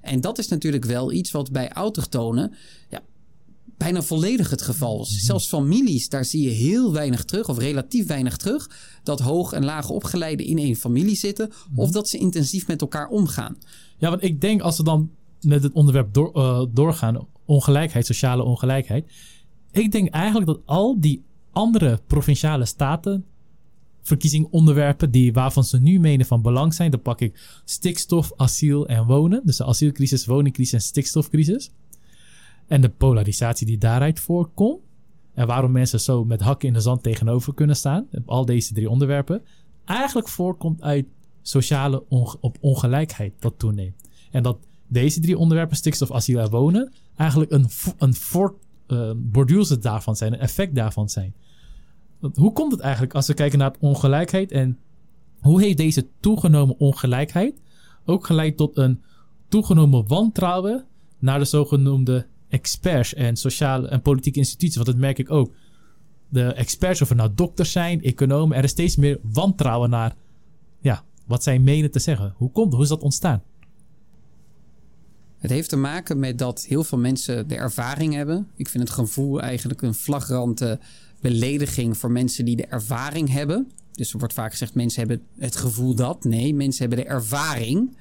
En 0.00 0.20
dat 0.20 0.38
is 0.38 0.48
natuurlijk 0.48 0.84
wel 0.84 1.12
iets 1.12 1.30
wat 1.30 1.52
bij 1.52 1.68
autochtonen 1.68 2.54
ja, 2.88 3.02
bijna 3.78 4.02
volledig 4.02 4.50
het 4.50 4.62
geval 4.62 5.00
is. 5.02 5.10
Mhm. 5.10 5.24
Zelfs 5.24 5.48
families, 5.48 6.08
daar 6.08 6.24
zie 6.24 6.42
je 6.42 6.50
heel 6.50 6.92
weinig 6.92 7.24
terug, 7.24 7.48
of 7.48 7.58
relatief 7.58 8.06
weinig 8.06 8.36
terug, 8.36 8.70
dat 9.02 9.20
hoog 9.20 9.52
en 9.52 9.64
laag 9.64 9.90
opgeleiden 9.90 10.46
in 10.46 10.58
één 10.58 10.76
familie 10.76 11.16
zitten, 11.16 11.48
mhm. 11.70 11.80
of 11.80 11.90
dat 11.90 12.08
ze 12.08 12.18
intensief 12.18 12.66
met 12.66 12.80
elkaar 12.80 13.08
omgaan. 13.08 13.56
Ja, 13.98 14.10
want 14.10 14.22
ik 14.22 14.40
denk 14.40 14.60
als 14.60 14.76
we 14.76 14.82
dan 14.82 15.10
met 15.40 15.62
het 15.62 15.72
onderwerp 15.72 16.14
door, 16.14 16.30
uh, 16.36 16.64
doorgaan, 16.70 17.26
ongelijkheid, 17.44 18.06
sociale 18.06 18.42
ongelijkheid. 18.42 19.10
Ik 19.70 19.92
denk 19.92 20.08
eigenlijk 20.08 20.46
dat 20.46 20.60
al 20.64 21.00
die 21.00 21.24
andere 21.52 22.00
provinciale 22.06 22.64
staten 22.64 23.24
verkiezingonderwerpen 24.02 25.10
die, 25.10 25.32
waarvan 25.32 25.64
ze 25.64 25.80
nu 25.80 26.00
menen 26.00 26.26
van 26.26 26.42
belang 26.42 26.74
zijn. 26.74 26.90
Dan 26.90 27.02
pak 27.02 27.20
ik 27.20 27.60
stikstof, 27.64 28.32
asiel 28.36 28.88
en 28.88 29.06
wonen. 29.06 29.40
Dus 29.44 29.56
de 29.56 29.64
asielcrisis, 29.64 30.26
woningcrisis 30.26 30.72
en 30.72 30.80
stikstofcrisis. 30.80 31.70
En 32.68 32.80
de 32.80 32.88
polarisatie 32.88 33.66
die 33.66 33.78
daaruit 33.78 34.20
voorkomt. 34.20 34.80
En 35.34 35.46
waarom 35.46 35.72
mensen 35.72 36.00
zo 36.00 36.24
met 36.24 36.40
hakken 36.40 36.68
in 36.68 36.74
de 36.74 36.80
zand 36.80 37.02
tegenover 37.02 37.54
kunnen 37.54 37.76
staan. 37.76 38.06
Op 38.12 38.28
al 38.28 38.44
deze 38.44 38.74
drie 38.74 38.90
onderwerpen. 38.90 39.42
Eigenlijk 39.84 40.28
voorkomt 40.28 40.82
uit 40.82 41.06
sociale 41.42 42.04
op 42.40 42.56
ongelijkheid 42.60 43.32
dat 43.38 43.58
toeneemt. 43.58 44.08
En 44.30 44.42
dat 44.42 44.58
deze 44.86 45.20
drie 45.20 45.38
onderwerpen, 45.38 45.76
stikstof, 45.76 46.12
asiel 46.12 46.38
en 46.38 46.50
wonen, 46.50 46.92
eigenlijk 47.16 47.50
een, 47.50 47.66
een 47.98 48.14
uh, 48.88 49.80
daarvan 49.80 50.16
zijn, 50.16 50.32
een 50.32 50.38
effect 50.38 50.74
daarvan 50.74 51.08
zijn. 51.08 51.34
Hoe 52.34 52.52
komt 52.52 52.72
het 52.72 52.80
eigenlijk 52.80 53.14
als 53.14 53.26
we 53.26 53.34
kijken 53.34 53.58
naar 53.58 53.74
ongelijkheid 53.80 54.52
en 54.52 54.78
hoe 55.40 55.62
heeft 55.62 55.76
deze 55.76 56.06
toegenomen 56.20 56.78
ongelijkheid 56.78 57.60
ook 58.04 58.26
geleid 58.26 58.56
tot 58.56 58.76
een 58.76 59.02
toegenomen 59.48 60.06
wantrouwen 60.06 60.84
naar 61.18 61.38
de 61.38 61.44
zogenoemde 61.44 62.26
experts 62.48 63.14
en 63.14 63.36
sociale 63.36 63.88
en 63.88 64.02
politieke 64.02 64.38
instituties. 64.38 64.74
Want 64.74 64.86
dat 64.86 64.96
merk 64.96 65.18
ik 65.18 65.30
ook. 65.30 65.54
De 66.28 66.52
experts, 66.52 67.02
of 67.02 67.10
er 67.10 67.16
nou 67.16 67.30
dokters 67.34 67.72
zijn, 67.72 68.02
economen, 68.02 68.56
er 68.56 68.64
is 68.64 68.70
steeds 68.70 68.96
meer 68.96 69.18
wantrouwen 69.22 69.90
naar 69.90 70.14
ja, 70.80 71.04
wat 71.26 71.42
zij 71.42 71.58
menen 71.58 71.90
te 71.90 71.98
zeggen. 71.98 72.34
Hoe 72.36 72.50
komt 72.50 72.72
Hoe 72.72 72.82
is 72.82 72.88
dat 72.88 73.02
ontstaan? 73.02 73.42
Het 75.38 75.50
heeft 75.50 75.68
te 75.68 75.76
maken 75.76 76.18
met 76.18 76.38
dat 76.38 76.64
heel 76.64 76.84
veel 76.84 76.98
mensen 76.98 77.48
de 77.48 77.56
ervaring 77.56 78.14
hebben. 78.14 78.48
Ik 78.56 78.68
vind 78.68 78.88
het 78.88 78.92
gevoel 78.92 79.40
eigenlijk 79.40 79.82
een 79.82 79.94
flagrante 79.94 80.78
belediging 81.20 81.96
voor 81.96 82.10
mensen 82.10 82.44
die 82.44 82.56
de 82.56 82.66
ervaring 82.66 83.30
hebben. 83.30 83.70
Dus 83.92 84.12
er 84.12 84.18
wordt 84.18 84.34
vaak 84.34 84.50
gezegd: 84.50 84.74
mensen 84.74 85.08
hebben 85.08 85.26
het 85.38 85.56
gevoel 85.56 85.94
dat. 85.94 86.24
Nee, 86.24 86.54
mensen 86.54 86.80
hebben 86.80 87.04
de 87.04 87.10
ervaring 87.10 87.96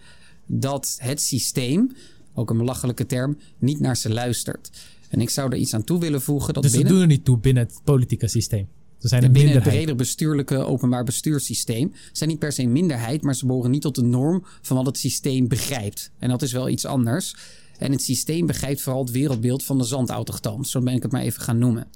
dat 0.45 0.97
het 1.01 1.21
systeem 1.21 1.91
ook 2.38 2.50
een 2.50 2.58
belachelijke 2.58 3.06
term, 3.06 3.38
niet 3.58 3.80
naar 3.80 3.97
ze 3.97 4.10
luistert. 4.10 4.69
En 5.10 5.21
ik 5.21 5.30
zou 5.30 5.52
er 5.52 5.58
iets 5.58 5.73
aan 5.73 5.84
toe 5.84 6.00
willen 6.00 6.21
voegen. 6.21 6.54
Dat 6.54 6.63
dus 6.63 6.71
binnen, 6.71 6.89
ze 6.89 6.93
doen 6.93 7.04
er 7.04 7.10
niet 7.10 7.26
toe 7.26 7.38
binnen 7.38 7.63
het 7.63 7.82
politieke 7.84 8.28
systeem. 8.28 8.67
Ze 8.97 9.08
zijn 9.08 9.23
een 9.23 9.32
binnen 9.32 9.54
het 9.54 9.63
breder 9.63 9.95
bestuurlijke 9.95 10.58
openbaar 10.58 11.04
bestuurssysteem 11.04 11.93
zijn 12.12 12.30
niet 12.30 12.39
per 12.39 12.52
se 12.52 12.62
een 12.62 12.71
minderheid, 12.71 13.21
maar 13.21 13.36
ze 13.36 13.45
behoren 13.45 13.71
niet 13.71 13.82
tot 13.82 13.95
de 13.95 14.04
norm 14.04 14.45
van 14.62 14.78
wat 14.78 14.86
het 14.86 14.97
systeem 14.97 15.47
begrijpt. 15.47 16.12
En 16.19 16.30
dat 16.30 16.41
is 16.41 16.52
wel 16.52 16.69
iets 16.69 16.86
anders. 16.86 17.36
En 17.78 17.91
het 17.91 18.02
systeem 18.02 18.45
begrijpt 18.45 18.82
vooral 18.82 19.02
het 19.02 19.12
wereldbeeld 19.12 19.63
van 19.63 19.78
de 19.78 19.84
zandautochtoon. 19.84 20.65
Zo 20.65 20.82
ben 20.82 20.93
ik 20.93 21.04
het 21.04 21.12
maar 21.12 21.21
even 21.21 21.41
gaan 21.41 21.58
noemen. 21.58 21.88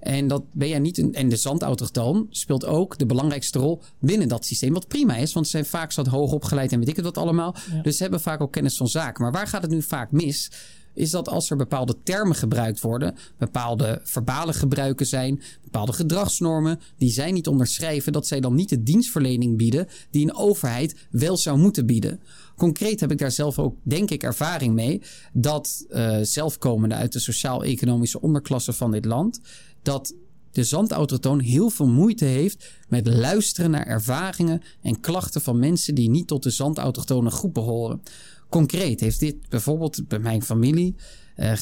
En 0.00 0.28
dat 0.28 0.42
ben 0.52 0.68
jij 0.68 0.78
niet. 0.78 1.10
En 1.10 1.28
de 1.28 1.36
zandautochtoon 1.36 2.26
speelt 2.30 2.64
ook 2.64 2.98
de 2.98 3.06
belangrijkste 3.06 3.58
rol 3.58 3.82
binnen 3.98 4.28
dat 4.28 4.44
systeem. 4.44 4.72
Wat 4.72 4.88
prima 4.88 5.16
is, 5.16 5.32
want 5.32 5.46
ze 5.46 5.52
zijn 5.52 5.66
vaak 5.66 5.92
zo 5.92 6.04
hoog 6.08 6.32
opgeleid 6.32 6.72
en 6.72 6.78
weet 6.78 6.88
ik 6.88 6.96
het 6.96 7.04
wat 7.04 7.18
allemaal. 7.18 7.54
Dus 7.82 7.96
ze 7.96 8.02
hebben 8.02 8.20
vaak 8.20 8.40
ook 8.40 8.52
kennis 8.52 8.76
van 8.76 8.88
zaken. 8.88 9.22
Maar 9.22 9.32
waar 9.32 9.46
gaat 9.46 9.62
het 9.62 9.70
nu 9.70 9.82
vaak 9.82 10.10
mis? 10.12 10.50
is 10.96 11.10
dat 11.10 11.28
als 11.28 11.50
er 11.50 11.56
bepaalde 11.56 11.96
termen 12.02 12.36
gebruikt 12.36 12.80
worden, 12.80 13.14
bepaalde 13.38 14.00
verbale 14.02 14.52
gebruiken 14.52 15.06
zijn, 15.06 15.42
bepaalde 15.62 15.92
gedragsnormen, 15.92 16.80
die 16.96 17.10
zij 17.10 17.32
niet 17.32 17.46
onderschrijven, 17.46 18.12
dat 18.12 18.26
zij 18.26 18.40
dan 18.40 18.54
niet 18.54 18.68
de 18.68 18.82
dienstverlening 18.82 19.56
bieden 19.56 19.86
die 20.10 20.22
een 20.24 20.34
overheid 20.34 20.96
wel 21.10 21.36
zou 21.36 21.58
moeten 21.58 21.86
bieden. 21.86 22.20
Concreet 22.56 23.00
heb 23.00 23.10
ik 23.10 23.18
daar 23.18 23.30
zelf 23.30 23.58
ook, 23.58 23.76
denk 23.82 24.10
ik, 24.10 24.22
ervaring 24.22 24.74
mee 24.74 25.02
dat 25.32 25.86
uh, 25.88 26.18
zelfkomende 26.22 26.94
uit 26.94 27.12
de 27.12 27.18
sociaal-economische 27.18 28.20
onderklasse 28.20 28.72
van 28.72 28.90
dit 28.90 29.04
land, 29.04 29.40
dat 29.86 30.14
de 30.52 30.64
zandautotoon 30.64 31.40
heel 31.40 31.70
veel 31.70 31.88
moeite 31.88 32.24
heeft 32.24 32.72
met 32.88 33.06
luisteren 33.06 33.70
naar 33.70 33.86
ervaringen 33.86 34.62
en 34.82 35.00
klachten 35.00 35.40
van 35.40 35.58
mensen 35.58 35.94
die 35.94 36.10
niet 36.10 36.26
tot 36.26 36.42
de 36.42 36.50
zandautochtone 36.50 37.30
groep 37.30 37.54
behoren. 37.54 38.02
Concreet 38.48 39.00
heeft 39.00 39.20
dit 39.20 39.48
bijvoorbeeld 39.48 40.08
bij 40.08 40.18
mijn 40.18 40.42
familie 40.42 40.94
uh, 41.36 41.52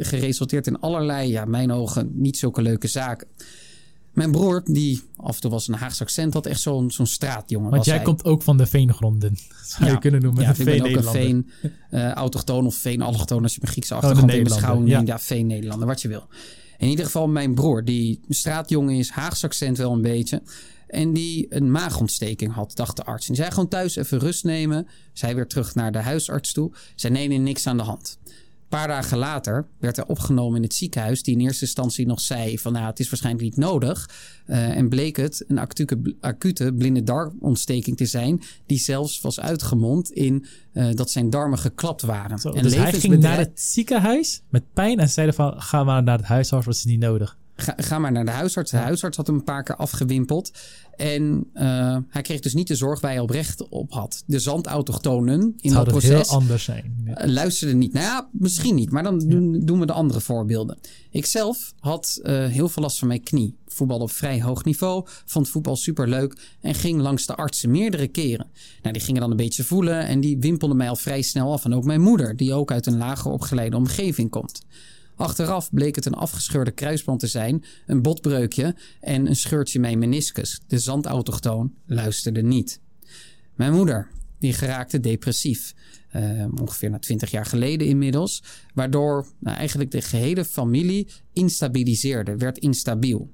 geresulteerd 0.00 0.66
in 0.66 0.80
allerlei, 0.80 1.30
ja, 1.30 1.44
mijn 1.44 1.72
ogen, 1.72 2.10
niet 2.14 2.36
zulke 2.36 2.62
leuke 2.62 2.88
zaken. 2.88 3.28
Mijn 4.12 4.30
broer, 4.30 4.62
die 4.64 5.02
af 5.16 5.34
en 5.34 5.40
toe 5.40 5.50
was 5.50 5.68
een 5.68 5.74
Haagse 5.74 6.02
accent 6.02 6.34
had, 6.34 6.46
echt 6.46 6.60
zo'n 6.60 6.90
zo'n 6.90 7.06
straatjongen. 7.06 7.70
Want 7.70 7.84
jij 7.84 8.02
komt 8.02 8.24
ook 8.24 8.42
van 8.42 8.56
de 8.56 8.66
veengronden, 8.66 9.36
zou 9.64 9.90
je 9.90 9.98
kunnen 9.98 10.22
noemen. 10.22 10.42
Ja, 10.42 10.54
ik 10.56 10.64
ben 10.64 10.82
ook 10.82 10.96
een 10.96 11.04
veen, 11.04 11.50
uh, 11.90 12.10
autochtoon 12.10 12.66
of 12.66 12.74
veen-allochtoon 12.74 13.42
als 13.42 13.52
je 13.52 13.58
mijn 13.60 13.72
Griekse 13.72 13.94
oh, 13.94 14.00
achtergrond 14.00 14.32
in 14.32 14.44
beschouwing 14.44 14.88
ja. 14.88 15.02
ja, 15.04 15.18
veen-Nederlander, 15.18 15.86
wat 15.86 16.02
je 16.02 16.08
wil. 16.08 16.26
In 16.80 16.88
ieder 16.88 17.04
geval 17.04 17.28
mijn 17.28 17.54
broer, 17.54 17.84
die 17.84 18.20
straatjongen 18.28 18.94
is, 18.94 19.10
Haagse 19.10 19.46
accent 19.46 19.76
wel 19.76 19.92
een 19.92 20.02
beetje. 20.02 20.42
En 20.86 21.12
die 21.12 21.46
een 21.48 21.70
maagontsteking 21.70 22.52
had, 22.52 22.76
dacht 22.76 22.96
de 22.96 23.04
arts. 23.04 23.28
En 23.28 23.34
zei 23.34 23.50
gewoon 23.50 23.68
thuis 23.68 23.96
even 23.96 24.18
rust 24.18 24.44
nemen. 24.44 24.86
Zij 25.12 25.34
weer 25.34 25.46
terug 25.46 25.74
naar 25.74 25.92
de 25.92 25.98
huisarts 25.98 26.52
toe. 26.52 26.72
Nee, 27.08 27.28
nee, 27.28 27.38
niks 27.38 27.66
aan 27.66 27.76
de 27.76 27.82
hand 27.82 28.18
paar 28.70 28.88
dagen 28.88 29.18
later 29.18 29.66
werd 29.78 29.96
hij 29.96 30.06
opgenomen 30.06 30.56
in 30.56 30.62
het 30.62 30.74
ziekenhuis, 30.74 31.22
die 31.22 31.34
in 31.34 31.40
eerste 31.40 31.64
instantie 31.64 32.06
nog 32.06 32.20
zei 32.20 32.58
van 32.58 32.72
nou, 32.72 32.86
het 32.86 33.00
is 33.00 33.10
waarschijnlijk 33.10 33.44
niet 33.44 33.56
nodig. 33.56 34.08
Uh, 34.46 34.76
en 34.76 34.88
bleek 34.88 35.16
het 35.16 35.44
een 35.48 35.58
acute, 35.58 36.16
acute 36.20 36.72
blinde 36.72 37.02
darmontsteking 37.02 37.96
te 37.96 38.06
zijn, 38.06 38.42
die 38.66 38.78
zelfs 38.78 39.20
was 39.20 39.40
uitgemond 39.40 40.10
in 40.10 40.46
uh, 40.72 40.88
dat 40.94 41.10
zijn 41.10 41.30
darmen 41.30 41.58
geklapt 41.58 42.02
waren. 42.02 42.38
Zo, 42.38 42.50
en 42.50 42.62
dus 42.62 42.74
hij 42.74 42.92
ging 42.92 43.18
naar 43.18 43.38
het 43.38 43.60
ziekenhuis 43.60 44.42
met 44.48 44.62
pijn 44.72 44.98
en 44.98 45.08
zeiden 45.08 45.34
van 45.34 45.62
ga 45.62 45.84
maar 45.84 46.02
naar 46.02 46.18
het 46.18 46.26
huisarts, 46.26 46.64
want 46.64 46.76
het 46.76 46.86
is 46.86 46.92
niet 46.92 47.00
nodig. 47.00 47.38
Ga, 47.60 47.74
ga 47.76 47.98
maar 47.98 48.12
naar 48.12 48.24
de 48.24 48.30
huisarts. 48.30 48.70
De 48.70 48.76
huisarts 48.76 49.16
had 49.16 49.26
hem 49.26 49.36
een 49.36 49.44
paar 49.44 49.62
keer 49.62 49.76
afgewimpeld. 49.76 50.50
En 50.96 51.46
uh, 51.54 51.96
hij 52.08 52.22
kreeg 52.22 52.40
dus 52.40 52.54
niet 52.54 52.68
de 52.68 52.74
zorg 52.74 53.00
waar 53.00 53.10
hij 53.10 53.20
oprecht 53.20 53.68
op 53.68 53.92
had. 53.92 54.22
De 54.26 54.38
zandautochtonen 54.38 55.54
in 55.60 55.72
dat 55.72 55.88
proces 55.88 56.10
heel 56.10 56.38
anders 56.38 56.64
zijn. 56.64 57.02
Ja. 57.04 57.28
luisterden 57.28 57.78
niet. 57.78 57.92
Nou 57.92 58.04
ja, 58.04 58.28
misschien 58.32 58.74
niet. 58.74 58.90
Maar 58.90 59.02
dan 59.02 59.18
doen, 59.18 59.60
doen 59.64 59.80
we 59.80 59.86
de 59.86 59.92
andere 59.92 60.20
voorbeelden. 60.20 60.78
Ik 61.10 61.26
zelf 61.26 61.72
had 61.78 62.20
uh, 62.22 62.46
heel 62.46 62.68
veel 62.68 62.82
last 62.82 62.98
van 62.98 63.08
mijn 63.08 63.22
knie. 63.22 63.56
Voetbal 63.66 63.98
op 63.98 64.10
vrij 64.10 64.42
hoog 64.42 64.64
niveau. 64.64 65.06
Vond 65.24 65.48
voetbal 65.48 65.76
super 65.76 66.08
leuk. 66.08 66.56
En 66.60 66.74
ging 66.74 67.00
langs 67.00 67.26
de 67.26 67.34
artsen 67.34 67.70
meerdere 67.70 68.08
keren. 68.08 68.46
Nou, 68.82 68.92
die 68.92 69.02
gingen 69.02 69.20
dan 69.20 69.30
een 69.30 69.36
beetje 69.36 69.64
voelen. 69.64 70.06
En 70.06 70.20
die 70.20 70.38
wimpelden 70.38 70.76
mij 70.76 70.88
al 70.88 70.96
vrij 70.96 71.22
snel 71.22 71.52
af. 71.52 71.64
En 71.64 71.74
ook 71.74 71.84
mijn 71.84 72.00
moeder, 72.00 72.36
die 72.36 72.54
ook 72.54 72.72
uit 72.72 72.86
een 72.86 72.98
lager 72.98 73.30
opgeleide 73.30 73.76
omgeving 73.76 74.30
komt. 74.30 74.62
Achteraf 75.20 75.70
bleek 75.70 75.94
het 75.94 76.06
een 76.06 76.14
afgescheurde 76.14 76.70
kruisband 76.70 77.20
te 77.20 77.26
zijn, 77.26 77.64
een 77.86 78.02
botbreukje 78.02 78.74
en 79.00 79.26
een 79.26 79.36
scheurtje 79.36 79.80
mijn 79.80 79.98
meniscus. 79.98 80.60
De 80.66 80.78
zandautochtoon 80.78 81.74
luisterde 81.86 82.42
niet. 82.42 82.80
Mijn 83.54 83.72
moeder, 83.72 84.08
die 84.38 84.52
geraakte 84.52 85.00
depressief. 85.00 85.74
Uh, 86.16 86.46
ongeveer 86.60 86.90
na 86.90 86.98
20 86.98 87.30
jaar 87.30 87.46
geleden 87.46 87.86
inmiddels. 87.86 88.42
Waardoor 88.74 89.26
nou, 89.38 89.56
eigenlijk 89.56 89.90
de 89.90 90.00
gehele 90.00 90.44
familie 90.44 91.08
instabiliseerde, 91.32 92.36
werd 92.36 92.58
instabiel. 92.58 93.30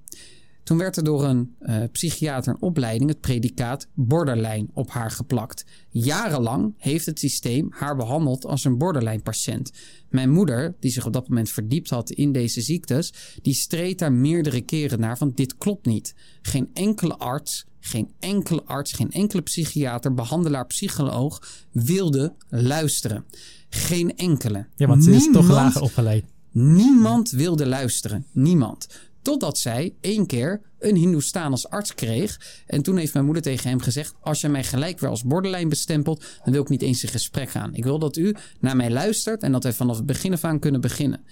Toen 0.66 0.78
werd 0.78 0.96
er 0.96 1.04
door 1.04 1.24
een 1.24 1.54
uh, 1.60 1.76
psychiater 1.92 2.52
in 2.54 2.62
opleiding 2.62 3.10
het 3.10 3.20
predicaat 3.20 3.88
borderline 3.94 4.66
op 4.72 4.90
haar 4.90 5.10
geplakt. 5.10 5.64
Jarenlang 5.88 6.74
heeft 6.76 7.06
het 7.06 7.18
systeem 7.18 7.68
haar 7.70 7.96
behandeld 7.96 8.46
als 8.46 8.64
een 8.64 8.78
borderline 8.78 9.22
patiënt. 9.22 9.72
Mijn 10.08 10.30
moeder, 10.30 10.74
die 10.80 10.90
zich 10.90 11.06
op 11.06 11.12
dat 11.12 11.28
moment 11.28 11.50
verdiept 11.50 11.90
had 11.90 12.10
in 12.10 12.32
deze 12.32 12.60
ziektes, 12.60 13.12
die 13.42 13.54
streed 13.54 13.98
daar 13.98 14.12
meerdere 14.12 14.60
keren 14.60 15.00
naar 15.00 15.18
van 15.18 15.32
dit 15.34 15.56
klopt 15.56 15.86
niet. 15.86 16.14
Geen 16.42 16.70
enkele 16.72 17.16
arts, 17.16 17.66
geen 17.80 18.10
enkele 18.18 18.62
arts, 18.64 18.92
geen 18.92 19.10
enkele 19.10 19.42
psychiater, 19.42 20.14
behandelaar, 20.14 20.66
psycholoog 20.66 21.66
wilde 21.72 22.34
luisteren. 22.48 23.24
Geen 23.68 24.16
enkele. 24.16 24.66
Ja, 24.76 24.86
want 24.86 25.04
ze 25.04 25.10
is 25.10 25.30
toch 25.32 25.48
lager 25.48 25.80
opgeleid. 25.82 26.24
Niemand 26.52 27.30
wilde 27.30 27.66
luisteren. 27.66 28.26
Niemand. 28.32 28.86
Totdat 29.26 29.58
zij 29.58 29.94
één 30.00 30.26
keer 30.26 30.60
een 30.78 30.96
Hindoestaan 30.96 31.50
als 31.50 31.68
arts 31.68 31.94
kreeg. 31.94 32.62
En 32.66 32.82
toen 32.82 32.96
heeft 32.96 33.12
mijn 33.12 33.24
moeder 33.24 33.42
tegen 33.42 33.68
hem 33.70 33.80
gezegd: 33.80 34.14
Als 34.20 34.40
je 34.40 34.48
mij 34.48 34.64
gelijk 34.64 35.00
weer 35.00 35.10
als 35.10 35.24
borderline 35.24 35.68
bestempelt, 35.68 36.24
dan 36.44 36.52
wil 36.52 36.62
ik 36.62 36.68
niet 36.68 36.82
eens 36.82 37.02
een 37.02 37.08
gesprek 37.08 37.50
gaan. 37.50 37.74
Ik 37.74 37.84
wil 37.84 37.98
dat 37.98 38.16
u 38.16 38.34
naar 38.60 38.76
mij 38.76 38.90
luistert 38.90 39.42
en 39.42 39.52
dat 39.52 39.62
wij 39.62 39.72
vanaf 39.72 39.96
het 39.96 40.06
begin 40.06 40.32
af 40.32 40.44
aan 40.44 40.58
kunnen 40.58 40.80
beginnen. 40.80 41.24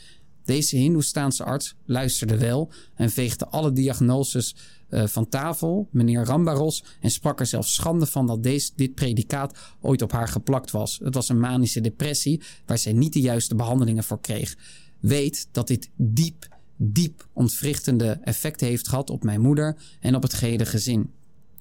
Deze 0.45 0.77
Hindoestaanse 0.77 1.45
arts 1.45 1.75
luisterde 1.85 2.39
wel 2.39 2.73
en 2.95 3.11
veegde 3.11 3.47
alle 3.47 3.73
diagnoses 3.73 4.57
uh, 4.91 5.07
van 5.07 5.29
tafel, 5.29 5.89
meneer 5.91 6.25
Rambaros, 6.25 6.85
en 7.01 7.11
sprak 7.11 7.41
er 7.41 7.47
zelfs 7.47 7.75
schande 7.75 8.07
van 8.07 8.27
dat 8.27 8.43
deze, 8.43 8.71
dit 8.77 8.95
predicaat 8.95 9.59
ooit 9.81 10.03
op 10.03 10.13
haar 10.13 10.29
geplakt 10.29 10.71
was. 10.71 11.01
Het 11.03 11.15
was 11.15 11.29
een 11.29 11.41
manische 11.41 11.81
depressie 11.81 12.43
waar 12.67 12.79
zij 12.79 12.93
niet 12.93 13.13
de 13.13 13.21
juiste 13.21 13.55
behandelingen 13.55 14.05
voor 14.05 14.21
kreeg. 14.21 14.57
Weet 15.01 15.49
dat 15.51 15.67
dit 15.67 15.91
diep 15.97 16.53
diep 16.77 17.29
ontwrichtende 17.33 18.19
effecten 18.23 18.67
heeft 18.67 18.89
gehad 18.89 19.11
op 19.11 19.23
mijn 19.23 19.41
moeder 19.41 19.77
en 20.01 20.15
op 20.15 20.23
het 20.23 20.35
gehele 20.35 20.67
gezin. 20.67 21.13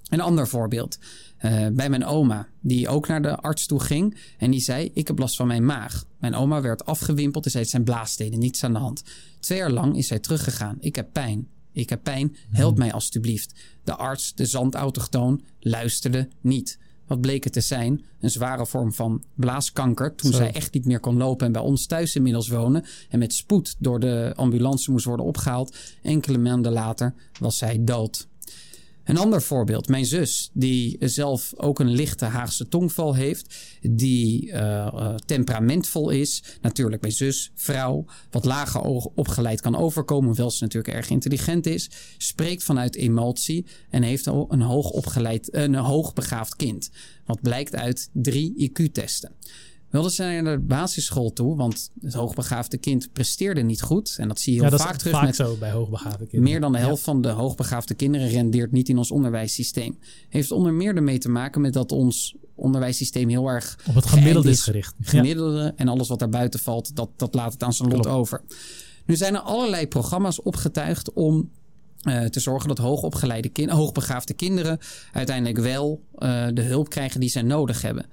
Een 0.09 0.21
ander 0.21 0.47
voorbeeld. 0.47 0.99
Uh, 1.45 1.67
bij 1.73 1.89
mijn 1.89 2.05
oma, 2.05 2.47
die 2.61 2.87
ook 2.87 3.07
naar 3.07 3.21
de 3.21 3.35
arts 3.35 3.65
toe 3.65 3.79
ging. 3.79 4.17
En 4.37 4.51
die 4.51 4.59
zei: 4.59 4.91
Ik 4.93 5.07
heb 5.07 5.19
last 5.19 5.35
van 5.35 5.47
mijn 5.47 5.65
maag. 5.65 6.05
Mijn 6.19 6.35
oma 6.35 6.61
werd 6.61 6.85
afgewimpeld 6.85 7.45
en 7.45 7.51
zei: 7.51 7.63
Het 7.63 7.71
zijn 7.71 7.83
blaasstenen, 7.83 8.39
niets 8.39 8.63
aan 8.63 8.73
de 8.73 8.79
hand. 8.79 9.03
Twee 9.39 9.57
jaar 9.57 9.71
lang 9.71 9.97
is 9.97 10.07
zij 10.07 10.19
teruggegaan. 10.19 10.77
Ik 10.79 10.95
heb 10.95 11.09
pijn. 11.11 11.47
Ik 11.71 11.89
heb 11.89 12.03
pijn, 12.03 12.35
help 12.49 12.77
mij 12.77 12.93
alstublieft. 12.93 13.53
De 13.83 13.95
arts, 13.95 14.33
de 14.35 14.45
zandautochtoon, 14.45 15.43
luisterde 15.59 16.29
niet. 16.41 16.79
Wat 17.13 17.21
bleek 17.21 17.43
het 17.43 17.53
te 17.53 17.61
zijn? 17.61 18.05
Een 18.19 18.29
zware 18.29 18.65
vorm 18.65 18.93
van 18.93 19.23
blaaskanker. 19.35 20.15
Toen 20.15 20.31
Zo. 20.31 20.37
zij 20.37 20.51
echt 20.53 20.73
niet 20.73 20.85
meer 20.85 20.99
kon 20.99 21.17
lopen 21.17 21.45
en 21.45 21.51
bij 21.51 21.61
ons 21.61 21.85
thuis 21.85 22.15
inmiddels 22.15 22.47
wonen. 22.47 22.85
En 23.09 23.19
met 23.19 23.33
spoed 23.33 23.75
door 23.79 23.99
de 23.99 24.33
ambulance 24.35 24.91
moest 24.91 25.05
worden 25.05 25.25
opgehaald. 25.25 25.77
Enkele 26.01 26.37
maanden 26.37 26.71
later 26.71 27.13
was 27.39 27.57
zij 27.57 27.83
dood. 27.83 28.27
Een 29.03 29.17
ander 29.17 29.41
voorbeeld, 29.41 29.87
mijn 29.87 30.05
zus, 30.05 30.49
die 30.53 30.97
zelf 30.99 31.53
ook 31.55 31.79
een 31.79 31.91
lichte 31.91 32.25
Haagse 32.25 32.67
tongval 32.67 33.15
heeft, 33.15 33.55
die 33.81 34.47
uh, 34.47 34.53
uh, 34.55 35.15
temperamentvol 35.15 36.09
is. 36.09 36.43
Natuurlijk, 36.61 37.01
mijn 37.01 37.13
zus, 37.13 37.51
vrouw, 37.55 38.05
wat 38.31 38.45
lager 38.45 38.81
opgeleid 39.15 39.61
kan 39.61 39.75
overkomen, 39.75 40.27
hoewel 40.27 40.51
ze 40.51 40.63
natuurlijk 40.63 40.93
erg 40.93 41.09
intelligent 41.09 41.65
is, 41.65 41.89
spreekt 42.17 42.63
vanuit 42.63 42.95
emotie 42.95 43.65
en 43.89 44.03
heeft 44.03 44.25
een 44.25 44.61
hoog 44.61 44.89
opgeleid, 44.89 45.55
een 45.55 45.75
hoogbegaafd 45.75 46.55
kind. 46.55 46.89
Wat 47.25 47.41
blijkt 47.41 47.75
uit 47.75 48.09
drie 48.13 48.71
IQ-testen. 48.71 49.31
Wilde 49.93 50.09
zij 50.09 50.41
naar 50.41 50.55
de 50.55 50.63
basisschool 50.63 51.33
toe, 51.33 51.55
want 51.55 51.89
het 52.01 52.13
hoogbegaafde 52.13 52.77
kind 52.77 53.11
presteerde 53.11 53.61
niet 53.61 53.81
goed. 53.81 54.15
En 54.17 54.27
dat 54.27 54.39
zie 54.39 54.53
je 54.53 54.61
heel 54.61 54.71
ja, 54.71 54.77
vaak 54.77 54.95
terug. 54.95 55.13
Vaak 55.13 55.25
met 55.25 55.35
zo 55.35 55.55
bij 55.55 55.71
hoogbegaafde 55.71 56.17
kinderen. 56.17 56.43
Meer 56.43 56.59
dan 56.59 56.71
de 56.71 56.77
helft 56.77 56.97
ja. 56.97 57.03
van 57.03 57.21
de 57.21 57.29
hoogbegaafde 57.29 57.93
kinderen 57.93 58.29
rendeert 58.29 58.71
niet 58.71 58.89
in 58.89 58.97
ons 58.97 59.11
onderwijssysteem. 59.11 59.97
Heeft 60.29 60.51
onder 60.51 60.73
meer 60.73 60.95
ermee 60.95 61.17
te 61.17 61.29
maken 61.29 61.61
met 61.61 61.73
dat 61.73 61.91
ons 61.91 62.35
onderwijssysteem 62.55 63.29
heel 63.29 63.47
erg 63.47 63.77
op 63.87 63.95
het 63.95 64.05
gemiddelde 64.05 64.49
is 64.49 64.61
gericht. 64.61 64.95
Gemiddelde 65.01 65.61
ja. 65.61 65.73
en 65.75 65.87
alles 65.87 66.07
wat 66.07 66.19
daarbuiten 66.19 66.59
valt, 66.59 66.95
dat, 66.95 67.09
dat 67.15 67.33
laat 67.33 67.53
het 67.53 67.63
aan 67.63 67.73
zijn 67.73 67.89
lot 67.89 68.01
Klopt. 68.01 68.17
over. 68.17 68.41
Nu 69.05 69.15
zijn 69.15 69.33
er 69.33 69.41
allerlei 69.41 69.87
programma's 69.87 70.41
opgetuigd 70.41 71.13
om 71.13 71.49
uh, 72.03 72.25
te 72.25 72.39
zorgen 72.39 72.67
dat 72.67 72.77
hoogopgeleide 72.77 73.49
kind, 73.49 73.69
hoogbegaafde 73.69 74.33
kinderen 74.33 74.79
uiteindelijk 75.11 75.57
wel 75.57 76.01
uh, 76.17 76.47
de 76.53 76.61
hulp 76.61 76.89
krijgen 76.89 77.19
die 77.19 77.29
zij 77.29 77.41
nodig 77.41 77.81
hebben. 77.81 78.05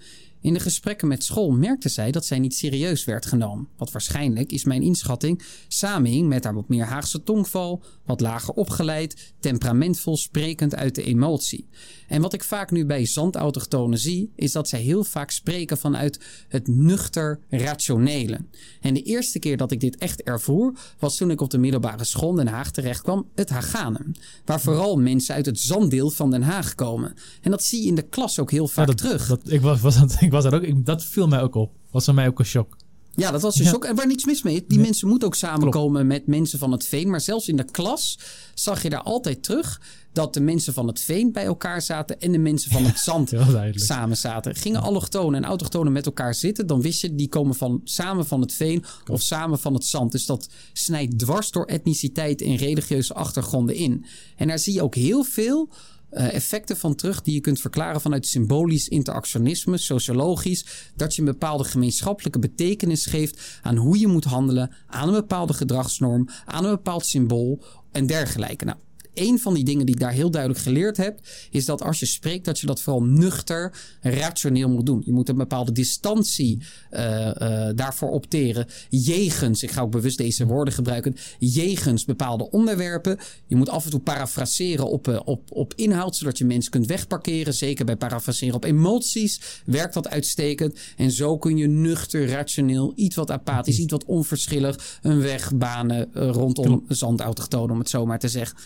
In 0.43 0.53
de 0.53 0.61
gesprekken 0.61 1.09
met 1.09 1.25
school 1.25 1.51
merkte 1.51 1.89
zij 1.89 2.11
dat 2.11 2.27
zij 2.27 2.39
niet 2.39 2.55
serieus 2.55 3.05
werd 3.05 3.27
genomen. 3.27 3.69
Wat 3.77 3.93
waarschijnlijk, 3.93 4.53
is 4.53 4.65
mijn 4.65 4.83
inschatting, 4.83 5.43
samenhing 5.69 6.29
met 6.29 6.45
haar 6.45 6.55
wat 6.55 6.69
meer 6.69 6.85
Haagse 6.85 7.23
tongval, 7.23 7.83
wat 8.05 8.21
lager 8.21 8.55
opgeleid, 8.55 9.33
temperamentvol 9.41 10.17
sprekend 10.17 10.75
uit 10.75 10.95
de 10.95 11.03
emotie. 11.03 11.69
En 12.09 12.23
wat 12.23 12.33
ik 12.33 12.45
vaak 12.45 12.71
nu 12.71 12.87
bij 12.87 13.07
zandautochtonen 13.07 13.99
zie, 13.99 14.33
is 14.35 14.53
dat 14.53 14.69
zij 14.69 14.81
heel 14.81 15.05
vaak 15.05 15.31
spreken 15.31 15.79
vanuit 15.79 16.21
het 16.49 16.69
nuchter 16.69 17.41
rationele. 17.49 18.39
En 18.81 18.95
de 18.95 19.03
eerste 19.03 19.39
keer 19.39 19.57
dat 19.57 19.73
ik 19.73 19.81
dit 19.81 19.97
echt 19.97 20.23
ervoer, 20.23 20.79
was 20.99 21.17
toen 21.17 21.31
ik 21.31 21.41
op 21.41 21.51
de 21.51 21.59
middelbare 21.59 22.05
school 22.05 22.31
in 22.31 22.37
Den 22.37 22.47
Haag 22.47 22.71
terecht 22.71 23.03
kwam, 23.03 23.29
het 23.35 23.51
Haganem. 23.51 24.13
Waar 24.45 24.61
vooral 24.61 24.97
mensen 24.97 25.35
uit 25.35 25.47
het 25.47 25.61
zanddeel 25.61 26.11
van 26.11 26.31
Den 26.31 26.43
Haag 26.43 26.75
komen. 26.75 27.15
En 27.41 27.51
dat 27.51 27.65
zie 27.65 27.83
je 27.83 27.89
in 27.89 27.95
de 27.95 28.09
klas 28.09 28.39
ook 28.39 28.51
heel 28.51 28.69
vaak 28.69 28.87
ja, 28.89 28.95
dat, 28.95 28.97
terug. 28.97 29.27
Dat, 29.27 29.51
ik 29.51 29.61
was, 29.61 29.81
was, 29.81 29.97
ik 30.31 30.37
was 30.37 30.45
er 30.45 30.55
ook, 30.55 30.63
ik, 30.63 30.87
dat 30.87 31.05
viel 31.05 31.29
mij 31.29 31.43
ook 31.43 31.55
op. 31.55 31.73
Was 31.91 32.05
voor 32.05 32.15
mij 32.15 32.27
ook 32.27 32.39
een 32.39 32.45
shock. 32.45 32.77
Ja, 33.15 33.31
dat 33.31 33.43
was 33.43 33.59
een 33.59 33.67
shock. 33.67 33.85
En 33.85 33.97
waar 33.97 34.07
niks 34.07 34.25
mis 34.25 34.43
mee 34.43 34.55
is. 34.55 34.61
Die 34.61 34.77
nee. 34.77 34.87
mensen 34.87 35.09
moeten 35.09 35.29
ook 35.29 35.35
samenkomen 35.35 36.07
Klopt. 36.07 36.07
met 36.09 36.27
mensen 36.27 36.59
van 36.59 36.73
het 36.73 36.85
veen. 36.85 37.11
Maar 37.11 37.21
zelfs 37.21 37.49
in 37.49 37.57
de 37.57 37.65
klas 37.65 38.19
zag 38.55 38.83
je 38.83 38.91
daar 38.91 39.03
altijd 39.03 39.43
terug 39.43 39.81
dat 40.13 40.35
de 40.35 40.41
mensen 40.41 40.73
van 40.73 40.87
het 40.87 41.01
veen 41.01 41.33
bij 41.33 41.45
elkaar 41.45 41.83
zaten 41.83 42.21
en 42.21 42.33
de 42.33 42.39
mensen 42.39 42.71
van 42.71 42.85
het 42.85 42.99
zand 43.09 43.33
samen 43.75 44.17
zaten. 44.17 44.55
Gingen 44.55 44.81
allochtonen 44.81 45.43
en 45.43 45.49
autochtonen 45.49 45.93
met 45.93 46.07
elkaar 46.07 46.35
zitten, 46.35 46.67
dan 46.67 46.81
wist 46.81 47.01
je 47.01 47.15
die 47.15 47.29
komen 47.29 47.55
van, 47.55 47.81
samen 47.85 48.27
van 48.27 48.41
het 48.41 48.53
veen 48.53 48.81
Klopt. 48.81 49.11
of 49.11 49.23
samen 49.23 49.59
van 49.59 49.75
het 49.75 49.85
zand. 49.85 50.13
Dus 50.13 50.27
dat 50.27 50.49
snijdt 50.73 51.19
dwars 51.19 51.51
door 51.51 51.65
etniciteit 51.65 52.43
en 52.43 52.57
religieuze 52.57 53.15
achtergronden 53.15 53.75
in. 53.75 54.05
En 54.37 54.49
daar 54.49 54.59
zie 54.59 54.75
je 54.75 54.83
ook 54.83 54.95
heel 54.95 55.25
veel 55.25 55.69
effecten 56.11 56.77
van 56.77 56.95
terug 56.95 57.23
die 57.23 57.35
je 57.35 57.41
kunt 57.41 57.61
verklaren 57.61 58.01
vanuit 58.01 58.27
symbolisch 58.27 58.89
interactionisme, 58.89 59.79
sociologisch, 59.79 60.67
dat 60.97 61.15
je 61.15 61.21
een 61.21 61.29
bepaalde 61.29 61.65
gemeenschappelijke 61.65 62.39
betekenis 62.39 63.07
geeft 63.07 63.61
aan 63.63 63.77
hoe 63.77 63.99
je 63.99 64.07
moet 64.07 64.25
handelen, 64.25 64.75
aan 64.87 65.09
een 65.09 65.15
bepaalde 65.15 65.53
gedragsnorm, 65.53 66.29
aan 66.45 66.65
een 66.65 66.71
bepaald 66.71 67.07
symbool 67.07 67.63
en 67.93 68.07
dergelijke. 68.07 68.65
Nou, 68.65 68.79
een 69.21 69.39
van 69.39 69.55
die 69.55 69.65
dingen 69.65 69.87
die 69.87 69.95
ik 69.95 70.01
daar 70.01 70.13
heel 70.13 70.31
duidelijk 70.31 70.63
geleerd 70.63 70.97
heb, 70.97 71.21
is 71.51 71.65
dat 71.65 71.83
als 71.83 72.01
je 72.01 72.07
spreekt, 72.07 72.45
dat 72.45 72.59
je 72.59 72.67
dat 72.67 72.81
vooral 72.81 73.03
nuchter, 73.03 73.73
rationeel 74.01 74.69
moet 74.69 74.87
doen. 74.87 75.03
Je 75.05 75.13
moet 75.13 75.29
een 75.29 75.37
bepaalde 75.37 75.73
distantie 75.73 76.63
uh, 76.91 77.27
uh, 77.27 77.69
daarvoor 77.75 78.11
opteren. 78.11 78.67
Jegens, 78.89 79.63
ik 79.63 79.71
ga 79.71 79.81
ook 79.81 79.91
bewust 79.91 80.19
deze 80.19 80.47
woorden 80.47 80.75
gebruiken, 80.75 81.17
jegens 81.39 82.05
bepaalde 82.05 82.51
onderwerpen. 82.51 83.19
Je 83.47 83.57
moet 83.57 83.69
af 83.69 83.85
en 83.85 83.91
toe 83.91 84.01
parafraseren 84.01 84.91
op, 84.91 85.09
uh, 85.09 85.21
op, 85.25 85.43
op 85.53 85.75
inhoud, 85.75 86.17
zodat 86.17 86.39
je 86.39 86.45
mensen 86.45 86.71
kunt 86.71 86.87
wegparkeren. 86.87 87.55
Zeker 87.55 87.85
bij 87.85 87.97
parafraseren 87.97 88.55
op 88.55 88.65
emoties 88.65 89.41
werkt 89.65 89.95
dat 89.95 90.09
uitstekend. 90.09 90.79
En 90.97 91.11
zo 91.11 91.39
kun 91.39 91.57
je 91.57 91.67
nuchter, 91.67 92.29
rationeel, 92.29 92.93
iets 92.95 93.17
wat 93.17 93.31
apathisch, 93.31 93.79
iets 93.79 93.93
wat 93.93 94.05
onverschillig, 94.05 94.99
een 95.03 95.21
weg 95.21 95.55
banen 95.55 96.09
rondom 96.13 96.85
zandautochtonen, 96.89 97.71
om 97.71 97.79
het 97.79 97.89
zo 97.89 98.07
maar 98.07 98.19
te 98.19 98.29
zeggen. 98.29 98.57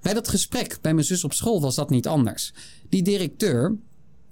Bij 0.00 0.14
dat 0.14 0.28
gesprek 0.28 0.78
bij 0.80 0.94
mijn 0.94 1.06
zus 1.06 1.24
op 1.24 1.32
school 1.32 1.60
was 1.60 1.74
dat 1.74 1.90
niet 1.90 2.06
anders. 2.06 2.52
Die 2.88 3.02
directeur, 3.02 3.76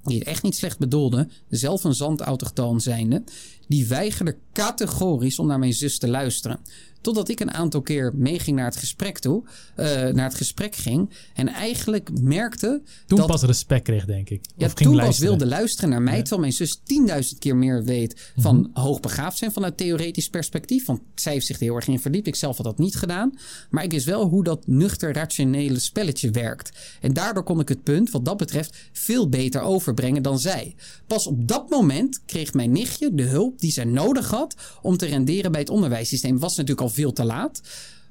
die 0.03 0.19
het 0.19 0.27
echt 0.27 0.43
niet 0.43 0.57
slecht 0.57 0.79
bedoelde, 0.79 1.29
zelf 1.49 1.85
een 1.85 1.95
zandautochtoon 1.95 2.81
zijnde, 2.81 3.25
die 3.69 3.87
weigerde 3.87 4.37
categorisch 4.53 5.39
om 5.39 5.47
naar 5.47 5.59
mijn 5.59 5.75
zus 5.75 5.99
te 5.99 6.09
luisteren. 6.09 6.61
Totdat 7.07 7.29
ik 7.29 7.41
een 7.41 7.53
aantal 7.53 7.83
keer 7.83 8.13
meeging 8.15 8.57
naar 8.57 8.65
het 8.65 8.77
gesprek 8.77 9.19
toe, 9.19 9.43
uh, 9.77 9.87
naar 9.87 10.25
het 10.25 10.35
gesprek 10.35 10.77
ging. 10.77 11.11
En 11.35 11.49
eigenlijk 11.49 12.21
merkte. 12.21 12.83
Toen 13.07 13.19
dat, 13.19 13.27
pas 13.27 13.43
respect 13.43 13.83
kreeg, 13.83 14.05
denk 14.05 14.31
ik. 14.31 14.45
Ja, 14.57 14.69
toen 14.69 14.97
pas 14.97 15.19
wilde 15.19 15.47
luisteren 15.47 15.91
naar 15.91 16.03
mij. 16.03 16.15
Ja. 16.15 16.21
Terwijl 16.21 16.41
mijn 16.41 16.53
zus 16.53 16.81
tienduizend 16.85 17.39
keer 17.39 17.57
meer 17.57 17.85
weet 17.85 18.33
van 18.37 18.57
mm 18.57 18.63
-hmm. 18.63 18.83
hoogbegaafd 18.83 19.39
zijn 19.39 19.53
vanuit 19.53 19.77
theoretisch 19.77 20.29
perspectief. 20.29 20.87
Want 20.87 21.01
zij 21.15 21.33
heeft 21.33 21.47
zich 21.47 21.57
er 21.57 21.63
heel 21.63 21.75
erg 21.75 21.87
in 21.89 22.01
verdiept. 22.01 22.27
Ik 22.27 22.35
zelf 22.35 22.57
had 22.57 22.67
dat 22.67 22.79
niet 22.79 22.95
gedaan. 22.95 23.39
Maar 23.71 23.85
ik 23.85 23.91
wist 23.91 24.07
wel 24.07 24.25
hoe 24.29 24.45
dat 24.45 24.67
nuchter 24.67 25.13
rationele 25.13 25.79
spelletje 25.79 26.31
werkt. 26.31 26.79
En 27.01 27.13
daardoor 27.13 27.43
kon 27.43 27.61
ik 27.61 27.69
het 27.69 27.83
punt, 27.83 28.11
wat 28.11 28.25
dat 28.25 28.37
betreft, 28.37 28.77
veel 28.93 29.29
beter 29.29 29.61
overbrengen 29.61 30.23
dan 30.23 30.39
zij. 30.39 30.75
Pas 31.07 31.27
op 31.27 31.49
dat 31.49 31.71
moment 31.71 32.21
kreeg 32.27 32.53
mijn 32.53 32.73
nichtje 32.73 33.15
de 33.15 33.23
hulp 33.23 33.61
die 33.61 33.73
zij 33.73 33.85
nodig 33.85 34.31
had 34.31 34.55
om 34.83 34.97
te 34.97 35.07
renderen 35.07 35.53
bij 35.53 35.61
het 35.61 35.71
onderwijssysteem. 35.71 36.39
Was 36.39 36.57
natuurlijk 36.57 36.81
al 36.81 36.95
veel 36.97 37.13
te 37.13 37.25
laat. 37.25 37.61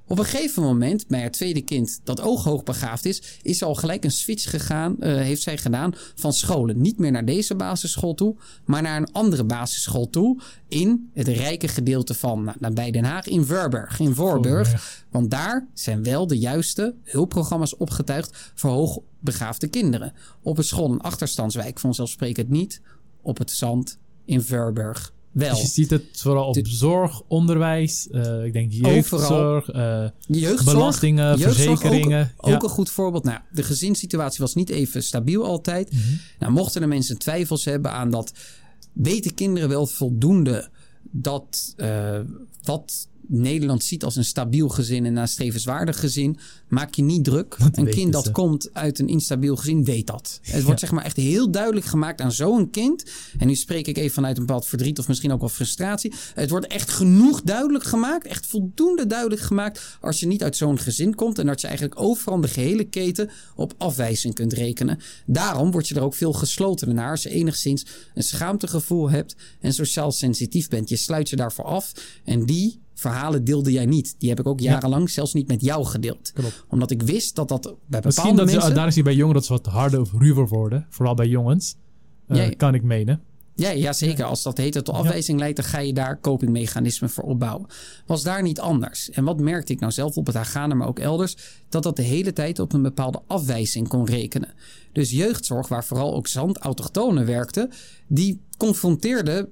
Op 0.08 0.20
een 0.20 0.26
gegeven 0.26 0.64
moment, 0.64 1.08
bij 1.08 1.20
haar 1.20 1.32
tweede 1.32 1.62
kind 1.62 2.00
dat 2.04 2.22
ook 2.22 2.40
hoogbegaafd 2.40 3.06
is, 3.06 3.40
is 3.42 3.64
al 3.64 3.76
gelijk 3.76 4.04
een 4.04 4.12
switch 4.12 4.50
gegaan, 4.50 4.96
uh, 5.00 5.16
heeft 5.16 5.42
zij 5.42 5.58
gedaan 5.58 5.94
van 6.16 6.34
scholen. 6.34 6.82
Niet 6.82 6.98
meer 6.98 7.12
naar 7.12 7.26
deze 7.26 7.56
basisschool 7.56 8.14
toe, 8.14 8.36
maar 8.66 8.82
naar 8.82 8.98
een 8.98 9.12
andere 9.12 9.44
basisschool 9.44 10.10
toe. 10.10 10.42
In 10.68 11.10
het 11.14 11.28
rijke 11.28 11.68
gedeelte 11.68 12.14
van, 12.14 12.44
nou, 12.44 12.58
nabij 12.60 12.92
Den 12.92 13.04
Haag, 13.04 13.26
in 13.28 13.46
Voorburg. 13.46 14.00
In 14.00 14.16
Voorburg. 14.16 15.04
Want 15.10 15.32
daar 15.32 15.68
zijn 15.74 16.04
wel 16.04 16.28
de 16.28 16.38
juiste 16.38 16.96
hulpprogramma's 17.04 17.78
opgetuigd 17.78 18.52
voor 18.56 18.72
hoogbegaafde 18.72 19.68
kinderen. 19.68 20.14
Op 20.42 20.58
een 20.58 20.64
school 20.64 20.92
in 20.92 21.02
achterstandswijk 21.02 21.80
vanzelfsprekend 21.80 22.50
niet. 22.50 22.82
Op 23.22 23.38
het 23.38 23.52
zand 23.52 23.98
in 24.26 24.42
Voorburg 24.42 25.14
wel. 25.36 25.50
Dus 25.50 25.62
je 25.62 25.68
ziet 25.68 25.90
het 25.90 26.04
vooral 26.14 26.48
op 26.48 26.54
de, 26.54 26.62
zorg, 26.66 27.22
onderwijs, 27.28 28.08
uh, 28.12 28.46
ik 28.46 28.54
denk 28.54 28.72
jeugdzorg, 28.72 29.76
uh, 29.76 30.06
jeugdzorg 30.28 30.64
belastingen, 30.64 31.38
jeugdzorg 31.38 31.80
verzekeringen. 31.80 32.34
Ook, 32.38 32.64
een 32.64 32.70
goed 32.70 32.90
voorbeeld. 32.90 33.24
Nou, 33.24 33.40
de 33.52 33.64
gezinssituatie 33.64 34.40
was 34.40 34.56
niet 34.56 34.70
even 34.70 35.04
stabiel 35.04 35.46
altijd. 35.46 35.92
Mm 35.92 36.00
-hmm. 36.00 36.20
Nou, 36.40 36.52
mochten 36.52 36.82
er 36.82 36.88
mensen 36.88 37.18
twijfels 37.18 37.66
hebben 37.66 37.92
aan 37.92 38.10
dat, 38.10 38.34
weten 38.94 39.34
kinderen 39.34 39.70
wel 39.70 39.88
voldoende 39.88 40.70
dat 41.12 41.74
uh, 41.78 42.20
wat 42.64 43.08
Nederland 43.28 43.84
ziet 43.84 44.04
als 44.04 44.16
een 44.16 44.26
stabiel 44.26 44.70
gezin 44.70 45.06
en 45.06 45.14
nastrevenswaardig 45.14 46.00
gezin, 46.00 46.38
maak 46.68 46.94
je 46.94 47.02
niet 47.02 47.24
druk. 47.24 47.56
Dat 47.60 47.78
een 47.78 47.90
kind 47.90 48.14
dat 48.14 48.24
ze. 48.24 48.32
komt 48.32 48.70
uit 48.74 49.00
een 49.00 49.08
instabiel 49.08 49.56
gezin 49.56 49.84
weet 49.84 50.08
dat. 50.08 50.40
Het 50.42 50.64
wordt 50.64 50.80
ja. 50.80 50.88
zeg 50.88 50.96
maar 50.96 51.06
echt 51.06 51.18
heel 51.18 51.52
duidelijk 51.52 51.86
gemaakt 51.86 52.22
aan 52.22 52.32
zo'n 52.32 52.70
kind. 52.70 53.04
En 53.38 53.48
nu 53.48 53.56
spreek 53.56 53.88
ik 53.88 53.98
even 53.98 54.14
vanuit 54.14 54.38
een 54.38 54.46
bepaald 54.46 54.66
verdriet 54.66 55.00
of 55.00 55.08
misschien 55.08 55.32
ook 55.32 55.40
wel 55.40 55.50
frustratie. 55.50 56.14
Het 56.34 56.50
wordt 56.50 56.68
echt 56.68 56.90
genoeg 56.90 57.42
duidelijk 57.42 57.84
gemaakt, 57.84 58.28
echt 58.28 58.46
voldoende 58.46 59.08
duidelijk 59.08 59.42
gemaakt 59.42 59.98
als 60.02 60.20
je 60.20 60.28
niet 60.28 60.44
uit 60.44 60.58
zo'n 60.58 60.80
gezin 60.80 61.16
komt 61.16 61.40
en 61.40 61.46
dat 61.46 61.62
je 61.62 61.68
eigenlijk 61.68 62.00
overal 62.00 62.42
de 62.42 62.48
gehele 62.48 62.84
keten 62.84 63.30
op 63.56 63.74
afwijzing 63.78 64.34
kunt 64.34 64.54
rekenen. 64.54 65.00
Daarom 65.26 65.72
word 65.72 65.88
je 65.88 65.96
er 65.96 66.04
ook 66.04 66.16
veel 66.16 66.34
geslotener 66.34 66.96
naar 66.96 67.12
als 67.12 67.24
je 67.24 67.30
enigszins 67.30 67.86
een 68.14 68.24
schaamtegevoel 68.24 69.10
hebt 69.10 69.36
en 69.60 69.74
sociaal 69.74 70.12
sensitief 70.12 70.68
bent. 70.68 70.90
Je 70.90 70.96
sluit 70.96 71.30
je 71.30 71.36
daarvoor 71.36 71.66
af 71.66 71.92
en 72.24 72.46
die 72.46 72.84
verhalen 72.96 73.44
deelde 73.44 73.72
jij 73.72 73.86
niet. 73.86 74.16
Die 74.18 74.30
heb 74.30 74.40
ik 74.40 74.48
ook 74.48 74.60
jarenlang 74.60 75.08
ja. 75.08 75.14
zelfs 75.14 75.34
niet 75.34 75.48
met 75.48 75.62
jou 75.62 75.86
gedeeld. 75.86 76.32
Klopt. 76.34 76.66
Omdat 76.70 76.92
ik 76.92 77.02
wist 77.02 77.36
dat 77.36 77.48
dat 77.48 77.62
bij 77.62 77.74
bepaalde 77.88 78.06
Misschien 78.06 78.36
dat 78.36 78.46
mensen... 78.46 78.62
Ze, 78.62 78.74
daar 78.74 78.88
is 78.88 78.96
hij 78.96 79.04
bij 79.04 79.14
jongeren 79.14 79.34
dat 79.34 79.46
ze 79.46 79.54
wat 79.54 79.66
harder 79.66 80.00
of 80.00 80.12
ruwer 80.18 80.48
worden. 80.48 80.86
Vooral 80.90 81.16
bij 81.16 81.28
jongens. 81.28 81.76
Uh, 82.28 82.48
ja, 82.48 82.50
kan 82.50 82.74
ik 82.74 82.84
menen. 82.84 83.22
Ja, 83.56 83.70
ja, 83.70 83.94
zeker. 83.94 84.26
Als 84.26 84.44
dat 84.44 84.58
heet 84.58 84.74
tot 84.74 84.90
afwijzing 84.90 85.40
leidt, 85.40 85.56
dan 85.56 85.66
ga 85.66 85.80
je 85.80 85.94
daar 85.94 86.20
copingmechanismen 86.20 87.10
voor 87.10 87.24
opbouwen. 87.24 87.68
Was 88.06 88.24
daar 88.24 88.42
niet 88.42 88.60
anders. 88.60 89.10
En 89.10 89.24
wat 89.24 89.40
merkte 89.40 89.74
ik 89.74 89.80
nou 89.80 89.92
zelf 89.92 90.18
op 90.18 90.26
het 90.28 90.36
Agana, 90.36 90.76
maar 90.76 90.88
ook 90.88 91.00
elders? 91.00 91.38
Dat 91.70 91.84
dat 91.84 91.96
de 91.96 92.02
hele 92.02 92.34
tijd 92.34 92.60
op 92.60 92.74
een 92.74 92.82
bepaalde 92.82 93.22
afwijzing 93.28 93.88
kon 93.88 94.06
rekenen. 94.06 94.54
Dus 94.92 95.12
jeugdzorg, 95.12 95.68
waar 95.68 95.86
vooral 95.86 96.16
ook 96.16 96.28
zand-autochtonen 96.28 97.26
werkten, 97.26 97.72
die 98.08 98.42
confronteerde 98.58 99.50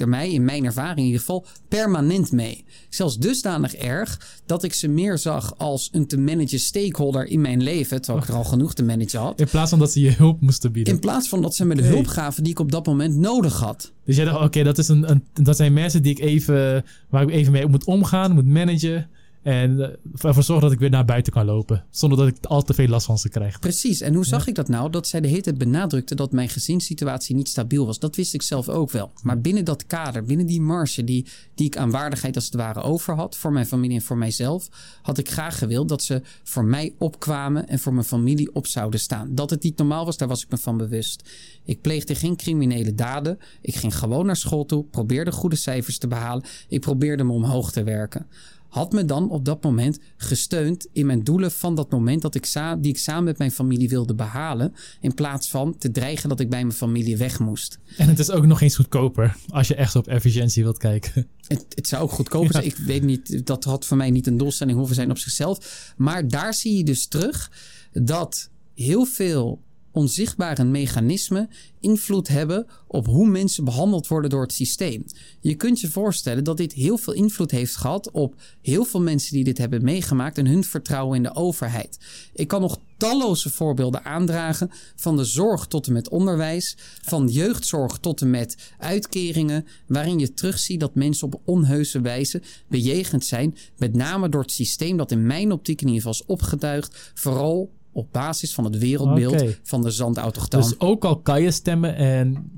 er 0.00 0.08
mij, 0.08 0.30
in 0.30 0.44
mijn 0.44 0.64
ervaring 0.64 0.98
in 0.98 1.04
ieder 1.04 1.20
geval, 1.20 1.46
permanent 1.68 2.32
mee. 2.32 2.64
Zelfs 2.88 3.18
dusdanig 3.18 3.74
erg 3.74 4.40
dat 4.46 4.62
ik 4.62 4.74
ze 4.74 4.88
meer 4.88 5.18
zag 5.18 5.58
als 5.58 5.88
een 5.92 6.06
te 6.06 6.18
managen 6.18 6.60
stakeholder 6.60 7.26
in 7.26 7.40
mijn 7.40 7.62
leven, 7.62 8.02
terwijl 8.02 8.24
ik 8.24 8.30
er 8.30 8.36
al 8.36 8.44
genoeg 8.44 8.74
te 8.74 8.82
managen 8.82 9.20
had. 9.20 9.40
In 9.40 9.48
plaats 9.48 9.70
van 9.70 9.78
dat 9.78 9.92
ze 9.92 10.00
je 10.00 10.10
hulp 10.10 10.40
moesten 10.40 10.72
bieden. 10.72 10.94
In 10.94 11.00
plaats 11.00 11.28
van 11.28 11.42
dat 11.42 11.54
ze 11.54 11.64
me 11.64 11.74
de 11.74 11.82
hulp 11.82 12.06
gaven 12.06 12.42
die 12.42 12.52
ik 12.52 12.58
op 12.58 12.72
dat 12.72 12.86
moment 12.86 13.16
nodig 13.16 13.58
had. 13.58 13.92
Dus 14.04 14.16
jij 14.16 14.24
dacht, 14.24 14.36
oké, 14.36 14.46
okay, 14.46 14.62
dat, 14.62 14.88
een, 14.88 15.10
een, 15.10 15.24
dat 15.32 15.56
zijn 15.56 15.72
mensen 15.72 16.02
die 16.02 16.12
ik 16.12 16.20
even, 16.20 16.84
waar 17.08 17.22
ik 17.22 17.30
even 17.30 17.52
mee 17.52 17.66
moet 17.66 17.84
omgaan, 17.84 18.32
moet 18.32 18.46
managen. 18.46 19.08
En 19.42 19.70
uh, 19.70 19.86
ervoor 20.26 20.42
zorgen 20.42 20.64
dat 20.64 20.72
ik 20.72 20.78
weer 20.78 20.90
naar 20.90 21.04
buiten 21.04 21.32
kan 21.32 21.44
lopen. 21.44 21.84
Zonder 21.90 22.18
dat 22.18 22.28
ik 22.28 22.46
al 22.46 22.62
te 22.62 22.74
veel 22.74 22.88
last 22.88 23.06
van 23.06 23.18
ze 23.18 23.28
krijg. 23.28 23.58
Precies. 23.58 24.00
En 24.00 24.14
hoe 24.14 24.24
zag 24.24 24.42
ja. 24.42 24.48
ik 24.48 24.54
dat 24.54 24.68
nou? 24.68 24.90
Dat 24.90 25.06
zij 25.06 25.20
de 25.20 25.28
hele 25.28 25.40
tijd 25.40 25.58
benadrukte 25.58 26.14
dat 26.14 26.32
mijn 26.32 26.48
gezinssituatie 26.48 27.34
niet 27.34 27.48
stabiel 27.48 27.86
was. 27.86 27.98
Dat 27.98 28.16
wist 28.16 28.34
ik 28.34 28.42
zelf 28.42 28.68
ook 28.68 28.90
wel. 28.90 29.12
Maar 29.22 29.40
binnen 29.40 29.64
dat 29.64 29.86
kader, 29.86 30.24
binnen 30.24 30.46
die 30.46 30.60
marge 30.60 31.04
die, 31.04 31.26
die 31.54 31.66
ik 31.66 31.76
aan 31.76 31.90
waardigheid 31.90 32.34
als 32.34 32.44
het 32.44 32.54
ware 32.54 32.82
over 32.82 33.14
had. 33.14 33.36
Voor 33.36 33.52
mijn 33.52 33.66
familie 33.66 33.96
en 33.96 34.02
voor 34.02 34.18
mijzelf. 34.18 34.68
Had 35.02 35.18
ik 35.18 35.30
graag 35.30 35.58
gewild 35.58 35.88
dat 35.88 36.02
ze 36.02 36.22
voor 36.42 36.64
mij 36.64 36.94
opkwamen 36.98 37.68
en 37.68 37.78
voor 37.78 37.92
mijn 37.94 38.06
familie 38.06 38.54
op 38.54 38.66
zouden 38.66 39.00
staan. 39.00 39.34
Dat 39.34 39.50
het 39.50 39.62
niet 39.62 39.78
normaal 39.78 40.04
was, 40.04 40.16
daar 40.16 40.28
was 40.28 40.42
ik 40.42 40.50
me 40.50 40.58
van 40.58 40.76
bewust. 40.76 41.28
Ik 41.64 41.80
pleegde 41.80 42.14
geen 42.14 42.36
criminele 42.36 42.94
daden. 42.94 43.38
Ik 43.60 43.74
ging 43.74 43.98
gewoon 43.98 44.26
naar 44.26 44.36
school 44.36 44.66
toe. 44.66 44.84
Probeerde 44.84 45.32
goede 45.32 45.56
cijfers 45.56 45.98
te 45.98 46.08
behalen. 46.08 46.44
Ik 46.68 46.80
probeerde 46.80 47.24
me 47.24 47.32
omhoog 47.32 47.72
te 47.72 47.82
werken 47.82 48.26
had 48.70 48.92
me 48.92 49.04
dan 49.04 49.30
op 49.30 49.44
dat 49.44 49.62
moment 49.62 49.98
gesteund 50.16 50.86
in 50.92 51.06
mijn 51.06 51.24
doelen 51.24 51.52
van 51.52 51.74
dat 51.74 51.90
moment 51.90 52.22
dat 52.22 52.34
ik 52.34 52.48
die 52.78 52.92
ik 52.92 52.98
samen 52.98 53.24
met 53.24 53.38
mijn 53.38 53.50
familie 53.50 53.88
wilde 53.88 54.14
behalen. 54.14 54.74
In 55.00 55.14
plaats 55.14 55.48
van 55.48 55.78
te 55.78 55.90
dreigen 55.90 56.28
dat 56.28 56.40
ik 56.40 56.50
bij 56.50 56.62
mijn 56.62 56.76
familie 56.76 57.16
weg 57.16 57.38
moest. 57.38 57.78
En 57.96 58.08
het 58.08 58.18
is 58.18 58.30
ook 58.30 58.46
nog 58.46 58.60
eens 58.60 58.76
goedkoper 58.76 59.36
als 59.48 59.68
je 59.68 59.74
echt 59.74 59.96
op 59.96 60.06
efficiëntie 60.06 60.62
wilt 60.62 60.78
kijken. 60.78 61.26
Het, 61.46 61.64
het 61.74 61.88
zou 61.88 62.02
ook 62.02 62.10
goedkoper 62.10 62.52
zijn. 62.52 62.64
Ja. 62.64 62.70
Ik 62.70 62.76
weet 62.76 63.02
niet, 63.02 63.46
dat 63.46 63.64
had 63.64 63.86
voor 63.86 63.96
mij 63.96 64.10
niet 64.10 64.26
een 64.26 64.36
doelstelling 64.36 64.76
hoeven 64.76 64.94
zijn 64.94 65.10
op 65.10 65.18
zichzelf. 65.18 65.92
Maar 65.96 66.28
daar 66.28 66.54
zie 66.54 66.76
je 66.76 66.84
dus 66.84 67.06
terug 67.06 67.50
dat 67.92 68.50
heel 68.74 69.04
veel 69.04 69.62
onzichtbare 69.92 70.64
mechanismen 70.64 71.50
invloed 71.80 72.28
hebben 72.28 72.66
op 72.86 73.06
hoe 73.06 73.28
mensen 73.28 73.64
behandeld 73.64 74.08
worden 74.08 74.30
door 74.30 74.42
het 74.42 74.52
systeem. 74.52 75.04
Je 75.40 75.54
kunt 75.54 75.80
je 75.80 75.90
voorstellen 75.90 76.44
dat 76.44 76.56
dit 76.56 76.72
heel 76.72 76.96
veel 76.96 77.12
invloed 77.12 77.50
heeft 77.50 77.76
gehad 77.76 78.10
op 78.10 78.34
heel 78.62 78.84
veel 78.84 79.00
mensen 79.00 79.32
die 79.32 79.44
dit 79.44 79.58
hebben 79.58 79.84
meegemaakt 79.84 80.38
en 80.38 80.46
hun 80.46 80.64
vertrouwen 80.64 81.16
in 81.16 81.22
de 81.22 81.34
overheid. 81.34 81.98
Ik 82.32 82.48
kan 82.48 82.60
nog 82.60 82.78
talloze 82.96 83.50
voorbeelden 83.50 84.04
aandragen 84.04 84.70
van 84.96 85.16
de 85.16 85.24
zorg 85.24 85.66
tot 85.66 85.86
en 85.86 85.92
met 85.92 86.08
onderwijs, 86.08 86.76
van 87.02 87.28
jeugdzorg 87.28 87.98
tot 87.98 88.20
en 88.20 88.30
met 88.30 88.72
uitkeringen, 88.78 89.66
waarin 89.86 90.18
je 90.18 90.34
terugziet 90.34 90.80
dat 90.80 90.94
mensen 90.94 91.26
op 91.26 91.40
onheuse 91.44 92.00
wijze 92.00 92.42
bejegend 92.68 93.24
zijn, 93.24 93.56
met 93.76 93.94
name 93.94 94.28
door 94.28 94.42
het 94.42 94.52
systeem 94.52 94.96
dat 94.96 95.10
in 95.10 95.26
mijn 95.26 95.52
optiek 95.52 95.80
in 95.80 95.86
ieder 95.86 96.02
geval 96.02 96.20
is 96.20 96.26
opgetuigd, 96.26 97.12
vooral 97.14 97.70
op 97.92 98.12
basis 98.12 98.54
van 98.54 98.64
het 98.64 98.78
wereldbeeld 98.78 99.32
okay. 99.32 99.58
van 99.62 99.82
de 99.82 99.90
zandautochtoon. 99.90 100.60
Dus 100.60 100.80
ook 100.80 101.04
al 101.04 101.20
kan 101.20 101.42
je 101.42 101.50
stemmen 101.50 101.96
en 101.96 102.50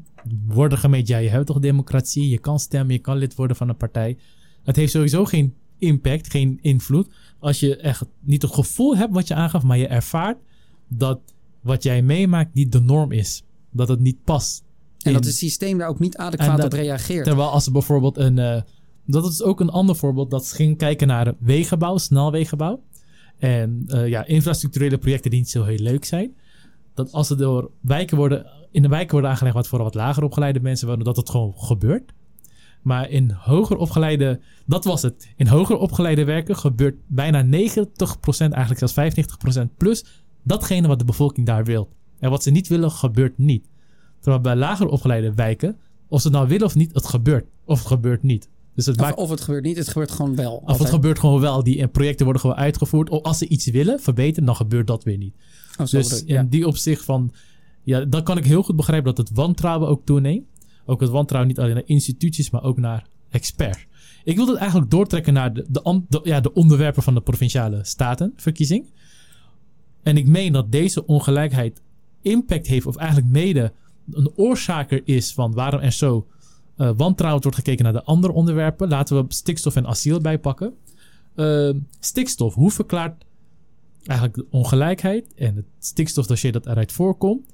worden 0.46 0.78
gemeend, 0.78 1.08
ja, 1.08 1.18
je 1.18 1.28
hebt 1.28 1.46
toch 1.46 1.58
democratie, 1.58 2.28
je 2.28 2.38
kan 2.38 2.58
stemmen, 2.58 2.94
je 2.94 3.00
kan 3.00 3.16
lid 3.16 3.34
worden 3.34 3.56
van 3.56 3.68
een 3.68 3.76
partij. 3.76 4.16
Het 4.62 4.76
heeft 4.76 4.92
sowieso 4.92 5.24
geen 5.24 5.54
impact, 5.78 6.30
geen 6.30 6.58
invloed. 6.60 7.08
Als 7.38 7.60
je 7.60 7.76
echt 7.76 8.04
niet 8.20 8.42
het 8.42 8.54
gevoel 8.54 8.96
hebt 8.96 9.12
wat 9.12 9.28
je 9.28 9.34
aangaf, 9.34 9.62
maar 9.62 9.78
je 9.78 9.86
ervaart 9.86 10.38
dat 10.88 11.20
wat 11.60 11.82
jij 11.82 12.02
meemaakt 12.02 12.54
niet 12.54 12.72
de 12.72 12.80
norm 12.80 13.12
is. 13.12 13.42
Dat 13.70 13.88
het 13.88 14.00
niet 14.00 14.24
past. 14.24 14.62
En 14.98 15.08
in, 15.08 15.12
dat 15.12 15.24
het 15.24 15.34
systeem 15.34 15.78
daar 15.78 15.88
ook 15.88 15.98
niet 15.98 16.16
adequaat 16.16 16.56
dat, 16.56 16.66
op 16.66 16.72
reageert. 16.72 17.24
Terwijl 17.24 17.50
als 17.50 17.66
er 17.66 17.72
bijvoorbeeld 17.72 18.16
een... 18.16 18.36
Uh, 18.36 18.60
dat 19.06 19.28
is 19.28 19.42
ook 19.42 19.60
een 19.60 19.70
ander 19.70 19.96
voorbeeld. 19.96 20.30
Dat 20.30 20.46
ze 20.46 20.54
ging 20.54 20.78
kijken 20.78 21.06
naar 21.06 21.34
wegenbouw, 21.38 21.98
snelwegenbouw. 21.98 22.82
En 23.38 23.84
uh, 23.86 24.08
ja, 24.08 24.26
infrastructurele 24.26 24.98
projecten 24.98 25.30
die 25.30 25.38
niet 25.38 25.50
zo 25.50 25.64
heel 25.64 25.78
leuk 25.78 26.04
zijn. 26.04 26.36
Dat 26.94 27.12
als 27.12 27.30
er 27.30 27.36
door 27.36 27.70
wijken 27.80 28.16
worden, 28.16 28.46
in 28.70 28.82
de 28.82 28.88
wijken 28.88 29.12
worden 29.12 29.30
aangelegd 29.30 29.54
wat 29.54 29.68
voor 29.68 29.82
wat 29.82 29.94
lager 29.94 30.22
opgeleide 30.22 30.60
mensen 30.60 30.88
wonen, 30.88 31.04
dat 31.04 31.16
het 31.16 31.30
gewoon 31.30 31.54
gebeurt. 31.56 32.12
Maar 32.82 33.10
in 33.10 33.30
hoger 33.30 33.76
opgeleide, 33.76 34.40
dat 34.66 34.84
was 34.84 35.02
het. 35.02 35.32
In 35.36 35.46
hoger 35.46 35.76
opgeleide 35.76 36.24
werken 36.24 36.56
gebeurt 36.56 36.96
bijna 37.06 37.44
90%, 37.44 37.48
eigenlijk 38.38 38.78
zelfs 38.78 39.16
95% 39.64 39.76
plus 39.76 40.04
datgene 40.42 40.88
wat 40.88 40.98
de 40.98 41.04
bevolking 41.04 41.46
daar 41.46 41.64
wil. 41.64 41.92
En 42.18 42.30
wat 42.30 42.42
ze 42.42 42.50
niet 42.50 42.68
willen, 42.68 42.90
gebeurt 42.90 43.38
niet. 43.38 43.68
Terwijl 44.20 44.42
bij 44.42 44.56
lager 44.56 44.86
opgeleide 44.86 45.34
wijken, 45.34 45.78
of 46.08 46.20
ze 46.20 46.26
het 46.26 46.36
nou 46.36 46.48
willen 46.48 46.66
of 46.66 46.74
niet, 46.74 46.94
het 46.94 47.06
gebeurt. 47.06 47.46
Of 47.64 47.78
het 47.78 47.86
gebeurt 47.86 48.22
niet. 48.22 48.48
Dus 48.74 48.86
het 48.86 48.96
of, 48.96 49.02
maakt... 49.02 49.16
of, 49.16 49.30
het 49.30 49.40
gebeurt 49.40 49.64
niet, 49.64 49.76
het 49.76 49.88
gebeurt 49.88 50.10
gewoon 50.10 50.36
wel. 50.36 50.52
Of 50.52 50.60
altijd. 50.60 50.78
het 50.78 50.88
gebeurt 50.88 51.18
gewoon 51.18 51.40
wel. 51.40 51.62
Die 51.62 51.88
projecten 51.88 52.24
worden 52.24 52.42
gewoon 52.42 52.56
uitgevoerd. 52.56 53.10
Of 53.10 53.22
als 53.22 53.38
ze 53.38 53.48
iets 53.48 53.66
willen 53.66 54.00
verbeteren, 54.00 54.44
dan 54.44 54.56
gebeurt 54.56 54.86
dat 54.86 55.04
weer 55.04 55.18
niet. 55.18 55.34
Oh, 55.78 55.86
dus 55.86 56.08
bedoel, 56.08 56.28
ja. 56.28 56.40
in 56.40 56.48
die 56.48 56.66
opzicht 56.66 57.04
van... 57.04 57.32
Ja, 57.82 58.04
dan 58.04 58.22
kan 58.22 58.38
ik 58.38 58.44
heel 58.44 58.62
goed 58.62 58.76
begrijpen 58.76 59.14
dat 59.14 59.28
het 59.28 59.36
wantrouwen 59.36 59.88
ook 59.88 60.04
toeneemt. 60.04 60.44
Ook 60.86 61.00
het 61.00 61.10
wantrouwen 61.10 61.50
niet 61.50 61.60
alleen 61.60 61.74
naar 61.74 61.82
instituties, 61.86 62.50
maar 62.50 62.62
ook 62.62 62.78
naar 62.78 63.06
expert. 63.30 63.86
Ik 64.24 64.36
wil 64.36 64.46
het 64.46 64.56
eigenlijk 64.56 64.90
doortrekken 64.90 65.32
naar 65.32 65.52
de, 65.52 65.66
de, 65.68 66.02
de, 66.08 66.20
ja, 66.22 66.40
de 66.40 66.52
onderwerpen 66.52 67.02
van 67.02 67.14
de 67.14 67.20
provinciale 67.20 67.84
statenverkiezing. 67.84 68.84
En 70.02 70.16
ik 70.16 70.26
meen 70.26 70.52
dat 70.52 70.72
deze 70.72 71.06
ongelijkheid 71.06 71.80
impact 72.22 72.66
heeft, 72.66 72.86
of 72.86 72.96
eigenlijk 72.96 73.30
mede 73.30 73.72
een 74.10 74.32
oorzaker 74.36 75.00
is 75.04 75.32
van 75.32 75.52
waarom 75.52 75.80
er 75.80 75.92
zo 75.92 76.26
uh, 76.82 76.90
wantrouwend 76.96 77.42
wordt 77.42 77.58
gekeken 77.58 77.84
naar 77.84 77.92
de 77.92 78.04
andere 78.04 78.32
onderwerpen. 78.32 78.88
Laten 78.88 79.16
we 79.16 79.24
stikstof 79.28 79.76
en 79.76 79.86
asiel 79.86 80.20
bijpakken. 80.20 80.74
Uh, 81.36 81.70
stikstof, 82.00 82.54
hoe 82.54 82.70
verklaart 82.70 83.24
eigenlijk 84.04 84.38
de 84.38 84.56
ongelijkheid 84.56 85.34
en 85.34 85.56
het 85.56 85.64
stikstofdossier 85.78 86.52
dat 86.52 86.66
eruit 86.66 86.92
voorkomt, 86.92 87.52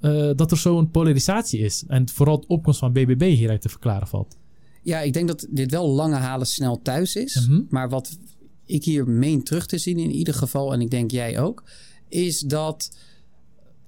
uh, 0.00 0.30
dat 0.34 0.50
er 0.50 0.56
zo'n 0.56 0.90
polarisatie 0.90 1.60
is. 1.60 1.84
En 1.86 2.08
vooral 2.08 2.40
de 2.40 2.46
opkomst 2.46 2.78
van 2.78 2.92
BBB 2.92 3.22
hieruit 3.22 3.60
te 3.60 3.68
verklaren 3.68 4.08
valt. 4.08 4.36
Ja, 4.82 5.00
ik 5.00 5.12
denk 5.12 5.28
dat 5.28 5.46
dit 5.50 5.70
wel 5.70 5.88
lange 5.88 6.16
halen 6.16 6.46
snel 6.46 6.82
thuis 6.82 7.16
is. 7.16 7.46
Mhm. 7.46 7.62
Maar 7.68 7.88
wat 7.88 8.18
ik 8.64 8.84
hier 8.84 9.08
meen 9.08 9.42
terug 9.42 9.66
te 9.66 9.78
zien 9.78 9.98
in 9.98 10.10
ieder 10.10 10.34
geval, 10.34 10.72
en 10.72 10.80
ik 10.80 10.90
denk 10.90 11.10
jij 11.10 11.40
ook, 11.40 11.64
is 12.08 12.40
dat 12.40 12.96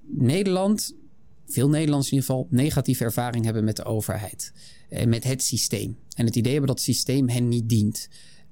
Nederland, 0.07 0.95
veel 1.47 1.69
Nederlanders 1.69 2.11
in 2.11 2.19
ieder 2.19 2.31
geval, 2.31 2.47
negatieve 2.51 3.05
ervaring 3.05 3.45
hebben 3.45 3.65
met 3.65 3.77
de 3.77 3.85
overheid. 3.85 4.53
En 4.91 5.09
met 5.09 5.25
het 5.25 5.43
systeem. 5.43 5.97
En 6.15 6.27
het 6.27 6.37
idee 6.37 6.53
hebben 6.53 6.69
dat 6.69 6.85
het 6.85 6.95
systeem 6.95 7.29
hen 7.29 7.49
niet 7.49 7.69
dient. 7.69 8.09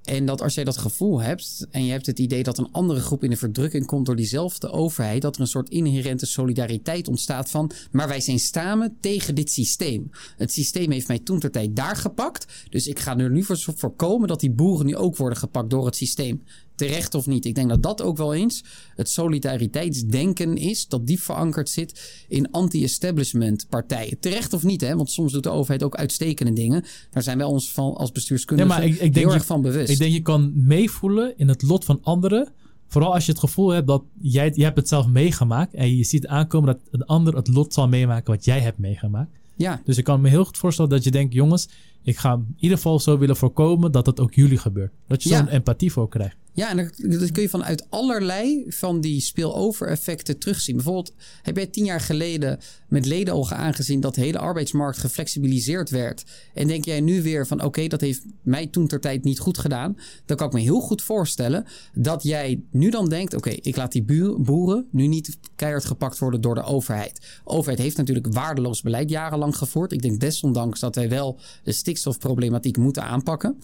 En 0.09 0.27
dat 0.27 0.43
als 0.43 0.55
jij 0.55 0.65
dat 0.65 0.77
gevoel 0.77 1.21
hebt 1.21 1.67
en 1.71 1.85
je 1.85 1.91
hebt 1.91 2.07
het 2.07 2.19
idee 2.19 2.43
dat 2.43 2.59
een 2.59 2.73
andere 2.73 3.01
groep 3.01 3.25
in 3.25 3.31
de 3.31 3.37
verdrukking 3.37 3.87
komt 3.87 4.07
door 4.07 4.17
diezelfde 4.17 4.71
overheid, 4.71 5.23
dat 5.23 5.35
er 5.35 5.41
een 5.41 5.47
soort 5.47 5.69
inherente 5.69 6.27
solidariteit 6.27 7.09
ontstaat 7.09 7.51
van, 7.51 7.71
maar 7.91 8.09
wij 8.09 8.21
zijn 8.21 8.39
samen 8.39 8.97
tegen 9.01 9.35
dit 9.35 9.51
systeem. 9.51 10.11
Het 10.37 10.53
systeem 10.53 10.91
heeft 10.91 11.09
mij 11.09 11.19
toen 11.19 11.39
ter 11.39 11.51
tijd 11.51 11.77
daar 11.77 11.97
gepakt, 11.97 12.67
dus 12.71 12.87
ik 12.87 12.99
ga 12.99 13.19
er 13.19 13.31
nu 13.31 13.43
voor 13.43 13.59
voorkomen 13.59 14.29
dat 14.29 14.41
die 14.41 14.51
boeren 14.51 14.87
nu 14.87 14.97
ook 14.97 15.17
worden 15.17 15.39
gepakt 15.39 15.71
door 15.71 15.87
het 15.87 15.97
systeem 15.97 16.43
terecht 16.79 17.15
of 17.15 17.27
niet. 17.27 17.45
Ik 17.45 17.55
denk 17.55 17.69
dat 17.69 17.83
dat 17.83 18.03
ook 18.03 18.17
wel 18.17 18.35
eens 18.35 18.65
het 18.95 19.09
solidariteitsdenken 19.11 20.57
is, 20.57 20.89
dat 20.89 21.07
diep 21.07 21.19
verankerd 21.21 21.69
zit 21.69 22.25
in 22.29 22.51
anti-establishment 22.51 23.67
partijen. 23.69 24.19
Terecht 24.21 24.53
of 24.53 24.63
niet, 24.65 24.81
hè? 24.81 24.97
want 24.97 25.11
soms 25.11 25.33
doet 25.33 25.43
de 25.43 25.51
overheid 25.51 25.83
ook 25.83 25.97
uitstekende 25.97 26.53
dingen. 26.53 26.85
Daar 27.11 27.23
zijn 27.23 27.39
wij 27.39 27.47
ons 27.47 27.73
van, 27.73 27.95
als 27.95 28.13
bestuurskundigen 28.13 28.73
Ja, 28.73 28.79
maar 28.79 28.87
ik, 28.89 28.93
ik 28.95 29.01
denk 29.01 29.15
heel 29.15 29.29
je- 29.29 29.35
erg 29.35 29.47
van 29.47 29.63
bewust. 29.63 29.91
Ik 29.91 29.99
denk 29.99 30.13
je 30.13 30.23
kan 30.23 30.53
meevoelen 30.55 31.33
in 31.37 31.49
het 31.49 31.63
lot 31.63 31.85
van 31.85 31.99
anderen. 32.03 32.53
Vooral 32.87 33.15
als 33.15 33.25
je 33.27 33.31
het 33.33 33.41
gevoel 33.41 33.69
hebt 33.69 33.87
dat 33.87 34.03
jij 34.21 34.53
je 34.55 34.63
hebt 34.65 34.77
het 34.77 34.89
zelf 34.89 35.07
meegemaakt. 35.07 35.75
En 35.75 35.97
je 35.97 36.05
ziet 36.05 36.27
aankomen 36.27 36.67
dat 36.75 36.79
een 36.91 37.05
ander 37.05 37.37
het 37.37 37.49
lot 37.49 37.73
zal 37.75 37.89
meemaken 37.89 38.35
wat 38.35 38.45
jij 38.45 38.61
hebt 38.61 38.79
meegemaakt. 38.79 39.31
ja, 39.57 39.81
Dus 39.85 39.97
ik 39.99 40.05
kan 40.05 40.21
me 40.21 40.29
heel 40.29 40.45
goed 40.45 40.57
voorstellen 40.59 40.91
dat 40.91 41.05
je 41.05 41.11
denkt, 41.11 41.35
jongens, 41.35 41.69
ik 42.03 42.17
ga 42.17 42.33
in 42.33 42.55
ieder 42.59 42.77
geval 42.77 43.01
zo 43.01 43.19
willen 43.19 43.37
voorkomen 43.37 43.93
dat 43.93 44.07
het 44.07 44.21
ook 44.21 44.35
jullie 44.35 44.59
gebeurt. 44.59 44.93
Dat 45.07 45.23
je 45.23 45.29
Ja. 45.29 45.39
zo'n 45.39 45.49
empathie 45.49 45.93
voor 45.93 46.09
krijgt. 46.09 46.37
Ja, 46.59 46.71
en 46.71 46.77
dat, 46.77 47.33
kun 47.33 47.43
je 47.43 47.49
vanuit 47.49 47.87
allerlei 47.91 48.65
van 48.69 49.01
die 49.01 49.21
spillover-effecten 49.21 50.39
terugzien. 50.39 50.75
Bijvoorbeeld, 50.75 51.13
heb 51.43 51.57
jij 51.57 51.67
tien 51.67 51.85
jaar 51.85 52.01
geleden 52.01 52.59
met 52.89 53.07
ledenogen 53.07 53.57
aangezien 53.57 54.01
dat 54.01 54.15
de 54.15 54.21
hele 54.21 54.39
arbeidsmarkt 54.39 54.99
geflexibiliseerd 54.99 55.91
werd? 55.91 56.25
En 56.55 56.67
denk 56.67 56.85
jij 56.85 57.01
nu 57.01 57.23
weer 57.23 57.47
van, 57.47 57.63
oké, 57.63 57.87
dat 57.87 58.01
heeft 58.01 58.23
mij 58.43 58.67
toen 58.67 58.87
ter 58.87 59.01
tijd 59.01 59.25
niet 59.25 59.39
goed 59.39 59.59
gedaan. 59.59 59.97
Dan 60.25 60.37
kan 60.37 60.47
ik 60.47 60.53
me 60.53 60.61
heel 60.61 60.81
goed 60.81 61.03
voorstellen 61.03 61.65
dat 61.95 62.23
jij 62.23 62.63
nu 62.71 62.91
dan 62.91 63.09
denkt, 63.09 63.35
oké, 63.35 63.51
ik 63.51 63.77
laat 63.77 63.93
die 63.93 64.35
boeren 64.39 64.87
nu 64.91 65.07
niet 65.07 65.39
keihard 65.57 65.85
gepakt 65.85 66.19
worden 66.19 66.41
door 66.41 66.55
de 66.55 66.63
overheid. 66.63 67.21
De 67.21 67.51
overheid 67.51 67.79
heeft 67.79 67.97
natuurlijk 67.97 68.33
waardeloos 68.33 68.83
beleid 68.83 69.11
jarenlang 69.11 69.57
gevoerd. 69.57 69.93
Ik 69.93 70.03
denk 70.03 70.21
desondanks 70.21 70.81
dat 70.81 70.95
wij 70.95 71.09
wel 71.09 71.39
de 71.63 71.73
stikstofproblematiek 71.73 72.77
moeten 72.77 73.03
aanpakken. 73.03 73.59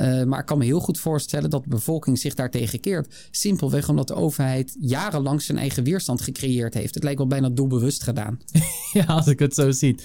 Uh, 0.00 0.24
maar 0.24 0.40
ik 0.40 0.46
kan 0.46 0.58
me 0.58 0.64
heel 0.64 0.80
goed 0.80 0.98
voorstellen 0.98 1.50
dat 1.50 1.62
de 1.62 1.68
bevolking 1.68 2.18
zich 2.18 2.34
daartegen 2.34 2.80
keert. 2.80 3.28
Simpelweg 3.30 3.88
omdat 3.88 4.08
de 4.08 4.14
overheid 4.14 4.76
jarenlang 4.80 5.42
zijn 5.42 5.58
eigen 5.58 5.84
weerstand 5.84 6.20
gecreëerd 6.20 6.74
heeft. 6.74 6.94
Het 6.94 7.02
lijkt 7.02 7.18
wel 7.18 7.26
bijna 7.26 7.48
doelbewust 7.48 8.02
gedaan. 8.02 8.40
ja, 8.92 9.04
als 9.04 9.26
ik 9.26 9.38
het 9.38 9.54
zo 9.54 9.70
zie. 9.70 9.96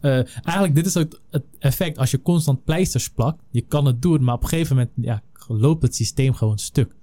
Uh, 0.00 0.14
eigenlijk, 0.34 0.74
dit 0.74 0.86
is 0.86 0.96
ook 0.96 1.20
het 1.30 1.44
effect 1.58 1.98
als 1.98 2.10
je 2.10 2.22
constant 2.22 2.64
pleisters 2.64 3.10
plakt. 3.10 3.42
Je 3.50 3.60
kan 3.60 3.84
het 3.84 4.02
doen, 4.02 4.24
maar 4.24 4.34
op 4.34 4.42
een 4.42 4.48
gegeven 4.48 4.76
moment 4.76 4.92
ja, 4.96 5.22
loopt 5.48 5.82
het 5.82 5.94
systeem 5.94 6.34
gewoon 6.34 6.58
stuk. 6.58 6.94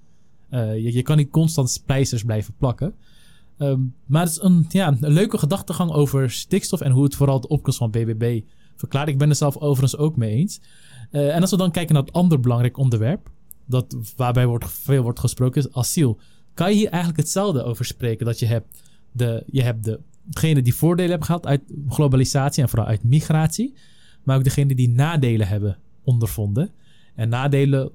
Uh, 0.52 0.74
je, 0.74 0.94
je, 0.94 1.02
kan 1.02 1.18
niet 1.18 1.30
constant 1.30 1.84
pleisters 1.86 2.24
blijven 2.24 2.54
plakken. 2.58 2.94
Um, 3.58 3.94
maar 4.06 4.22
het 4.22 4.32
is 4.32 4.42
een, 4.42 4.66
ja, 4.70 4.98
een 5.00 5.14
leuke 5.14 5.38
gedachtegang 5.38 5.92
over 5.92 6.32
stikstof 6.32 6.82
en 6.82 6.92
hoe 6.92 7.04
het 7.04 7.16
vooral 7.16 7.40
de 7.40 7.48
opkomst 7.48 7.78
van 7.78 7.92
BBB 7.92 8.42
verklaart. 8.76 9.10
Ik 9.10 9.18
ben 9.18 9.30
er 9.30 9.36
zelf 9.36 9.58
overigens 9.58 9.98
ook 9.98 10.16
mee 10.16 10.36
eens. 10.36 10.60
Uh, 11.12 11.36
en 11.36 11.41
als 11.41 11.51
we 11.51 11.57
dan 11.57 11.72
kijken 11.72 11.93
naar 11.93 12.03
het 12.03 12.14
andere 12.14 12.41
belangrijk 12.41 12.78
onderwerp, 12.78 13.30
dat, 13.66 13.95
waarbij 14.16 14.45
wordt, 14.45 14.72
veel 14.72 15.03
wordt 15.03 15.20
gesproken, 15.20 15.62
is 15.62 15.74
asiel. 15.74 16.20
Kan 16.53 16.70
je 16.70 16.76
hier 16.76 16.89
eigenlijk 16.89 17.22
hetzelfde 17.22 17.64
over 17.64 17.86
spreken? 17.86 18.26
Dat 18.26 18.39
je 18.39 18.45
hebt, 18.45 18.84
de, 19.12 19.43
je 19.47 19.62
hebt 19.62 19.97
degene 20.24 20.62
die 20.62 20.76
voordelen 20.76 21.10
hebben 21.10 21.28
gehad 21.28 21.45
uit 21.45 21.62
globalisatie 21.89 22.64
en 22.64 22.70
vooral 22.70 22.88
uit 22.88 23.03
migratie, 23.03 23.74
maar 24.24 24.38
ook 24.38 24.43
degene 24.43 24.76
die 24.76 24.89
nadelen 24.89 25.47
hebben 25.47 25.78
ondervonden. 26.03 26.72
En 27.16 27.30
nadelen, 27.30 27.91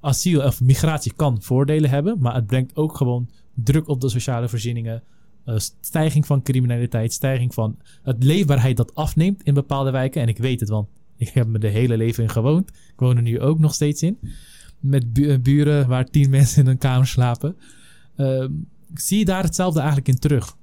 asiel 0.00 0.42
of 0.42 0.60
migratie 0.60 1.12
kan 1.16 1.42
voordelen 1.42 1.90
hebben, 1.90 2.18
maar 2.18 2.34
het 2.34 2.46
brengt 2.46 2.76
ook 2.76 2.96
gewoon 2.96 3.28
druk 3.54 3.88
op 3.88 4.00
de 4.00 4.08
sociale 4.08 4.48
voorzieningen. 4.48 5.02
Uh, 5.46 5.54
stijging 5.80 6.26
van 6.26 6.42
criminaliteit, 6.42 7.12
stijging 7.12 7.54
van 7.54 7.76
het 8.02 8.24
leefbaarheid 8.24 8.76
dat 8.76 8.94
afneemt 8.94 9.42
in 9.42 9.54
bepaalde 9.54 9.90
wijken. 9.90 10.22
En 10.22 10.28
ik 10.28 10.38
weet 10.38 10.60
het, 10.60 10.68
want 10.68 10.88
ik 11.22 11.28
heb 11.28 11.46
me 11.46 11.58
de 11.58 11.68
hele 11.68 11.96
leven 11.96 12.22
in 12.22 12.30
gewoond. 12.30 12.68
Ik 12.68 12.92
woon 12.96 13.16
er 13.16 13.22
nu 13.22 13.40
ook 13.40 13.58
nog 13.58 13.74
steeds 13.74 14.02
in. 14.02 14.18
Met 14.80 15.12
bu 15.12 15.38
buren 15.38 15.88
waar 15.88 16.04
tien 16.04 16.30
mensen 16.38 16.64
in 16.64 16.70
een 16.70 16.78
kamer 16.78 17.06
slapen. 17.06 17.56
Uh, 18.16 18.44
zie 18.94 19.18
je 19.18 19.24
daar 19.24 19.42
hetzelfde 19.42 19.78
eigenlijk 19.78 20.08
in 20.08 20.18
terug? 20.18 20.56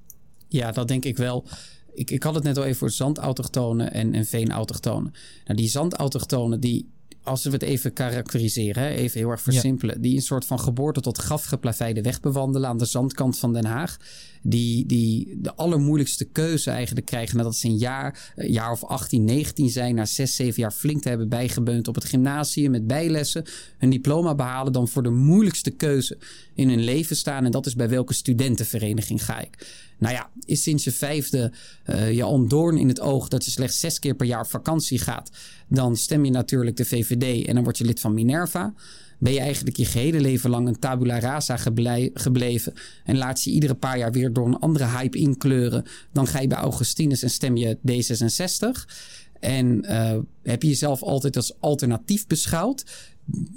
Ja, 0.48 0.72
dat 0.72 0.88
denk 0.88 1.04
ik 1.04 1.16
wel. 1.16 1.46
Ik, 1.94 2.10
ik 2.10 2.22
had 2.22 2.34
het 2.34 2.44
net 2.44 2.56
al 2.56 2.64
even 2.64 2.76
voor 2.76 2.90
zandautochtonen 2.90 3.92
en, 3.92 4.14
en 4.14 4.26
veenautochtonen. 4.26 5.12
Nou, 5.44 5.58
die 5.58 5.68
zandautochtonen, 5.68 6.60
die, 6.60 6.88
als 7.22 7.44
we 7.44 7.50
het 7.50 7.62
even 7.62 7.92
karakteriseren, 7.92 8.82
hè, 8.82 8.88
even 8.88 9.20
heel 9.20 9.30
erg 9.30 9.42
versimpelen, 9.42 9.94
ja. 9.94 10.00
die 10.00 10.14
een 10.14 10.22
soort 10.22 10.44
van 10.44 10.60
geboorte 10.60 11.00
tot 11.00 11.18
graf 11.18 11.44
geplaveide 11.44 12.02
weg 12.02 12.20
bewandelen 12.20 12.68
aan 12.68 12.78
de 12.78 12.84
zandkant 12.84 13.38
van 13.38 13.52
Den 13.52 13.64
Haag. 13.64 13.96
Die, 14.42 14.86
die 14.86 15.38
de 15.40 15.54
allermoeilijkste 15.54 16.24
keuze 16.24 16.70
eigenlijk 16.70 17.06
krijgen 17.06 17.36
nadat 17.36 17.56
ze 17.56 17.66
een 17.66 17.76
jaar, 17.76 18.32
een 18.36 18.52
jaar 18.52 18.70
of 18.70 18.84
18, 18.84 19.24
19 19.24 19.68
zijn, 19.68 19.94
na 19.94 20.04
6, 20.04 20.36
7 20.36 20.62
jaar 20.62 20.72
flink 20.72 21.02
te 21.02 21.08
hebben 21.08 21.28
bijgebeund 21.28 21.88
op 21.88 21.94
het 21.94 22.04
gymnasium 22.04 22.70
met 22.70 22.86
bijlessen, 22.86 23.44
hun 23.78 23.90
diploma 23.90 24.34
behalen, 24.34 24.72
dan 24.72 24.88
voor 24.88 25.02
de 25.02 25.10
moeilijkste 25.10 25.70
keuze 25.70 26.18
in 26.54 26.68
hun 26.68 26.84
leven 26.84 27.16
staan. 27.16 27.44
En 27.44 27.50
dat 27.50 27.66
is 27.66 27.74
bij 27.74 27.88
welke 27.88 28.14
studentenvereniging 28.14 29.24
ga 29.24 29.40
ik. 29.40 29.66
Nou 29.98 30.14
ja, 30.14 30.30
is 30.44 30.62
sinds 30.62 30.84
je 30.84 30.92
vijfde 30.92 31.52
uh, 31.86 32.12
je 32.12 32.22
al 32.22 32.34
een 32.34 32.48
doorn 32.48 32.78
in 32.78 32.88
het 32.88 33.00
oog 33.00 33.28
dat 33.28 33.44
je 33.44 33.50
slechts 33.50 33.80
zes 33.80 33.98
keer 33.98 34.14
per 34.14 34.26
jaar 34.26 34.46
vakantie 34.46 34.98
gaat. 34.98 35.30
Dan 35.68 35.96
stem 35.96 36.24
je 36.24 36.30
natuurlijk 36.30 36.76
de 36.76 36.84
VVD 36.84 37.46
en 37.46 37.54
dan 37.54 37.64
word 37.64 37.78
je 37.78 37.84
lid 37.84 38.00
van 38.00 38.14
Minerva. 38.14 38.74
Ben 39.20 39.32
je 39.32 39.40
eigenlijk 39.40 39.76
je 39.76 39.84
gehele 39.84 40.20
leven 40.20 40.50
lang 40.50 40.68
een 40.68 40.78
tabula 40.78 41.18
rasa 41.18 41.56
geble 41.56 42.10
gebleven. 42.14 42.72
En 43.04 43.16
laat 43.16 43.42
je 43.42 43.50
iedere 43.50 43.74
paar 43.74 43.98
jaar 43.98 44.12
weer 44.12 44.32
door 44.32 44.46
een 44.46 44.58
andere 44.58 44.86
hype 44.86 45.18
inkleuren. 45.18 45.84
Dan 46.12 46.26
ga 46.26 46.40
je 46.40 46.46
bij 46.46 46.58
Augustinus 46.58 47.22
en 47.22 47.30
stem 47.30 47.56
je 47.56 47.76
D66. 47.76 48.84
En 49.40 49.84
uh, 49.84 50.16
heb 50.42 50.62
je 50.62 50.68
jezelf 50.68 51.02
altijd 51.02 51.36
als 51.36 51.60
alternatief 51.60 52.26
beschouwd 52.26 52.84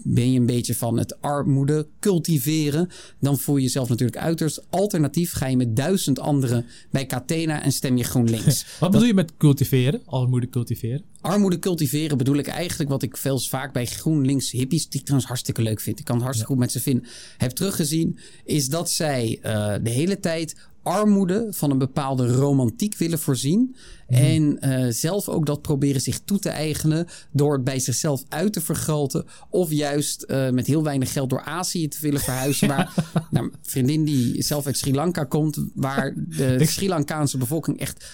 ben 0.04 0.32
je 0.32 0.40
een 0.40 0.46
beetje 0.46 0.76
van 0.76 0.98
het 0.98 1.22
armoede 1.22 1.88
cultiveren, 2.00 2.90
dan 3.20 3.40
voel 3.40 3.56
je 3.56 3.62
jezelf 3.62 3.90
natuurlijk 3.90 4.18
uiterst 4.18 4.66
alternatief. 4.70 5.34
Ga 5.34 5.48
je 5.48 5.58
met 5.58 5.76
duizend 5.76 6.20
anderen 6.20 6.66
bij 6.92 7.06
Catena 7.06 7.64
en 7.64 7.72
stem 7.72 7.98
je 7.98 8.04
GroenLinks. 8.04 8.66
wat 8.80 8.92
bedoel 8.92 9.08
je 9.08 9.14
met 9.14 9.38
cultiveren? 9.38 10.02
Armoede 10.06 10.50
cultiveren? 10.50 11.04
Armoede 11.22 11.60
cultiveren 11.60 12.18
bedoel 12.18 12.38
ik 12.38 12.48
eigenlijk 12.48 12.90
wat 12.90 13.04
ik 13.04 13.18
veel 13.18 13.40
vaak 13.40 13.74
bij 13.74 13.86
GroenLinks 13.86 14.52
hippies, 14.52 14.90
die 14.90 15.00
ik 15.00 15.06
trouwens 15.06 15.28
hartstikke 15.28 15.62
leuk 15.62 15.80
vind, 15.80 16.00
ik 16.00 16.06
kan 16.06 16.16
het 16.16 16.24
hartstikke 16.24 16.54
ja. 16.54 16.60
goed 16.60 16.74
met 16.74 16.84
ze 16.84 16.90
vinden, 16.90 17.10
heb 17.38 17.52
teruggezien, 17.52 18.18
is 18.44 18.70
dat 18.70 18.92
zij 18.92 19.40
uh, 19.46 19.74
de 19.84 19.90
hele 19.90 20.20
tijd 20.20 20.56
armoede 20.84 21.48
van 21.50 21.72
een 21.72 21.78
bepaalde 21.78 22.34
romantiek 22.34 22.98
willen 22.98 23.20
voorzien. 23.20 23.76
Mm. 24.08 24.18
En 24.18 24.58
uh, 24.62 24.86
zelf 24.90 25.30
ook 25.30 25.46
dat 25.46 25.62
proberen 25.62 26.02
zich 26.02 26.20
toe 26.26 26.40
te 26.40 26.50
eigenen 26.50 27.08
door 27.32 27.54
het 27.54 27.64
bij 27.64 27.80
zichzelf 27.80 28.24
uit 28.30 28.54
te 28.54 28.62
vergroten. 28.62 29.26
Of 29.50 29.72
juist 29.72 30.26
uh, 30.28 30.50
met 30.50 30.68
heel 30.68 30.84
weinig 30.84 31.12
geld 31.12 31.30
door 31.30 31.44
Azië 31.44 31.88
te 31.88 31.98
willen 32.02 32.22
verhuizen. 32.22 32.68
Waar 32.68 32.94
nou, 33.32 33.52
vriendin 33.62 34.06
die 34.06 34.42
zelf 34.44 34.66
uit 34.66 34.78
Sri 34.78 34.94
Lanka 34.94 35.24
komt, 35.24 35.58
waar 35.74 36.14
de 36.16 36.66
Sri 36.66 36.88
Lankaanse 36.88 37.38
bevolking 37.38 37.80
echt 37.80 38.06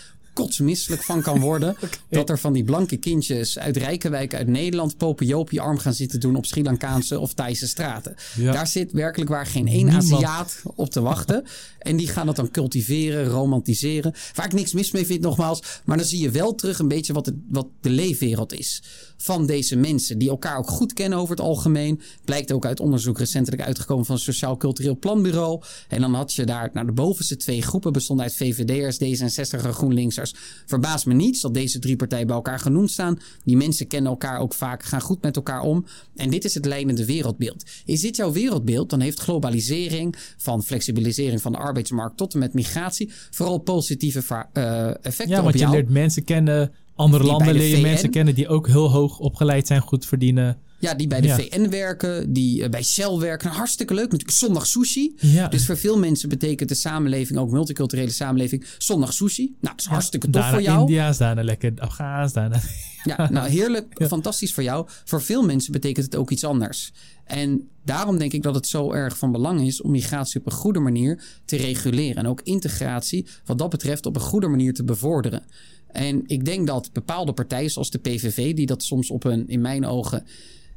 kotsmisselijk 0.42 1.04
van 1.04 1.22
kan 1.22 1.40
worden. 1.40 1.70
okay. 1.84 1.90
Dat 2.10 2.30
er 2.30 2.40
van 2.40 2.54
die 2.54 2.64
blanke 2.64 2.98
kindjes 2.98 3.60
uit 3.60 3.78
Rijkenwijk 3.78 4.34
uit 4.34 4.48
Nederland 4.48 4.98
popiopie 4.98 5.62
arm 5.62 5.78
gaan 5.78 5.94
zitten 5.94 6.20
doen 6.20 6.36
op 6.36 6.46
Sri 6.46 6.64
Lankaanse 6.64 7.20
of 7.20 7.34
Thaise 7.34 7.68
straten. 7.68 8.16
Ja. 8.36 8.52
Daar 8.52 8.68
zit 8.68 8.92
werkelijk 8.92 9.30
waar 9.30 9.46
geen 9.46 9.68
één 9.68 9.90
Aziat 9.90 10.62
op 10.76 10.90
te 10.90 11.02
wachten. 11.02 11.44
En 11.80 11.98
die 11.98 12.08
gaan 12.08 12.26
dat 12.26 12.36
dan 12.36 12.52
cultiveren, 12.52 13.26
romantiseren. 13.26 14.14
Waar 14.34 14.46
ik 14.46 14.54
niks 14.54 14.74
mis 14.74 14.92
mee 14.92 15.06
vind 15.06 15.22
nogmaals. 15.22 15.62
Maar 15.86 15.98
dan 15.98 16.06
zie 16.06 16.22
je 16.22 16.30
wel 16.30 16.56
terug 16.56 16.80
een 16.80 16.88
beetje 16.88 17.14
wat 17.14 17.26
de, 17.26 17.40
wat 17.50 17.68
de 17.82 17.90
leefwereld 17.90 18.54
is. 18.54 18.84
van 19.18 19.46
deze 19.46 19.76
mensen. 19.76 20.18
Die 20.18 20.30
elkaar 20.30 20.58
ook 20.58 20.70
goed 20.70 20.94
kennen 20.94 21.20
over 21.20 21.36
het 21.36 21.46
algemeen. 21.46 22.02
Blijkt 22.26 22.52
ook 22.52 22.66
uit 22.66 22.80
onderzoek 22.80 23.18
recentelijk 23.18 23.62
uitgekomen 23.62 24.06
van 24.06 24.16
het 24.16 24.24
Sociaal 24.24 24.58
Cultureel 24.58 24.98
Planbureau. 24.98 25.62
En 25.88 26.02
dan 26.02 26.14
had 26.14 26.34
je 26.34 26.46
daar, 26.46 26.70
nou 26.74 26.86
de 26.86 26.92
bovenste 26.92 27.36
twee 27.36 27.62
groepen 27.62 27.94
bestonden 27.94 28.26
uit 28.26 28.36
VVD'ers, 28.36 28.98
D66 28.98 29.66
en 29.66 29.74
GroenLinksers. 29.74 30.29
Verbaast 30.66 31.06
me 31.06 31.14
niets 31.14 31.42
dat 31.42 31.54
deze 31.54 31.80
drie 31.80 31.96
partijen 31.96 32.28
bij 32.28 32.36
elkaar 32.36 32.60
genoemd 32.60 32.92
staan. 32.92 33.20
Die 33.44 33.58
mensen 33.58 33.88
kennen 33.88 34.12
elkaar 34.12 34.40
ook 34.40 34.54
vaak, 34.54 34.84
gaan 34.84 35.02
goed 35.02 35.22
met 35.22 35.36
elkaar 35.36 35.62
om. 35.62 35.86
En 36.16 36.30
dit 36.30 36.46
is 36.46 36.54
het 36.54 36.66
leidende 36.66 37.06
wereldbeeld. 37.06 37.64
Is 37.86 38.02
dit 38.02 38.16
jouw 38.16 38.32
wereldbeeld, 38.32 38.90
dan 38.90 39.00
heeft 39.00 39.20
globalisering, 39.20 40.16
van 40.38 40.64
flexibilisering 40.64 41.42
van 41.42 41.52
de 41.52 41.58
arbeidsmarkt 41.58 42.18
tot 42.18 42.34
en 42.34 42.40
met 42.40 42.54
migratie, 42.54 43.12
vooral 43.30 43.58
positieve 43.58 44.24
uh, 44.54 44.88
effecten 44.88 45.30
ja, 45.30 45.44
want 45.44 45.60
je 45.60 45.70
leert 45.70 45.90
mensen 45.90 46.24
kennen, 46.24 46.72
andere 46.96 47.24
landen 47.24 47.54
leer 47.54 47.78
je 47.78 47.82
mensen 47.82 48.10
kennen 48.10 48.36
die 48.36 48.48
ook 48.48 48.68
heel 48.68 48.92
hoog 48.92 49.20
opgeleid 49.20 49.68
zijn, 49.68 49.82
goed 49.82 50.06
verdienen. 50.06 50.58
Ja, 50.80 50.94
die 50.94 51.08
bij 51.08 51.22
de 51.22 51.30
VN 51.30 51.70
werken, 51.70 52.34
die 52.34 52.62
uh, 52.62 52.70
bij 52.70 52.84
Shell 52.84 53.18
werken. 53.18 53.46
Nou, 53.46 53.58
hartstikke 53.58 53.94
leuk. 53.94 54.12
Natuurlijk 54.12 54.38
zondag 54.38 54.68
sushi. 54.68 55.14
Ja. 55.18 55.48
Dus 55.48 55.66
voor 55.66 55.78
veel 55.78 56.00
mensen 56.00 56.30
betekent 56.30 56.70
de 56.70 56.76
samenleving, 56.76 57.40
ook 57.40 57.52
multiculturele 57.52 58.12
samenleving, 58.12 58.66
zondag 58.78 59.14
sushi. 59.14 59.44
Nou, 59.44 59.76
dat 59.76 59.80
is 59.80 59.86
hartstikke 59.86 60.30
tof 60.30 60.50
voor 60.50 60.62
jou. 60.62 60.80
India's, 60.80 61.18
daarna 61.18 61.44
lekker 61.44 61.72
Afghaans, 61.76 62.34
daarna... 62.34 62.62
Ja, 63.04 63.30
nou 63.30 63.50
heerlijk, 63.50 63.96
fantastisch 64.08 64.54
voor 64.54 64.64
jou. 64.64 64.88
Voor 65.06 65.22
veel 65.22 65.44
mensen 65.44 65.72
betekent 65.72 66.06
het 66.06 66.16
ook 66.16 66.32
iets 66.32 66.44
anders. 66.44 66.92
En 67.24 67.70
daarom 67.86 68.18
denk 68.18 68.34
ik 68.34 68.44
dat 68.44 68.56
het 68.56 68.68
zo 68.68 68.92
erg 68.92 69.18
van 69.18 69.32
belang 69.32 69.62
is 69.62 69.82
om 69.82 69.92
migratie 69.92 70.40
op 70.40 70.46
een 70.46 70.52
goede 70.52 70.80
manier 70.80 71.24
te 71.46 71.56
reguleren. 71.56 72.16
En 72.16 72.28
ook 72.28 72.42
integratie, 72.42 73.28
wat 73.46 73.58
dat 73.58 73.70
betreft, 73.70 74.06
op 74.06 74.16
een 74.16 74.22
goede 74.22 74.48
manier 74.48 74.74
te 74.74 74.84
bevorderen. 74.84 75.44
En 75.92 76.24
ik 76.26 76.46
denk 76.46 76.68
dat 76.68 76.90
bepaalde 76.94 77.34
partijen, 77.34 77.70
zoals 77.70 77.92
de 77.92 77.98
PVV, 77.98 78.54
die 78.54 78.66
dat 78.66 78.84
soms 78.84 79.10
op 79.10 79.24
een, 79.24 79.48
in 79.48 79.62
mijn 79.62 79.86
ogen, 79.86 80.26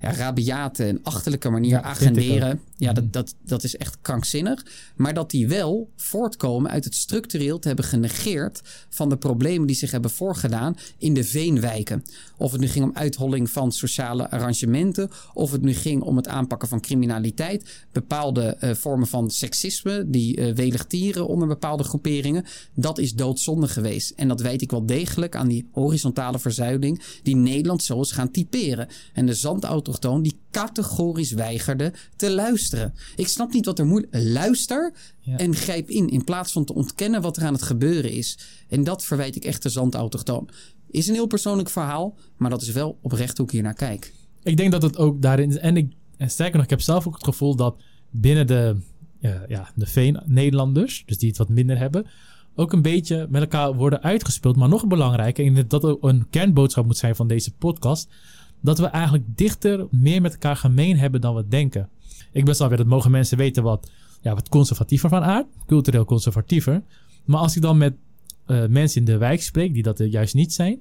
ja, 0.02 0.12
rabiate 0.12 0.84
en 0.84 0.98
achterlijke 1.02 1.50
manier 1.50 1.80
agenderen. 1.80 2.60
Ja, 2.76 2.92
dat, 2.92 3.12
dat, 3.12 3.34
dat 3.44 3.64
is 3.64 3.76
echt 3.76 3.98
krankzinnig. 4.00 4.66
Maar 4.96 5.14
dat 5.14 5.30
die 5.30 5.48
wel 5.48 5.90
voortkomen 5.96 6.70
uit 6.70 6.84
het 6.84 6.94
structureel 6.94 7.58
te 7.58 7.66
hebben 7.66 7.84
genegeerd 7.84 8.60
van 8.88 9.08
de 9.08 9.16
problemen 9.16 9.66
die 9.66 9.76
zich 9.76 9.90
hebben 9.90 10.10
voorgedaan 10.10 10.76
in 10.98 11.14
de 11.14 11.24
veenwijken. 11.24 12.04
Of 12.36 12.52
het 12.52 12.60
nu 12.60 12.68
ging 12.68 12.84
om 12.84 12.90
uitholling 12.94 13.50
van 13.50 13.72
sociale 13.72 14.30
arrangementen, 14.30 15.10
of 15.34 15.52
het 15.52 15.62
nu 15.62 15.74
ging 15.74 16.02
om 16.02 16.16
het 16.16 16.28
aanpakken 16.28 16.68
van 16.68 16.80
criminaliteit, 16.80 17.84
bepaalde 17.92 18.56
uh, 18.60 18.70
vormen 18.74 19.06
van 19.06 19.30
seksisme 19.30 20.04
die 20.06 20.36
uh, 20.36 20.54
welig 20.54 20.84
tieren 20.84 21.26
onder 21.26 21.48
bepaalde 21.48 21.84
groeperingen. 21.84 22.44
Dat 22.74 22.98
is 22.98 23.14
doodzonde 23.14 23.68
geweest. 23.68 24.10
En 24.10 24.28
dat 24.28 24.40
weet 24.40 24.62
ik 24.62 24.70
wel 24.70 24.86
degelijk 24.86 25.36
aan 25.36 25.48
die 25.48 25.68
horizontale 25.72 26.38
verzuiling 26.38 27.02
die 27.22 27.36
Nederland 27.36 27.82
zo 27.82 28.00
is 28.00 28.12
gaan 28.12 28.30
typeren. 28.30 28.88
En 29.12 29.26
de 29.26 29.34
die 29.98 30.40
categorisch 30.50 31.32
weigerde 31.32 31.92
te 32.16 32.30
luisteren. 32.30 32.94
Ik 33.16 33.28
snap 33.28 33.52
niet 33.52 33.66
wat 33.66 33.78
er 33.78 33.86
moeilijk... 33.86 34.14
Luister 34.14 34.92
en 35.36 35.54
grijp 35.54 35.90
in 35.90 36.08
in 36.08 36.24
plaats 36.24 36.52
van 36.52 36.64
te 36.64 36.74
ontkennen 36.74 37.22
wat 37.22 37.36
er 37.36 37.44
aan 37.44 37.52
het 37.52 37.62
gebeuren 37.62 38.10
is. 38.10 38.38
En 38.68 38.84
dat 38.84 39.04
verwijt 39.04 39.36
ik 39.36 39.44
echt 39.44 39.62
de 39.62 39.68
zandautochtoon. 39.68 40.48
Is 40.90 41.08
een 41.08 41.14
heel 41.14 41.26
persoonlijk 41.26 41.70
verhaal, 41.70 42.16
maar 42.36 42.50
dat 42.50 42.62
is 42.62 42.70
wel 42.70 42.98
oprecht 43.02 43.36
hoe 43.36 43.46
ik 43.46 43.52
hier 43.52 43.62
naar 43.62 43.74
kijk. 43.74 44.12
Ik 44.42 44.56
denk 44.56 44.72
dat 44.72 44.82
het 44.82 44.96
ook 44.96 45.22
daarin. 45.22 45.58
En, 45.58 45.76
ik, 45.76 45.92
en 46.16 46.30
sterker 46.30 46.54
nog, 46.54 46.64
ik 46.64 46.70
heb 46.70 46.80
zelf 46.80 47.06
ook 47.06 47.14
het 47.14 47.24
gevoel 47.24 47.56
dat 47.56 47.82
binnen 48.10 48.46
de, 48.46 48.76
ja, 49.48 49.72
de 49.74 49.86
Veen-Nederlanders, 49.86 51.02
dus 51.06 51.18
die 51.18 51.28
het 51.28 51.38
wat 51.38 51.48
minder 51.48 51.78
hebben, 51.78 52.06
ook 52.54 52.72
een 52.72 52.82
beetje 52.82 53.26
met 53.30 53.40
elkaar 53.42 53.74
worden 53.74 54.02
uitgespeeld. 54.02 54.56
Maar 54.56 54.68
nog 54.68 54.86
belangrijker, 54.86 55.46
en 55.46 55.64
dat 55.68 55.84
ook 55.84 56.04
een 56.04 56.26
kernboodschap 56.30 56.84
moet 56.84 56.96
zijn 56.96 57.16
van 57.16 57.28
deze 57.28 57.52
podcast, 57.52 58.08
dat 58.62 58.78
we 58.78 58.86
eigenlijk 58.86 59.24
dichter 59.26 59.86
meer 59.90 60.20
met 60.20 60.32
elkaar 60.32 60.56
gemeen 60.56 60.98
hebben 60.98 61.20
dan 61.20 61.34
we 61.34 61.48
denken. 61.48 61.88
Ik 62.32 62.44
ben 62.44 62.68
weer 62.68 62.76
dat 62.76 62.86
mogen 62.86 63.10
mensen 63.10 63.38
weten 63.38 63.62
wat, 63.62 63.90
ja, 64.20 64.34
wat 64.34 64.48
conservatiever 64.48 65.08
van 65.08 65.22
aard, 65.22 65.46
cultureel 65.66 66.04
conservatiever. 66.04 66.82
Maar 67.24 67.40
als 67.40 67.56
ik 67.56 67.62
dan 67.62 67.78
met 67.78 67.94
uh, 68.46 68.66
mensen 68.66 69.00
in 69.00 69.06
de 69.06 69.16
wijk 69.16 69.42
spreek 69.42 69.74
die 69.74 69.82
dat 69.82 69.98
er 69.98 70.06
juist 70.06 70.34
niet 70.34 70.52
zijn, 70.52 70.80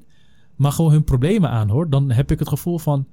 maar 0.55 0.71
gewoon 0.71 0.91
hun 0.91 1.03
problemen 1.03 1.49
aanhoor, 1.49 1.89
dan 1.89 2.11
heb 2.11 2.32
ik 2.32 2.39
het 2.39 2.47
gevoel 2.47 2.79
van 2.79 3.07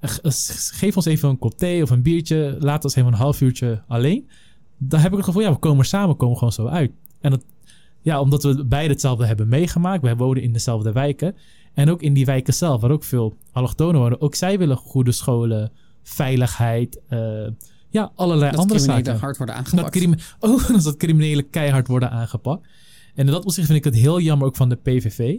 geef 0.00 0.96
ons 0.96 1.04
even 1.04 1.28
een 1.28 1.38
kop 1.38 1.58
thee 1.58 1.82
of 1.82 1.90
een 1.90 2.02
biertje, 2.02 2.56
laat 2.58 2.84
ons 2.84 2.94
even 2.94 3.12
een 3.12 3.18
half 3.18 3.40
uurtje 3.40 3.82
alleen. 3.88 4.28
Dan 4.78 5.00
heb 5.00 5.10
ik 5.10 5.16
het 5.16 5.26
gevoel, 5.26 5.42
ja, 5.42 5.52
we 5.52 5.58
komen 5.58 5.84
samen, 5.84 6.16
komen 6.16 6.36
gewoon 6.36 6.52
zo 6.52 6.66
uit. 6.66 6.92
En 7.20 7.30
dat, 7.30 7.44
ja, 8.02 8.20
omdat 8.20 8.42
we 8.42 8.64
beide 8.64 8.92
hetzelfde 8.92 9.26
hebben 9.26 9.48
meegemaakt. 9.48 10.02
We 10.02 10.16
wonen 10.16 10.42
in 10.42 10.52
dezelfde 10.52 10.92
wijken. 10.92 11.34
En 11.76 11.90
ook 11.90 12.02
in 12.02 12.14
die 12.14 12.24
wijken 12.24 12.54
zelf, 12.54 12.80
waar 12.80 12.90
ook 12.90 13.04
veel 13.04 13.36
allochtonen 13.52 14.00
wonen. 14.00 14.20
Ook 14.20 14.34
zij 14.34 14.58
willen 14.58 14.76
goede 14.76 15.12
scholen, 15.12 15.72
veiligheid, 16.02 17.00
uh, 17.10 17.48
ja, 17.88 18.12
allerlei 18.14 18.50
dat 18.50 18.60
andere 18.60 18.80
zaken. 18.80 19.04
Dat 19.04 19.20
hard 19.20 19.36
worden 19.36 19.54
aangepakt. 19.54 20.00
Dat 20.40 20.50
oh, 20.50 20.84
dat 20.84 20.96
criminelen 20.96 21.50
keihard 21.50 21.86
worden 21.86 22.10
aangepakt. 22.10 22.66
En 23.14 23.26
in 23.26 23.32
dat 23.32 23.44
opzicht 23.44 23.66
vind 23.66 23.78
ik 23.78 23.84
het 23.84 23.94
heel 23.94 24.20
jammer 24.20 24.46
ook 24.46 24.56
van 24.56 24.68
de 24.68 24.76
PVV. 24.76 25.38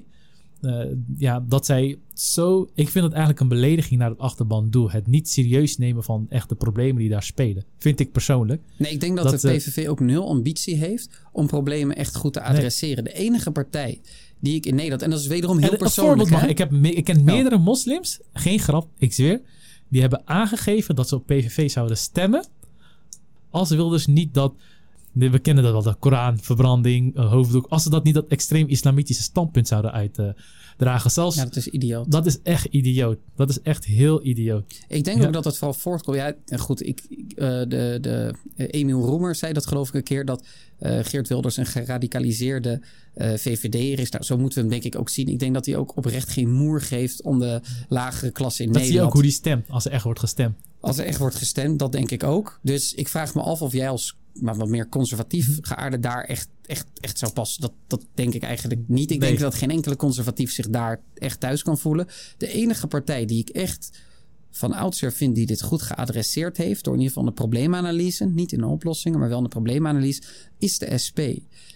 Uh, 0.62 0.82
eh, 0.82 0.88
ja, 1.18 1.44
dat 1.48 1.66
zij 1.66 2.00
zo. 2.14 2.68
Ik 2.74 2.90
vind 2.90 3.04
het 3.04 3.14
eigenlijk 3.14 3.42
een 3.42 3.48
belediging 3.48 4.00
naar 4.00 4.10
het 4.10 4.20
achterban 4.20 4.70
doel. 4.70 4.92
Het 4.92 5.08
niet 5.08 5.30
serieus 5.30 5.78
nemen 5.78 6.04
van 6.04 6.26
echt 6.30 6.50
de 6.50 6.56
problemen 6.56 7.02
die 7.02 7.10
daar 7.10 7.24
spelen. 7.24 7.66
Vind 7.78 8.00
ik 8.00 8.12
persoonlijk. 8.12 8.62
Nee, 8.78 8.92
ik 8.92 9.00
denk 9.00 9.18
dat, 9.18 9.42
de 9.42 9.56
PVV 9.56 9.88
ook 9.88 10.00
nul 10.00 10.30
ambitie 10.30 10.76
heeft 10.76 11.10
om 11.32 11.48
problemen 11.48 11.96
echt 11.96 12.16
goed 12.16 12.34
te 12.34 12.42
adresseren. 12.42 13.04
De 13.04 13.14
enige 13.14 13.52
partij 13.52 14.02
die 14.40 14.56
ik 14.56 14.66
in 14.66 14.76
Nederland. 14.76 15.02
En 15.02 15.10
dat 15.10 15.20
is 15.20 15.28
wederom 15.28 15.58
heel 15.58 15.78
persoonlijk. 15.78 16.30
Ik, 16.30 16.58
heb, 16.58 16.74
ik 16.74 17.04
ken 17.04 17.24
meerdere 17.24 17.58
moslims, 17.58 18.20
geen 18.34 18.60
grap, 18.60 18.90
ik 18.98 19.14
zweer. 19.14 19.42
Die 19.88 20.02
hebben 20.02 20.22
aangegeven 20.26 20.96
dat 20.96 21.08
ze 21.08 21.16
op 21.16 21.26
PVV 21.26 21.70
zouden 21.70 21.98
stemmen. 21.98 22.46
Als 23.50 23.68
ze 23.68 23.76
Wilders 23.76 24.06
niet 24.06 24.34
dat. 24.34 24.54
We 25.12 25.40
kennen 25.40 25.64
dat 25.64 25.74
wel, 25.74 25.82
de 25.82 25.96
Koran, 26.00 26.40
verbranding, 26.40 27.18
uh, 27.18 27.32
hoofddoek. 27.32 27.66
Als 27.68 27.84
ze 27.84 27.90
dat 27.90 28.04
niet 28.04 28.14
dat 28.14 28.28
extreem 28.28 28.68
islamitische 28.68 29.24
standpunt 29.24 29.68
zouden 29.68 29.92
uitdragen. 30.78 31.12
Zelfs, 31.12 31.36
ja, 31.36 31.44
dat 31.44 31.56
is 31.56 31.68
idioot. 31.68 32.12
Dat 32.12 32.26
is 32.26 32.42
echt 32.42 32.66
idioot. 32.66 33.18
Dat 33.36 33.50
is 33.50 33.62
echt 33.62 33.86
heel 33.86 34.26
idioot. 34.26 34.74
Ik 34.88 35.04
denk 35.04 35.24
ook 35.24 35.34
dat 35.34 35.46
het 35.46 35.58
vooral 35.58 35.74
voortkomt. 35.74 36.18
Ja, 36.18 36.36
goed, 36.58 36.86
ik, 36.86 37.04
uh, 37.10 37.26
de, 37.36 37.98
de, 38.02 38.34
uh, 38.56 38.68
Emiel 38.70 39.02
Roemer 39.02 39.36
zei 39.36 39.54
dat 39.54 39.68
geloof 39.68 39.88
ik 39.88 39.94
een 39.94 40.04
keer. 40.04 40.26
Dat 40.26 40.46
uh, 40.80 41.00
Geert 41.02 41.28
Wilders 41.28 41.58
een 41.58 41.66
geradicaliseerde 41.66 42.82
uh, 43.16 43.34
eh, 43.34 43.40
VVD'er 43.40 44.00
is. 44.00 44.10
Nou, 44.10 44.24
zo 44.24 44.38
moeten 44.38 44.58
we 44.58 44.64
hem 44.64 44.82
denk 44.82 44.94
ik 44.94 45.00
ook 45.00 45.10
zien. 45.10 45.28
Ik 45.28 45.40
denk 45.40 45.54
dat 45.54 45.66
hij 45.66 45.76
ook 45.76 45.98
oprecht 45.98 46.30
geen 46.30 46.52
moer 46.52 46.82
geeft 46.82 47.22
om 47.22 47.40
de 47.40 47.62
lagere 47.90 48.32
klasse 48.32 48.64
in 48.64 48.72
dat 48.72 48.82
Nederland. 48.82 48.84
Dat 48.84 48.86
zie 48.86 48.94
je 48.94 49.02
ook 49.02 49.14
hoe 49.14 49.22
hij 49.22 49.32
stemt, 49.32 49.70
als 49.70 49.86
er 49.86 49.92
echt 49.92 50.04
wordt 50.04 50.20
gestemd. 50.20 50.56
Als 50.80 50.98
er 50.98 51.06
echt 51.06 51.20
wordt 51.20 51.36
gestemd, 51.36 51.80
dat 51.80 51.92
denk 51.92 52.12
ik 52.12 52.24
ook. 52.24 52.60
Dus 52.62 52.94
ik 52.94 53.08
vraag 53.08 53.36
me 53.36 53.42
af 53.42 53.62
of 53.62 53.74
jij 53.74 53.90
als 53.90 54.16
maar 54.42 54.56
wat 54.56 54.68
meer 54.68 54.90
conservatief 54.90 55.48
mhm. 55.48 55.58
geaarde 55.62 56.00
daar 56.00 56.24
echt, 56.24 56.50
echt, 56.66 56.86
echt 57.00 57.18
zou 57.18 57.32
passen. 57.32 57.62
Dat, 57.62 57.74
dat 57.88 58.06
denk 58.14 58.34
ik 58.34 58.44
eigenlijk 58.44 58.82
niet. 58.88 59.12
Ik 59.12 59.20
denk 59.20 59.40
dat 59.40 59.56
geen 59.56 59.72
enkele 59.72 59.96
conservatief 59.96 60.52
zich 60.52 60.70
daar 60.70 61.02
echt 61.14 61.40
thuis 61.40 61.64
kan 61.64 61.78
voelen. 61.78 62.08
De 62.38 62.48
enige 62.48 62.88
partij 62.88 63.26
die 63.26 63.40
ik 63.40 63.50
echt 63.50 63.90
van 64.58 64.74
oudsher 64.74 65.14
vind 65.14 65.36
die 65.36 65.46
dit 65.46 65.62
goed 65.62 65.82
geadresseerd 65.82 66.58
heeft, 66.58 66.84
door 66.84 66.94
in 66.94 67.00
ieder 67.00 67.14
geval 67.14 67.30
een 67.30 67.36
probleemanalyse, 67.36 68.26
niet 68.26 68.52
in 68.52 68.60
de 68.60 68.66
oplossingen, 68.66 69.20
maar 69.20 69.30
wel 69.30 69.44
een 69.44 69.48
probleemanalyse, 69.48 70.22
is 70.60 70.80
de 70.80 70.98
SP. 71.06 71.20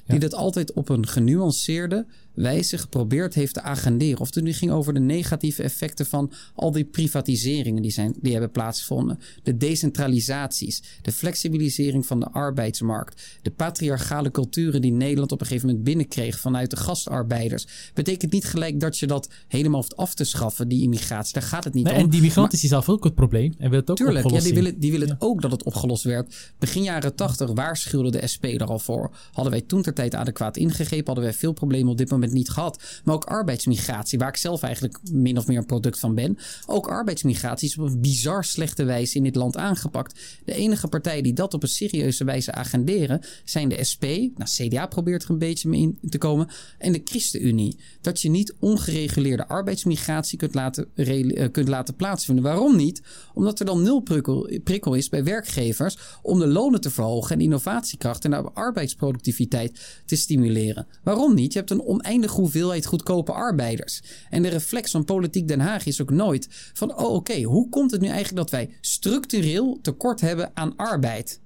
Die 0.05 0.19
dat 0.19 0.33
altijd 0.33 0.73
op 0.73 0.89
een 0.89 1.07
genuanceerde, 1.07 2.05
wijze 2.33 2.77
geprobeerd 2.77 3.33
heeft 3.33 3.53
te 3.53 3.61
agenderen. 3.61 4.19
Of 4.19 4.35
het 4.35 4.43
nu 4.43 4.53
ging 4.53 4.71
over 4.71 4.93
de 4.93 4.99
negatieve 4.99 5.63
effecten 5.63 6.05
van 6.05 6.31
al 6.55 6.71
die 6.71 6.83
privatiseringen 6.83 7.81
die, 7.81 7.91
zijn, 7.91 8.15
die 8.21 8.31
hebben 8.31 8.51
plaatsgevonden. 8.51 9.19
De 9.43 9.57
decentralisaties, 9.57 10.83
de 11.01 11.11
flexibilisering 11.11 12.05
van 12.05 12.19
de 12.19 12.29
arbeidsmarkt, 12.31 13.39
de 13.41 13.51
patriarchale 13.51 14.31
culturen 14.31 14.81
die 14.81 14.91
Nederland 14.91 15.31
op 15.31 15.41
een 15.41 15.47
gegeven 15.47 15.67
moment 15.67 15.85
binnenkreeg 15.85 16.39
vanuit 16.39 16.69
de 16.69 16.77
gastarbeiders. 16.77 17.67
Betekent 17.93 18.31
niet 18.31 18.45
gelijk 18.45 18.79
dat 18.79 18.97
je 18.97 19.07
dat 19.07 19.29
helemaal 19.47 19.79
hoeft 19.79 19.97
af 19.97 20.13
te 20.13 20.23
schaffen, 20.23 20.67
die 20.67 20.81
immigratie. 20.81 21.33
Daar 21.33 21.43
gaat 21.43 21.63
het 21.63 21.73
niet 21.73 21.85
nee, 21.85 21.93
om. 21.93 21.99
En 21.99 22.09
die 22.09 22.21
migranten 22.21 22.59
is 22.61 22.69
zelf 22.69 22.89
ook 22.89 23.03
het 23.03 23.15
probleem 23.15 23.53
en 23.57 23.69
wil 23.69 23.79
het 23.79 23.89
ook 23.89 23.97
Tuurlijk, 23.97 24.29
ja, 24.29 24.39
die 24.39 24.53
willen, 24.53 24.79
die 24.79 24.91
willen 24.91 25.15
ook 25.19 25.41
dat 25.41 25.51
het 25.51 25.63
opgelost 25.63 26.03
werd. 26.03 26.53
Begin 26.59 26.83
jaren 26.83 27.15
tachtig 27.15 27.51
waarschuwde 27.51 28.11
de 28.11 28.27
SP 28.33 28.43
er 28.43 28.70
voor. 28.79 29.11
Hadden 29.31 29.51
wij 29.51 29.61
toen 29.61 29.81
ter 29.81 29.93
tijd 29.93 30.15
adequaat 30.15 30.57
ingegrepen, 30.57 31.05
hadden 31.05 31.23
wij 31.23 31.33
veel 31.33 31.53
problemen 31.53 31.91
op 31.91 31.97
dit 31.97 32.09
moment 32.09 32.31
niet 32.31 32.49
gehad. 32.49 32.83
Maar 33.03 33.15
ook 33.15 33.25
arbeidsmigratie, 33.25 34.19
waar 34.19 34.29
ik 34.29 34.35
zelf 34.35 34.63
eigenlijk 34.63 34.99
min 35.11 35.37
of 35.37 35.47
meer 35.47 35.57
een 35.57 35.65
product 35.65 35.99
van 35.99 36.15
ben. 36.15 36.37
Ook 36.65 36.87
arbeidsmigratie 36.87 37.67
is 37.67 37.77
op 37.77 37.85
een 37.85 38.01
bizar 38.01 38.45
slechte 38.45 38.83
wijze 38.83 39.17
in 39.17 39.23
dit 39.23 39.35
land 39.35 39.57
aangepakt. 39.57 40.19
De 40.45 40.53
enige 40.53 40.87
partijen 40.87 41.23
die 41.23 41.33
dat 41.33 41.53
op 41.53 41.63
een 41.63 41.69
serieuze 41.69 42.23
wijze 42.23 42.51
agenderen 42.51 43.21
zijn 43.43 43.69
de 43.69 43.83
SP. 43.91 44.03
Nou, 44.03 44.49
CDA 44.49 44.85
probeert 44.87 45.23
er 45.23 45.29
een 45.29 45.37
beetje 45.37 45.69
mee 45.69 45.81
in 45.81 46.09
te 46.09 46.17
komen. 46.17 46.47
En 46.77 46.91
de 46.91 47.01
ChristenUnie. 47.03 47.77
Dat 48.01 48.21
je 48.21 48.29
niet 48.29 48.53
ongereguleerde 48.59 49.47
arbeidsmigratie 49.47 50.37
kunt 50.37 50.53
laten, 50.53 50.87
uh, 50.95 51.51
kunt 51.51 51.67
laten 51.67 51.95
plaatsvinden. 51.95 52.43
Waarom 52.43 52.75
niet? 52.75 53.01
Omdat 53.33 53.59
er 53.59 53.65
dan 53.65 53.81
nul 53.81 53.99
prikkel, 53.99 54.49
prikkel 54.63 54.93
is 54.93 55.09
bij 55.09 55.23
werkgevers 55.23 55.97
om 56.21 56.39
de 56.39 56.47
lonen 56.47 56.81
te 56.81 56.89
verhogen 56.89 57.35
en 57.35 57.41
innovatiekracht 57.41 58.25
en 58.25 58.31
de 58.31 58.51
arbeidsproductiviteit 58.61 60.01
te 60.05 60.15
stimuleren. 60.15 60.87
Waarom 61.03 61.35
niet? 61.35 61.53
Je 61.53 61.59
hebt 61.59 61.71
een 61.71 61.81
oneindig 61.81 62.09
oneindige 62.11 62.41
hoeveelheid 62.41 62.85
goedkope 62.85 63.31
arbeiders. 63.31 64.01
En 64.29 64.41
de 64.41 64.49
reflex 64.49 64.91
van 64.91 65.05
politiek 65.05 65.47
Den 65.47 65.59
Haag 65.59 65.85
is 65.85 66.01
ook 66.01 66.09
nooit 66.09 66.47
van: 66.73 66.97
oh 66.97 67.13
oké, 67.13 67.41
hoe 67.41 67.69
komt 67.69 67.91
het 67.91 68.01
nu 68.01 68.07
eigenlijk 68.07 68.37
dat 68.37 68.49
wij 68.49 68.69
structureel 68.81 69.79
tekort 69.81 70.21
hebben 70.21 70.51
aan 70.53 70.75
arbeid? 70.75 71.39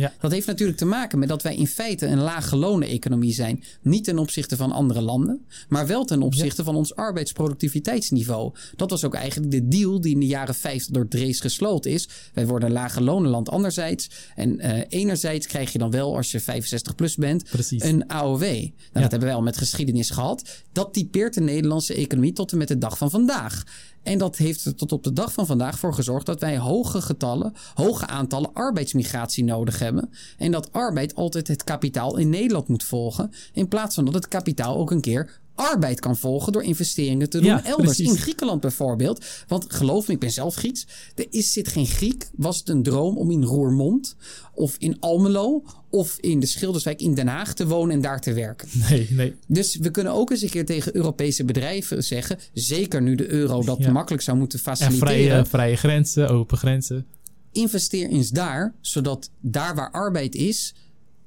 Ja. 0.00 0.12
Dat 0.20 0.30
heeft 0.30 0.46
natuurlijk 0.46 0.78
te 0.78 0.84
maken 0.84 1.18
met 1.18 1.28
dat 1.28 1.42
wij 1.42 1.56
in 1.56 1.66
feite 1.66 2.06
een 2.06 2.20
lage 2.20 2.56
lonen 2.56 2.88
economie 2.88 3.32
zijn. 3.32 3.64
Niet 3.82 4.04
ten 4.04 4.18
opzichte 4.18 4.56
van 4.56 4.72
andere 4.72 5.00
landen, 5.00 5.46
maar 5.68 5.86
wel 5.86 6.04
ten 6.04 6.22
opzichte 6.22 6.64
van 6.64 6.76
ons 6.76 6.94
arbeidsproductiviteitsniveau. 6.94 8.52
Dat 8.76 8.90
was 8.90 9.04
ook 9.04 9.14
eigenlijk 9.14 9.50
de 9.50 9.68
deal 9.68 10.00
die 10.00 10.12
in 10.12 10.20
de 10.20 10.26
jaren 10.26 10.54
50 10.54 10.92
door 10.92 11.08
Drees 11.08 11.40
gesloten 11.40 11.90
is. 11.90 12.08
Wij 12.34 12.46
worden 12.46 12.68
een 12.68 12.74
lage 12.74 13.02
lonenland 13.02 13.48
anderzijds. 13.48 14.10
En 14.34 14.58
eh, 14.58 14.84
enerzijds 14.88 15.46
krijg 15.46 15.72
je 15.72 15.78
dan 15.78 15.90
wel, 15.90 16.16
als 16.16 16.30
je 16.30 16.40
65 16.40 16.94
plus 16.94 17.16
bent, 17.16 17.44
Precies. 17.50 17.82
een 17.82 18.06
AOW. 18.06 18.40
Nou, 18.40 18.70
Dat 18.92 19.10
hebben 19.10 19.20
wij 19.20 19.34
al 19.34 19.42
met 19.42 19.56
geschiedenis 19.56 20.10
gehad. 20.10 20.62
Dat 20.72 20.92
typeert 20.92 21.34
de 21.34 21.40
Nederlandse 21.40 21.94
economie 21.94 22.32
tot 22.32 22.52
en 22.52 22.58
met 22.58 22.68
de 22.68 22.78
dag 22.78 22.98
van 22.98 23.10
vandaag. 23.10 23.64
En 24.02 24.18
dat 24.18 24.36
heeft 24.36 24.64
er 24.64 24.74
tot 24.74 24.92
op 24.92 25.04
de 25.04 25.12
dag 25.12 25.32
van 25.32 25.46
vandaag 25.46 25.78
voor 25.78 25.94
gezorgd 25.94 26.26
dat 26.26 26.40
wij 26.40 26.58
hoge 26.58 27.02
getallen, 27.02 27.52
hoge 27.74 28.06
aantallen 28.06 28.52
arbeidsmigratie 28.52 29.44
nodig 29.44 29.78
hebben. 29.78 30.10
En 30.38 30.50
dat 30.50 30.72
arbeid 30.72 31.14
altijd 31.14 31.48
het 31.48 31.64
kapitaal 31.64 32.16
in 32.16 32.28
Nederland 32.28 32.68
moet 32.68 32.84
volgen. 32.84 33.32
In 33.52 33.68
plaats 33.68 33.94
van 33.94 34.04
dat 34.04 34.14
het 34.14 34.28
kapitaal 34.28 34.76
ook 34.76 34.90
een 34.90 35.00
keer 35.00 35.40
arbeid 35.60 36.00
kan 36.00 36.16
volgen 36.16 36.52
door 36.52 36.62
investeringen 36.62 37.30
te 37.30 37.38
doen 37.38 37.46
Ja, 37.46 37.64
elders. 37.64 37.96
precies. 37.96 38.08
In 38.14 38.18
Griekenland 38.18 38.60
bijvoorbeeld. 38.60 39.24
Want 39.48 39.72
geloof 39.72 40.06
me, 40.06 40.14
ik 40.14 40.20
ben 40.20 40.30
zelf 40.30 40.54
Grieks. 40.54 40.86
Er 41.14 41.26
is, 41.30 41.52
zit 41.52 41.68
geen 41.68 41.86
Griek. 41.86 42.28
Was 42.36 42.58
het 42.58 42.68
een 42.68 42.82
droom 42.82 43.16
om 43.16 43.30
in 43.30 43.42
Roermond 43.44 44.16
of 44.54 44.74
in 44.78 44.96
Almelo 45.00 45.62
of 45.90 46.16
in 46.20 46.40
de 46.40 46.46
Schilderswijk 46.46 47.00
in 47.00 47.14
Den 47.14 47.26
Haag 47.28 47.54
te 47.54 47.66
wonen 47.66 47.94
en 47.94 48.00
daar 48.00 48.20
te 48.20 48.32
werken? 48.32 48.68
Nee, 48.90 49.06
nee. 49.10 49.34
Dus 49.46 49.76
we 49.76 49.90
kunnen 49.90 50.12
ook 50.12 50.30
eens 50.30 50.42
een 50.42 50.50
keer 50.50 50.66
tegen 50.66 50.96
Europese 50.96 51.44
bedrijven 51.44 52.04
zeggen, 52.04 52.38
zeker 52.52 53.02
nu 53.02 53.14
de 53.14 53.28
euro 53.30 53.62
dat 53.64 53.78
Ja. 53.78 53.90
makkelijk 53.92 54.22
zou 54.22 54.36
moeten 54.36 54.58
En 54.58 54.64
faciliteren, 54.64 55.08
vrije, 55.08 55.44
vrije 55.44 55.76
grenzen, 55.76 56.28
open 56.28 56.58
grenzen. 56.58 57.06
investeer 57.52 58.08
eens 58.08 58.30
daar, 58.30 58.74
zodat 58.80 59.30
daar 59.40 59.74
waar 59.74 59.90
arbeid 59.90 60.34
is, 60.34 60.74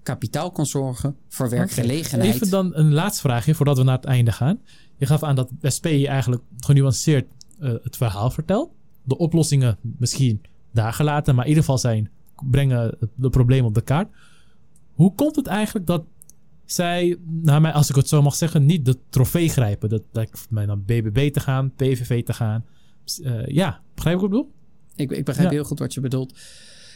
kapitaal 0.03 0.51
kan 0.51 0.65
zorgen 0.65 1.15
voor 1.27 1.49
werkgelegenheid. 1.49 2.33
Even 2.33 2.49
dan 2.49 2.75
een 2.75 2.93
laatste 2.93 3.21
vraagje 3.21 3.55
voordat 3.55 3.77
we 3.77 3.83
naar 3.83 3.95
het 3.95 4.05
einde 4.05 4.31
gaan. 4.31 4.59
Je 4.97 5.05
gaf 5.05 5.23
aan 5.23 5.35
dat 5.35 5.49
SP 5.75 5.85
eigenlijk 5.85 6.41
genuanceerd 6.57 7.25
eh, 7.59 7.71
het 7.83 7.97
verhaal 7.97 8.29
vertelt. 8.29 8.71
De 9.03 9.17
oplossingen 9.17 9.77
misschien 9.81 10.41
daar 10.71 10.93
gelaten, 10.93 11.35
maar 11.35 11.43
in 11.43 11.49
ieder 11.49 11.63
geval 11.63 11.79
zijn 11.79 12.09
brengen 12.49 12.97
de 13.15 13.29
problemen 13.29 13.65
op 13.67 13.75
de 13.75 13.81
kaart. 13.81 14.07
Hoe 14.93 15.15
komt 15.15 15.35
het 15.35 15.47
eigenlijk 15.47 15.87
dat 15.87 16.03
zij, 16.65 17.17
naar 17.25 17.61
mij, 17.61 17.71
als 17.71 17.89
ik 17.89 17.95
het 17.95 18.07
zo 18.07 18.21
mag 18.21 18.35
zeggen, 18.35 18.65
niet 18.65 18.85
de 18.85 18.97
trofee 19.09 19.49
grijpen? 19.49 19.89
Dat 19.89 20.03
lijkt 20.11 20.47
mij 20.49 20.65
dan 20.65 20.83
BBB 20.85 21.31
te 21.31 21.39
gaan, 21.39 21.71
PVV 21.75 22.23
te 22.23 22.33
gaan. 22.33 22.65
Eh, 23.23 23.45
ja, 23.45 23.81
begrijp 23.95 24.15
je 24.19 24.21
wat 24.21 24.31
ik 24.31 24.37
bedoel? 24.37 24.51
Ik, 24.95 25.11
ik 25.11 25.25
begrijp 25.25 25.49
Ja. 25.49 25.55
heel 25.55 25.63
goed 25.63 25.79
wat 25.79 25.93
je 25.93 26.01
bedoelt. 26.01 26.39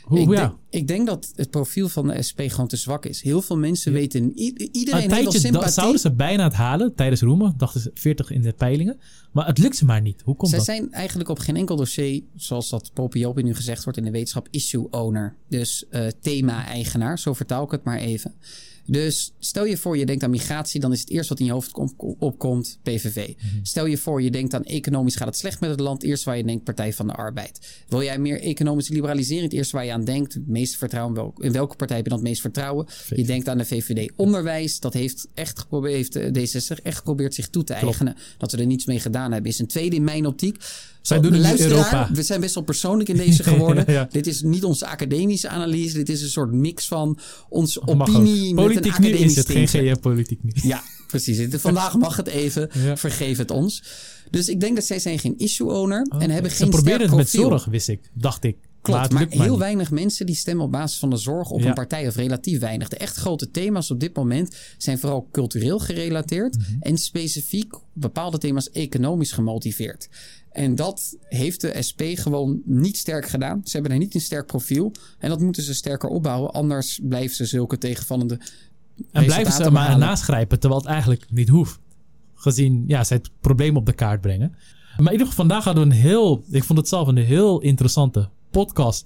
Hoe, 0.08 0.20
ik, 0.20 0.30
ja. 0.30 0.36
denk, 0.36 0.54
ik 0.70 0.88
denk 0.88 1.08
dat 1.08 1.32
het 1.36 1.50
profiel 1.50 1.90
van 1.90 2.08
de 2.08 2.22
SP 2.28 2.40
gewoon 2.48 2.68
te 2.68 2.78
zwak 2.78 3.06
is. 3.06 3.22
Heel 3.22 3.42
veel 3.42 3.58
mensen 3.58 3.94
weten, 3.94 4.38
iedereen 4.38 5.04
een 5.04 5.12
heeft 5.12 5.32
sympathie. 5.32 5.72
zouden 5.72 6.00
ze 6.00 6.12
bijna 6.12 6.44
het 6.44 6.54
halen 6.54 6.96
tijdens 6.96 7.22
Roemen. 7.22 7.54
Dachten 7.58 7.82
ze 7.82 7.92
40 7.94 8.32
in 8.32 8.42
de 8.42 8.54
peilingen. 8.54 9.00
Maar 9.32 9.46
het 9.48 9.58
lukt 9.58 9.76
ze 9.76 9.86
maar 9.86 10.02
niet. 10.02 10.22
Hoe 10.22 10.36
komt 10.36 10.50
Zij 10.50 10.58
dat? 10.58 10.68
zijn 10.68 10.92
eigenlijk 10.92 11.30
op 11.30 11.40
geen 11.40 11.56
enkel 11.56 11.76
dossier, 11.76 12.24
zoals 12.36 12.70
dat 12.70 12.92
Popiopi 12.94 13.44
nu 13.44 13.56
gezegd 13.56 13.84
wordt 13.84 14.00
in 14.00 14.06
de 14.06 14.12
wetenschap, 14.12 14.48
issue 14.52 14.88
owner. 14.90 15.36
Dus 15.50 15.86
eh, 15.90 16.08
thema-eigenaar, 16.22 17.20
zo 17.20 17.34
vertaal 17.34 17.64
ik 17.64 17.72
het 17.72 17.84
maar 17.84 17.98
even. 17.98 18.34
Dus 18.88 19.34
stel 19.40 19.66
je 19.66 19.78
voor 19.78 19.98
je 19.98 20.06
denkt 20.06 20.24
aan 20.24 20.30
migratie, 20.30 20.80
dan 20.80 20.92
is 20.92 21.00
het 21.00 21.10
eerst 21.10 21.30
wat 21.30 21.40
in 21.40 21.46
je 21.46 21.52
hoofd 21.52 21.72
kom- 21.72 21.94
opkomt 22.20 22.80
PVV. 22.84 23.34
Stel 23.64 23.86
je 23.86 23.98
voor 23.98 24.22
je 24.22 24.32
denkt 24.32 24.54
aan 24.54 24.64
economisch 24.64 25.16
gaat 25.16 25.28
het 25.28 25.38
slecht 25.38 25.60
met 25.60 25.70
het 25.70 25.80
land, 25.80 26.04
eerst 26.04 26.24
waar 26.24 26.38
je 26.38 26.44
denkt 26.44 26.64
Partij 26.64 26.94
van 26.94 27.08
de 27.08 27.14
Arbeid. 27.14 27.84
Wil 27.88 28.04
jij 28.04 28.20
meer 28.20 28.42
economische 28.42 28.94
liberalisering, 28.94 29.44
het 29.44 29.54
eerste 29.58 29.76
waar 29.76 29.86
je 29.86 29.92
aan 29.92 30.04
denkt, 30.06 30.34
het 30.34 30.48
meeste 30.48 30.78
vertrouwen, 30.78 31.14
welk- 31.16 31.44
in 31.44 31.52
welke 31.52 31.76
partij 31.76 31.96
heb 31.96 32.06
je 32.06 32.12
dan 32.12 32.20
het 32.20 32.28
meest 32.30 32.42
vertrouwen? 32.42 32.88
Je 33.16 33.24
denkt 33.24 33.48
aan 33.50 33.58
de 33.58 33.66
VVD. 33.66 34.12
Onderwijs, 34.16 34.80
dat 34.80 34.94
heeft 34.94 35.28
echt 35.34 35.60
geprobeerd, 35.60 35.94
heeft 36.14 36.16
eh, 36.16 36.26
D66 36.78 36.82
echt 36.84 36.98
geprobeerd 36.98 37.34
zich 37.34 37.50
toe 37.50 37.64
te 37.64 37.74
eigenen. 37.74 38.16
Dat 38.38 38.52
we 38.52 38.58
er 38.58 38.66
niets 38.66 38.86
mee 38.86 39.00
gedaan 39.00 39.32
hebben, 39.32 39.52
is 39.52 39.60
een 39.60 39.68
tweede 39.68 39.96
in 39.96 40.04
mijn 40.04 40.26
optiek. 40.26 40.58
Zij 41.08 41.20
doen 41.20 41.32
het 41.32 41.42
in 41.42 41.48
luisteraar, 41.48 41.72
Europa. 41.72 42.10
We 42.14 42.24
zijn 42.24 42.42
best 42.42 42.56
wel 42.56 42.64
persoonlijk 42.64 43.10
in 43.10 43.18
deze 43.18 43.44
geworden. 43.54 43.84
Ja. 43.88 44.08
Dit 44.12 44.28
is 44.28 44.42
niet 44.42 44.64
onze 44.64 44.88
academische 44.88 45.50
analyse. 45.50 45.96
Dit 45.96 46.10
is 46.10 46.22
een 46.22 46.30
soort 46.30 46.52
mix 46.52 46.88
van 46.88 47.20
onze 47.50 47.88
opinie 47.88 48.54
met 48.54 48.76
een 48.76 48.92
academisch 48.92 49.22
is 49.22 49.36
het, 49.36 49.72
geen 49.72 49.98
nu. 50.42 50.52
Ja, 50.54 50.84
precies. 51.08 51.48
Vandaag 51.50 51.98
mag 52.08 52.16
het 52.16 52.28
even. 52.28 52.70
Ja. 52.74 52.98
Vergeef 52.98 53.38
het 53.38 53.52
ons. 53.52 53.84
Dus 54.30 54.50
ik 54.50 54.60
denk 54.60 54.76
dat 54.76 54.86
zij 54.86 55.00
zijn 55.00 55.20
geen 55.20 55.38
issue 55.38 55.68
owner 55.68 56.08
en 56.20 56.30
hebben 56.30 56.52
Ze 56.52 56.58
geen 56.58 56.70
proberen 56.70 57.00
sterk 57.00 57.10
het 57.10 57.18
met 57.18 57.30
zorg, 57.30 57.66
wist 57.66 57.90
ik. 57.90 58.12
Dacht 58.14 58.44
ik. 58.44 58.58
Klopt, 58.94 59.12
maar, 59.12 59.26
heel 59.30 59.58
weinig 59.60 59.92
mensen 59.92 60.26
die 60.26 60.36
stemmen 60.36 60.66
op 60.66 60.72
basis 60.72 61.00
van 61.00 61.10
de 61.10 61.18
zorg 61.18 61.50
op 61.50 61.60
Ja. 61.60 61.68
een 61.68 61.74
partij 61.74 62.08
of 62.08 62.16
relatief 62.16 62.60
weinig. 62.60 62.88
De 62.88 62.98
echt 62.98 63.16
grote 63.16 63.52
thema's 63.52 63.92
op 63.92 64.00
dit 64.00 64.16
moment 64.16 64.56
zijn 64.78 65.00
vooral 65.00 65.28
cultureel 65.32 65.80
gerelateerd 65.80 66.58
Mhm. 66.58 66.72
en 66.80 66.98
specifiek 66.98 67.74
bepaalde 67.94 68.38
thema's 68.38 68.70
economisch 68.70 69.32
gemotiveerd. 69.32 70.10
En 70.52 70.76
dat 70.76 71.18
heeft 71.22 71.62
de 71.62 71.76
SP 71.88 72.02
gewoon 72.14 72.62
niet 72.66 72.98
sterk 72.98 73.28
gedaan. 73.28 73.62
Ze 73.64 73.72
hebben 73.72 73.92
er 73.92 73.98
niet 73.98 74.16
een 74.16 74.22
sterk 74.22 74.46
profiel. 74.46 74.92
En 75.20 75.30
dat 75.30 75.40
moeten 75.40 75.64
ze 75.64 75.74
sterker 75.74 76.10
opbouwen. 76.10 76.52
Anders 76.52 77.00
blijven 77.04 77.36
ze 77.36 77.46
zulke 77.46 77.78
tegenvallende 77.78 78.40
En 79.12 79.26
blijven 79.26 79.54
ze 79.54 79.72
maar 79.72 80.18
grijpen, 80.18 80.60
terwijl 80.60 80.82
het 80.82 80.90
eigenlijk 80.92 81.26
niet 81.32 81.50
hoeft. 81.50 81.80
Gezien, 82.34 82.84
ja, 82.88 83.04
zij 83.04 83.18
het 83.18 83.30
probleem 83.42 83.76
op 83.78 83.86
de 83.86 83.94
kaart 83.94 84.22
brengen. 84.22 84.50
Maar 84.98 85.06
in 85.06 85.12
ieder 85.12 85.28
geval, 85.28 85.46
vandaag 85.46 85.64
hadden 85.64 85.88
we 85.88 85.94
een 85.96 86.02
heel, 86.02 86.44
ik 86.52 86.64
vond 86.64 86.80
het 86.80 86.88
zelf 86.88 87.08
een 87.08 87.18
heel 87.18 87.62
interessante 87.62 88.30
podcast 88.52 89.06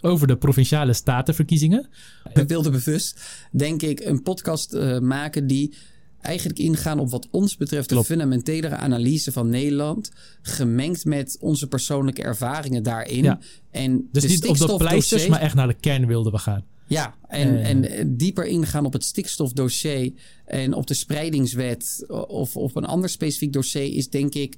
over 0.00 0.26
de 0.26 0.36
provinciale 0.36 0.92
statenverkiezingen. 0.92 1.88
We 2.34 2.46
wilden 2.46 2.72
bewust, 2.72 3.20
denk 3.52 3.82
ik, 3.82 4.00
een 4.00 4.22
podcast 4.22 4.72
eh, 4.72 4.98
maken 4.98 5.46
die 5.46 5.74
eigenlijk 6.20 6.58
ingaan 6.58 6.98
op 6.98 7.10
wat 7.10 7.28
ons 7.30 7.56
betreft 7.56 7.88
de 7.88 7.94
Klopt. 7.94 8.06
fundamentelere 8.08 8.76
analyse 8.76 9.32
van 9.32 9.48
Nederland, 9.48 10.10
gemengd 10.42 11.04
met 11.04 11.36
onze 11.40 11.66
persoonlijke 11.66 12.22
ervaringen 12.22 12.82
daarin. 12.82 13.22
Ja. 13.24 13.38
En 13.70 14.08
Dus 14.12 14.26
niet 14.26 14.46
op 14.46 14.56
de 14.56 14.76
pleisters, 14.76 15.26
maar 15.26 15.40
echt 15.40 15.54
naar 15.54 15.66
de 15.68 15.74
kern 15.74 16.06
wilden 16.06 16.32
we 16.32 16.38
gaan. 16.38 16.64
Ja, 16.86 17.14
en, 17.28 17.56
Eh. 17.56 17.68
en 17.68 18.16
dieper 18.16 18.46
ingaan 18.46 18.84
op 18.86 18.92
het 18.92 19.04
stikstofdossier 19.04 20.12
en 20.44 20.74
op 20.74 20.86
de 20.86 20.94
spreidingswet 20.94 22.04
of 22.28 22.56
op 22.56 22.76
een 22.76 22.84
ander 22.84 23.08
specifiek 23.10 23.52
dossier 23.52 23.94
is 23.94 24.08
denk 24.08 24.34
ik 24.34 24.56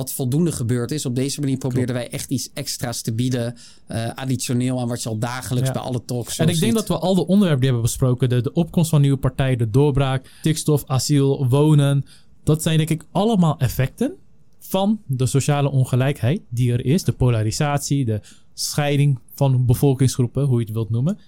wat 0.00 0.12
voldoende 0.12 0.52
gebeurd 0.52 0.90
is. 0.90 1.06
Op 1.06 1.14
deze 1.14 1.40
manier 1.40 1.56
probeerden 1.56 1.94
wij 1.94 2.08
echt 2.10 2.30
iets 2.30 2.50
extra's 2.54 3.00
te 3.02 3.12
bieden, 3.12 3.56
eh, 3.86 4.08
additioneel 4.14 4.80
aan 4.80 4.88
wat 4.88 5.02
je 5.02 5.08
al 5.08 5.18
dagelijks 5.18 5.68
Ja. 5.68 5.74
bij 5.74 5.82
alle 5.82 6.04
talks 6.04 6.38
En 6.38 6.48
ik 6.48 6.60
denk 6.60 6.74
dat 6.74 6.88
we 6.88 6.98
al 6.98 7.14
de 7.14 7.26
onderwerpen 7.26 7.60
die 7.60 7.68
hebben 7.70 7.82
besproken, 7.82 8.28
de, 8.28 8.40
de 8.40 8.52
opkomst 8.52 8.90
van 8.90 9.00
nieuwe 9.00 9.16
partijen, 9.16 9.58
de 9.58 9.70
doorbraak, 9.70 10.30
stikstof, 10.38 10.82
asiel, 10.86 11.48
wonen, 11.48 12.04
dat 12.44 12.62
zijn 12.62 12.76
denk 12.76 12.90
ik 12.90 13.04
allemaal 13.12 13.58
effecten 13.58 14.12
van 14.58 15.00
de 15.06 15.26
sociale 15.26 15.70
ongelijkheid 15.70 16.40
die 16.48 16.72
er 16.72 16.84
is, 16.84 17.04
de 17.04 17.12
polarisatie, 17.12 18.04
de 18.04 18.20
scheiding 18.54 19.18
van 19.34 19.66
bevolkingsgroepen, 19.66 20.44
hoe 20.44 20.58
je 20.58 20.64
het 20.64 20.74
wilt 20.74 20.90
noemen. 20.90 21.18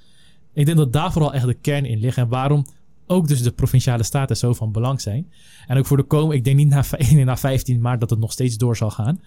Ik 0.54 0.66
denk 0.66 0.78
dat 0.78 0.92
daar 0.92 1.12
vooral 1.12 1.34
echt 1.34 1.46
de 1.46 1.54
kern 1.54 1.84
in 1.84 1.98
ligt 1.98 2.16
en 2.16 2.28
waarom 2.28 2.66
ook 3.12 3.28
dus 3.28 3.42
de 3.42 3.50
provinciale 3.50 4.02
staten 4.02 4.36
zo 4.36 4.52
van 4.52 4.72
belang 4.72 5.00
zijn. 5.00 5.32
En 5.66 5.78
ook 5.78 5.86
voor 5.86 5.96
de 5.96 6.02
komende, 6.02 6.36
ik 6.36 6.44
denk 6.44 6.56
niet 6.56 6.68
na 6.68 6.84
1 6.90 7.18
en 7.20 7.26
na 7.26 7.36
15 7.36 7.80
maart 7.80 8.00
dat 8.00 8.10
het 8.10 8.18
nog 8.18 8.32
steeds 8.32 8.56
door 8.56 8.76
zal 8.76 8.90
gaan. 8.90 9.20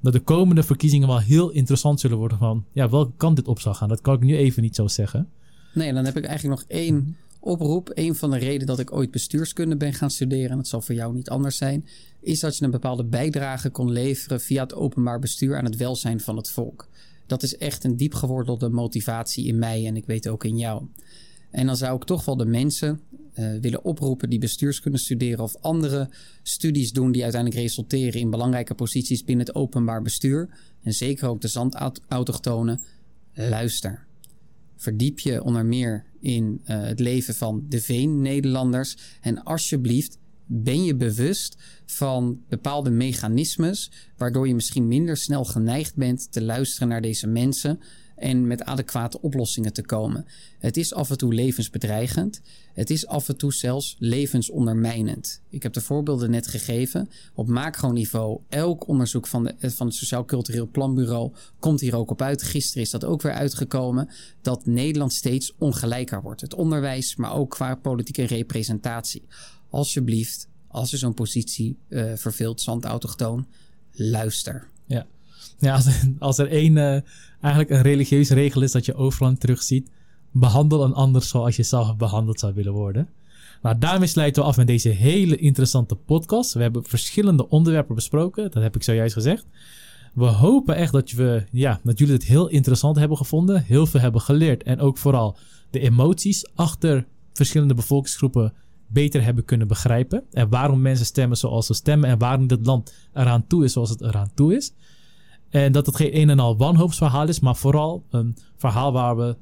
Dat 0.00 0.12
de 0.12 0.20
komende 0.20 0.62
verkiezingen 0.62 1.08
wel 1.08 1.18
heel 1.18 1.50
interessant 1.50 2.00
zullen 2.00 2.16
worden 2.16 2.38
van, 2.38 2.64
ja, 2.72 2.88
welke 2.88 3.12
kant 3.16 3.36
dit 3.36 3.48
op 3.48 3.60
zal 3.60 3.74
gaan. 3.74 3.88
Dat 3.88 4.00
kan 4.00 4.14
ik 4.14 4.20
nu 4.20 4.36
even 4.36 4.62
niet 4.62 4.76
zo 4.76 4.86
zeggen. 4.86 5.28
Nee, 5.74 5.92
dan 5.92 6.04
heb 6.04 6.16
ik 6.16 6.24
eigenlijk 6.24 6.60
nog 6.60 6.70
één 6.78 7.16
oproep. 7.40 7.90
Een 7.94 8.14
van 8.14 8.30
de 8.30 8.38
redenen 8.38 8.66
dat 8.66 8.78
ik 8.78 8.92
ooit 8.92 9.10
bestuurskunde 9.10 9.76
ben 9.76 9.92
gaan 9.92 10.10
studeren, 10.10 10.50
en 10.50 10.56
dat 10.56 10.68
zal 10.68 10.80
voor 10.80 10.94
jou 10.94 11.14
niet 11.14 11.28
anders 11.30 11.56
zijn, 11.56 11.86
is 12.20 12.40
dat 12.40 12.56
je 12.56 12.64
een 12.64 12.70
bepaalde 12.70 13.04
bijdrage 13.04 13.70
kon 13.70 13.90
leveren 13.90 14.40
via 14.40 14.62
het 14.62 14.74
openbaar 14.74 15.18
bestuur 15.18 15.56
aan 15.56 15.64
het 15.64 15.76
welzijn 15.76 16.20
van 16.20 16.36
het 16.36 16.50
volk. 16.50 16.88
Dat 17.26 17.42
is 17.42 17.56
echt 17.56 17.84
een 17.84 17.96
diep 17.96 18.14
gewortelde 18.14 18.68
motivatie 18.68 19.46
in 19.46 19.58
mij 19.58 19.86
en 19.86 19.96
ik 19.96 20.06
weet 20.06 20.28
ook 20.28 20.44
in 20.44 20.58
jou. 20.58 20.82
En 21.50 21.66
dan 21.66 21.76
zou 21.76 21.96
ik 21.96 22.04
toch 22.04 22.24
wel 22.24 22.36
de 22.36 22.44
mensen 22.44 23.00
eh, 23.32 23.52
willen 23.60 23.84
oproepen 23.84 24.30
die 24.30 24.38
bestuurskunde 24.38 24.98
studeren 24.98 25.44
of 25.44 25.56
andere 25.60 26.10
studies 26.42 26.92
doen 26.92 27.12
die 27.12 27.22
uiteindelijk 27.22 27.60
resulteren 27.60 28.20
in 28.20 28.30
belangrijke 28.30 28.74
posities 28.74 29.24
binnen 29.24 29.46
het 29.46 29.54
openbaar 29.54 30.02
bestuur. 30.02 30.48
En 30.82 30.92
zeker 30.92 31.28
ook 31.28 31.40
de 31.40 31.48
zandautochtonen. 31.48 32.80
Luister. 33.34 34.06
Verdiep 34.76 35.18
je 35.18 35.42
onder 35.42 35.66
meer 35.66 36.04
in 36.20 36.60
eh, 36.64 36.82
het 36.82 37.00
leven 37.00 37.34
van 37.34 37.64
de 37.68 37.80
Veen-Nederlanders. 37.80 38.96
En 39.20 39.42
alsjeblieft, 39.42 40.18
ben 40.46 40.84
je 40.84 40.96
bewust 40.96 41.56
van 41.86 42.40
bepaalde 42.48 42.90
mechanismes. 42.90 43.90
waardoor 44.16 44.48
je 44.48 44.54
misschien 44.54 44.88
minder 44.88 45.16
snel 45.16 45.44
geneigd 45.44 45.94
bent 45.94 46.32
te 46.32 46.42
luisteren 46.42 46.88
naar 46.88 47.00
deze 47.00 47.26
mensen. 47.26 47.80
En 48.22 48.46
met 48.46 48.64
adequate 48.64 49.20
oplossingen 49.20 49.72
te 49.72 49.82
komen. 49.82 50.26
Het 50.58 50.76
is 50.76 50.94
af 50.94 51.10
en 51.10 51.18
toe 51.18 51.34
levensbedreigend. 51.34 52.40
Het 52.74 52.90
is 52.90 53.06
af 53.06 53.28
en 53.28 53.36
toe 53.36 53.52
zelfs 53.52 53.96
levensondermijnend. 53.98 55.42
Ik 55.48 55.62
heb 55.62 55.72
de 55.72 55.80
voorbeelden 55.80 56.30
net 56.30 56.46
gegeven. 56.46 57.08
Op 57.34 57.48
macroniveau, 57.48 58.40
elk 58.48 58.88
onderzoek 58.88 59.26
van, 59.26 59.44
de, 59.44 59.70
van 59.70 59.86
het 59.86 59.96
Sociaal 59.96 60.24
Cultureel 60.24 60.68
Planbureau 60.68 61.32
komt 61.58 61.80
hier 61.80 61.96
ook 61.96 62.10
op 62.10 62.22
uit. 62.22 62.42
Gisteren 62.42 62.82
is 62.82 62.90
dat 62.90 63.04
ook 63.04 63.22
weer 63.22 63.32
uitgekomen. 63.32 64.08
Dat 64.42 64.66
Nederland 64.66 65.12
steeds 65.12 65.54
ongelijker 65.58 66.22
wordt. 66.22 66.40
Het 66.40 66.54
onderwijs, 66.54 67.16
maar 67.16 67.34
ook 67.34 67.50
qua 67.50 67.74
politieke 67.74 68.24
representatie. 68.24 69.24
Alsjeblieft, 69.70 70.48
als 70.68 70.90
je 70.90 70.96
zo'n 70.96 71.14
positie 71.14 71.78
uh, 71.88 72.12
verveelt, 72.14 72.60
zandautochtoon, 72.60 73.46
luister. 73.92 74.68
Ja, 74.86 75.06
ja 75.58 75.80
als, 76.18 76.38
er 76.38 76.48
één, 76.48 76.76
uh, 76.76 77.00
eigenlijk 77.40 77.70
een 77.70 77.82
religieuze 77.82 78.34
regel 78.34 78.62
is 78.62 78.72
dat 78.72 78.84
je 78.84 78.94
overal 78.94 79.36
terugziet, 79.36 79.90
behandel 80.30 80.84
een 80.84 80.94
ander 80.94 81.22
zoals 81.22 81.56
je 81.56 81.62
zelf 81.62 81.96
behandeld 81.96 82.40
zou 82.40 82.54
willen 82.54 82.72
worden. 82.72 83.08
Nou, 83.62 83.78
daarmee 83.78 84.08
sluiten 84.08 84.42
we 84.42 84.48
af 84.48 84.56
met 84.56 84.66
deze 84.66 84.88
hele 84.88 85.36
interessante 85.36 85.94
podcast. 85.94 86.52
We 86.52 86.62
hebben 86.62 86.84
verschillende 86.84 87.48
onderwerpen 87.48 87.94
besproken, 87.94 88.50
dat 88.50 88.62
heb 88.62 88.76
ik 88.76 88.82
zojuist 88.82 89.14
gezegd. 89.14 89.46
We 90.14 90.24
hopen 90.24 90.76
echt 90.76 90.92
dat, 90.92 91.10
we, 91.10 91.44
ja, 91.50 91.80
dat 91.82 91.98
jullie 91.98 92.14
het 92.14 92.24
heel 92.24 92.48
interessant 92.48 92.96
hebben 92.96 93.16
gevonden, 93.16 93.62
heel 93.62 93.86
veel 93.86 94.00
hebben 94.00 94.20
geleerd 94.20 94.62
en 94.62 94.80
ook 94.80 94.98
vooral 94.98 95.36
de 95.70 95.80
emoties 95.80 96.46
achter 96.54 97.06
verschillende 97.32 97.74
bevolkingsgroepen 97.74 98.52
beter 98.86 99.24
hebben 99.24 99.44
kunnen 99.44 99.68
begrijpen. 99.68 100.22
En 100.30 100.48
waarom 100.48 100.80
mensen 100.80 101.06
stemmen 101.06 101.36
zoals 101.36 101.66
ze 101.66 101.74
stemmen. 101.74 102.08
En 102.08 102.18
waarom 102.18 102.46
dit 102.46 102.66
land 102.66 102.94
eraan 103.12 103.46
toe 103.46 103.64
is 103.64 103.72
zoals 103.72 103.90
het 103.90 104.00
eraan 104.00 104.30
toe 104.34 104.56
is. 104.56 104.72
En 105.52 105.72
dat 105.72 105.86
het 105.86 105.96
geen 105.96 106.16
een 106.16 106.30
en 106.30 106.38
al 106.38 106.56
wanhoopsverhaal 106.56 107.28
is, 107.28 107.40
maar 107.40 107.56
vooral 107.56 108.04
een 108.10 108.36
verhaal 108.56 108.92
waar 108.92 109.16
we, 109.16 109.36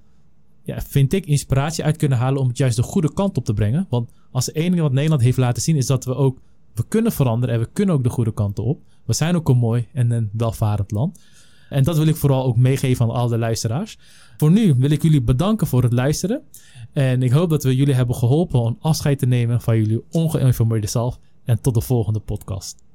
ja, 0.62 0.80
vind 0.80 1.12
ik, 1.12 1.26
inspiratie 1.26 1.84
uit 1.84 1.96
kunnen 1.96 2.18
halen 2.18 2.40
om 2.40 2.48
het 2.48 2.56
juist 2.56 2.76
de 2.76 2.82
goede 2.82 3.12
kant 3.12 3.36
op 3.36 3.44
te 3.44 3.54
brengen. 3.54 3.86
Want 3.88 4.10
als 4.30 4.46
het 4.46 4.54
enige 4.54 4.82
wat 4.82 4.92
Nederland 4.92 5.22
heeft 5.22 5.36
laten 5.36 5.62
zien 5.62 5.76
is 5.76 5.86
dat 5.86 6.04
we 6.04 6.14
ook, 6.14 6.38
we 6.74 6.84
kunnen 6.88 7.12
veranderen 7.12 7.54
en 7.54 7.60
we 7.60 7.68
kunnen 7.72 7.94
ook 7.94 8.02
de 8.02 8.08
goede 8.08 8.32
kant 8.32 8.58
op. 8.58 8.82
We 9.04 9.12
zijn 9.12 9.36
ook 9.36 9.48
een 9.48 9.56
mooi 9.56 9.86
en 9.92 10.10
een 10.10 10.30
welvarend 10.32 10.90
land. 10.90 11.20
En 11.68 11.84
dat 11.84 11.96
wil 11.96 12.06
ik 12.06 12.16
vooral 12.16 12.44
ook 12.44 12.56
meegeven 12.56 13.04
aan 13.04 13.14
al 13.14 13.28
de 13.28 13.38
luisteraars. 13.38 13.98
Voor 14.36 14.50
nu 14.50 14.74
wil 14.74 14.90
ik 14.90 15.02
jullie 15.02 15.22
bedanken 15.22 15.66
voor 15.66 15.82
het 15.82 15.92
luisteren. 15.92 16.42
En 16.92 17.22
ik 17.22 17.30
hoop 17.30 17.50
dat 17.50 17.64
we 17.64 17.76
jullie 17.76 17.94
hebben 17.94 18.16
geholpen 18.16 18.60
om 18.60 18.76
afscheid 18.80 19.18
te 19.18 19.26
nemen 19.26 19.60
van 19.60 19.76
jullie 19.76 20.04
ongeïnformeerde 20.10 20.86
zelf. 20.86 21.18
En 21.44 21.60
tot 21.60 21.74
de 21.74 21.80
volgende 21.80 22.20
podcast. 22.20 22.89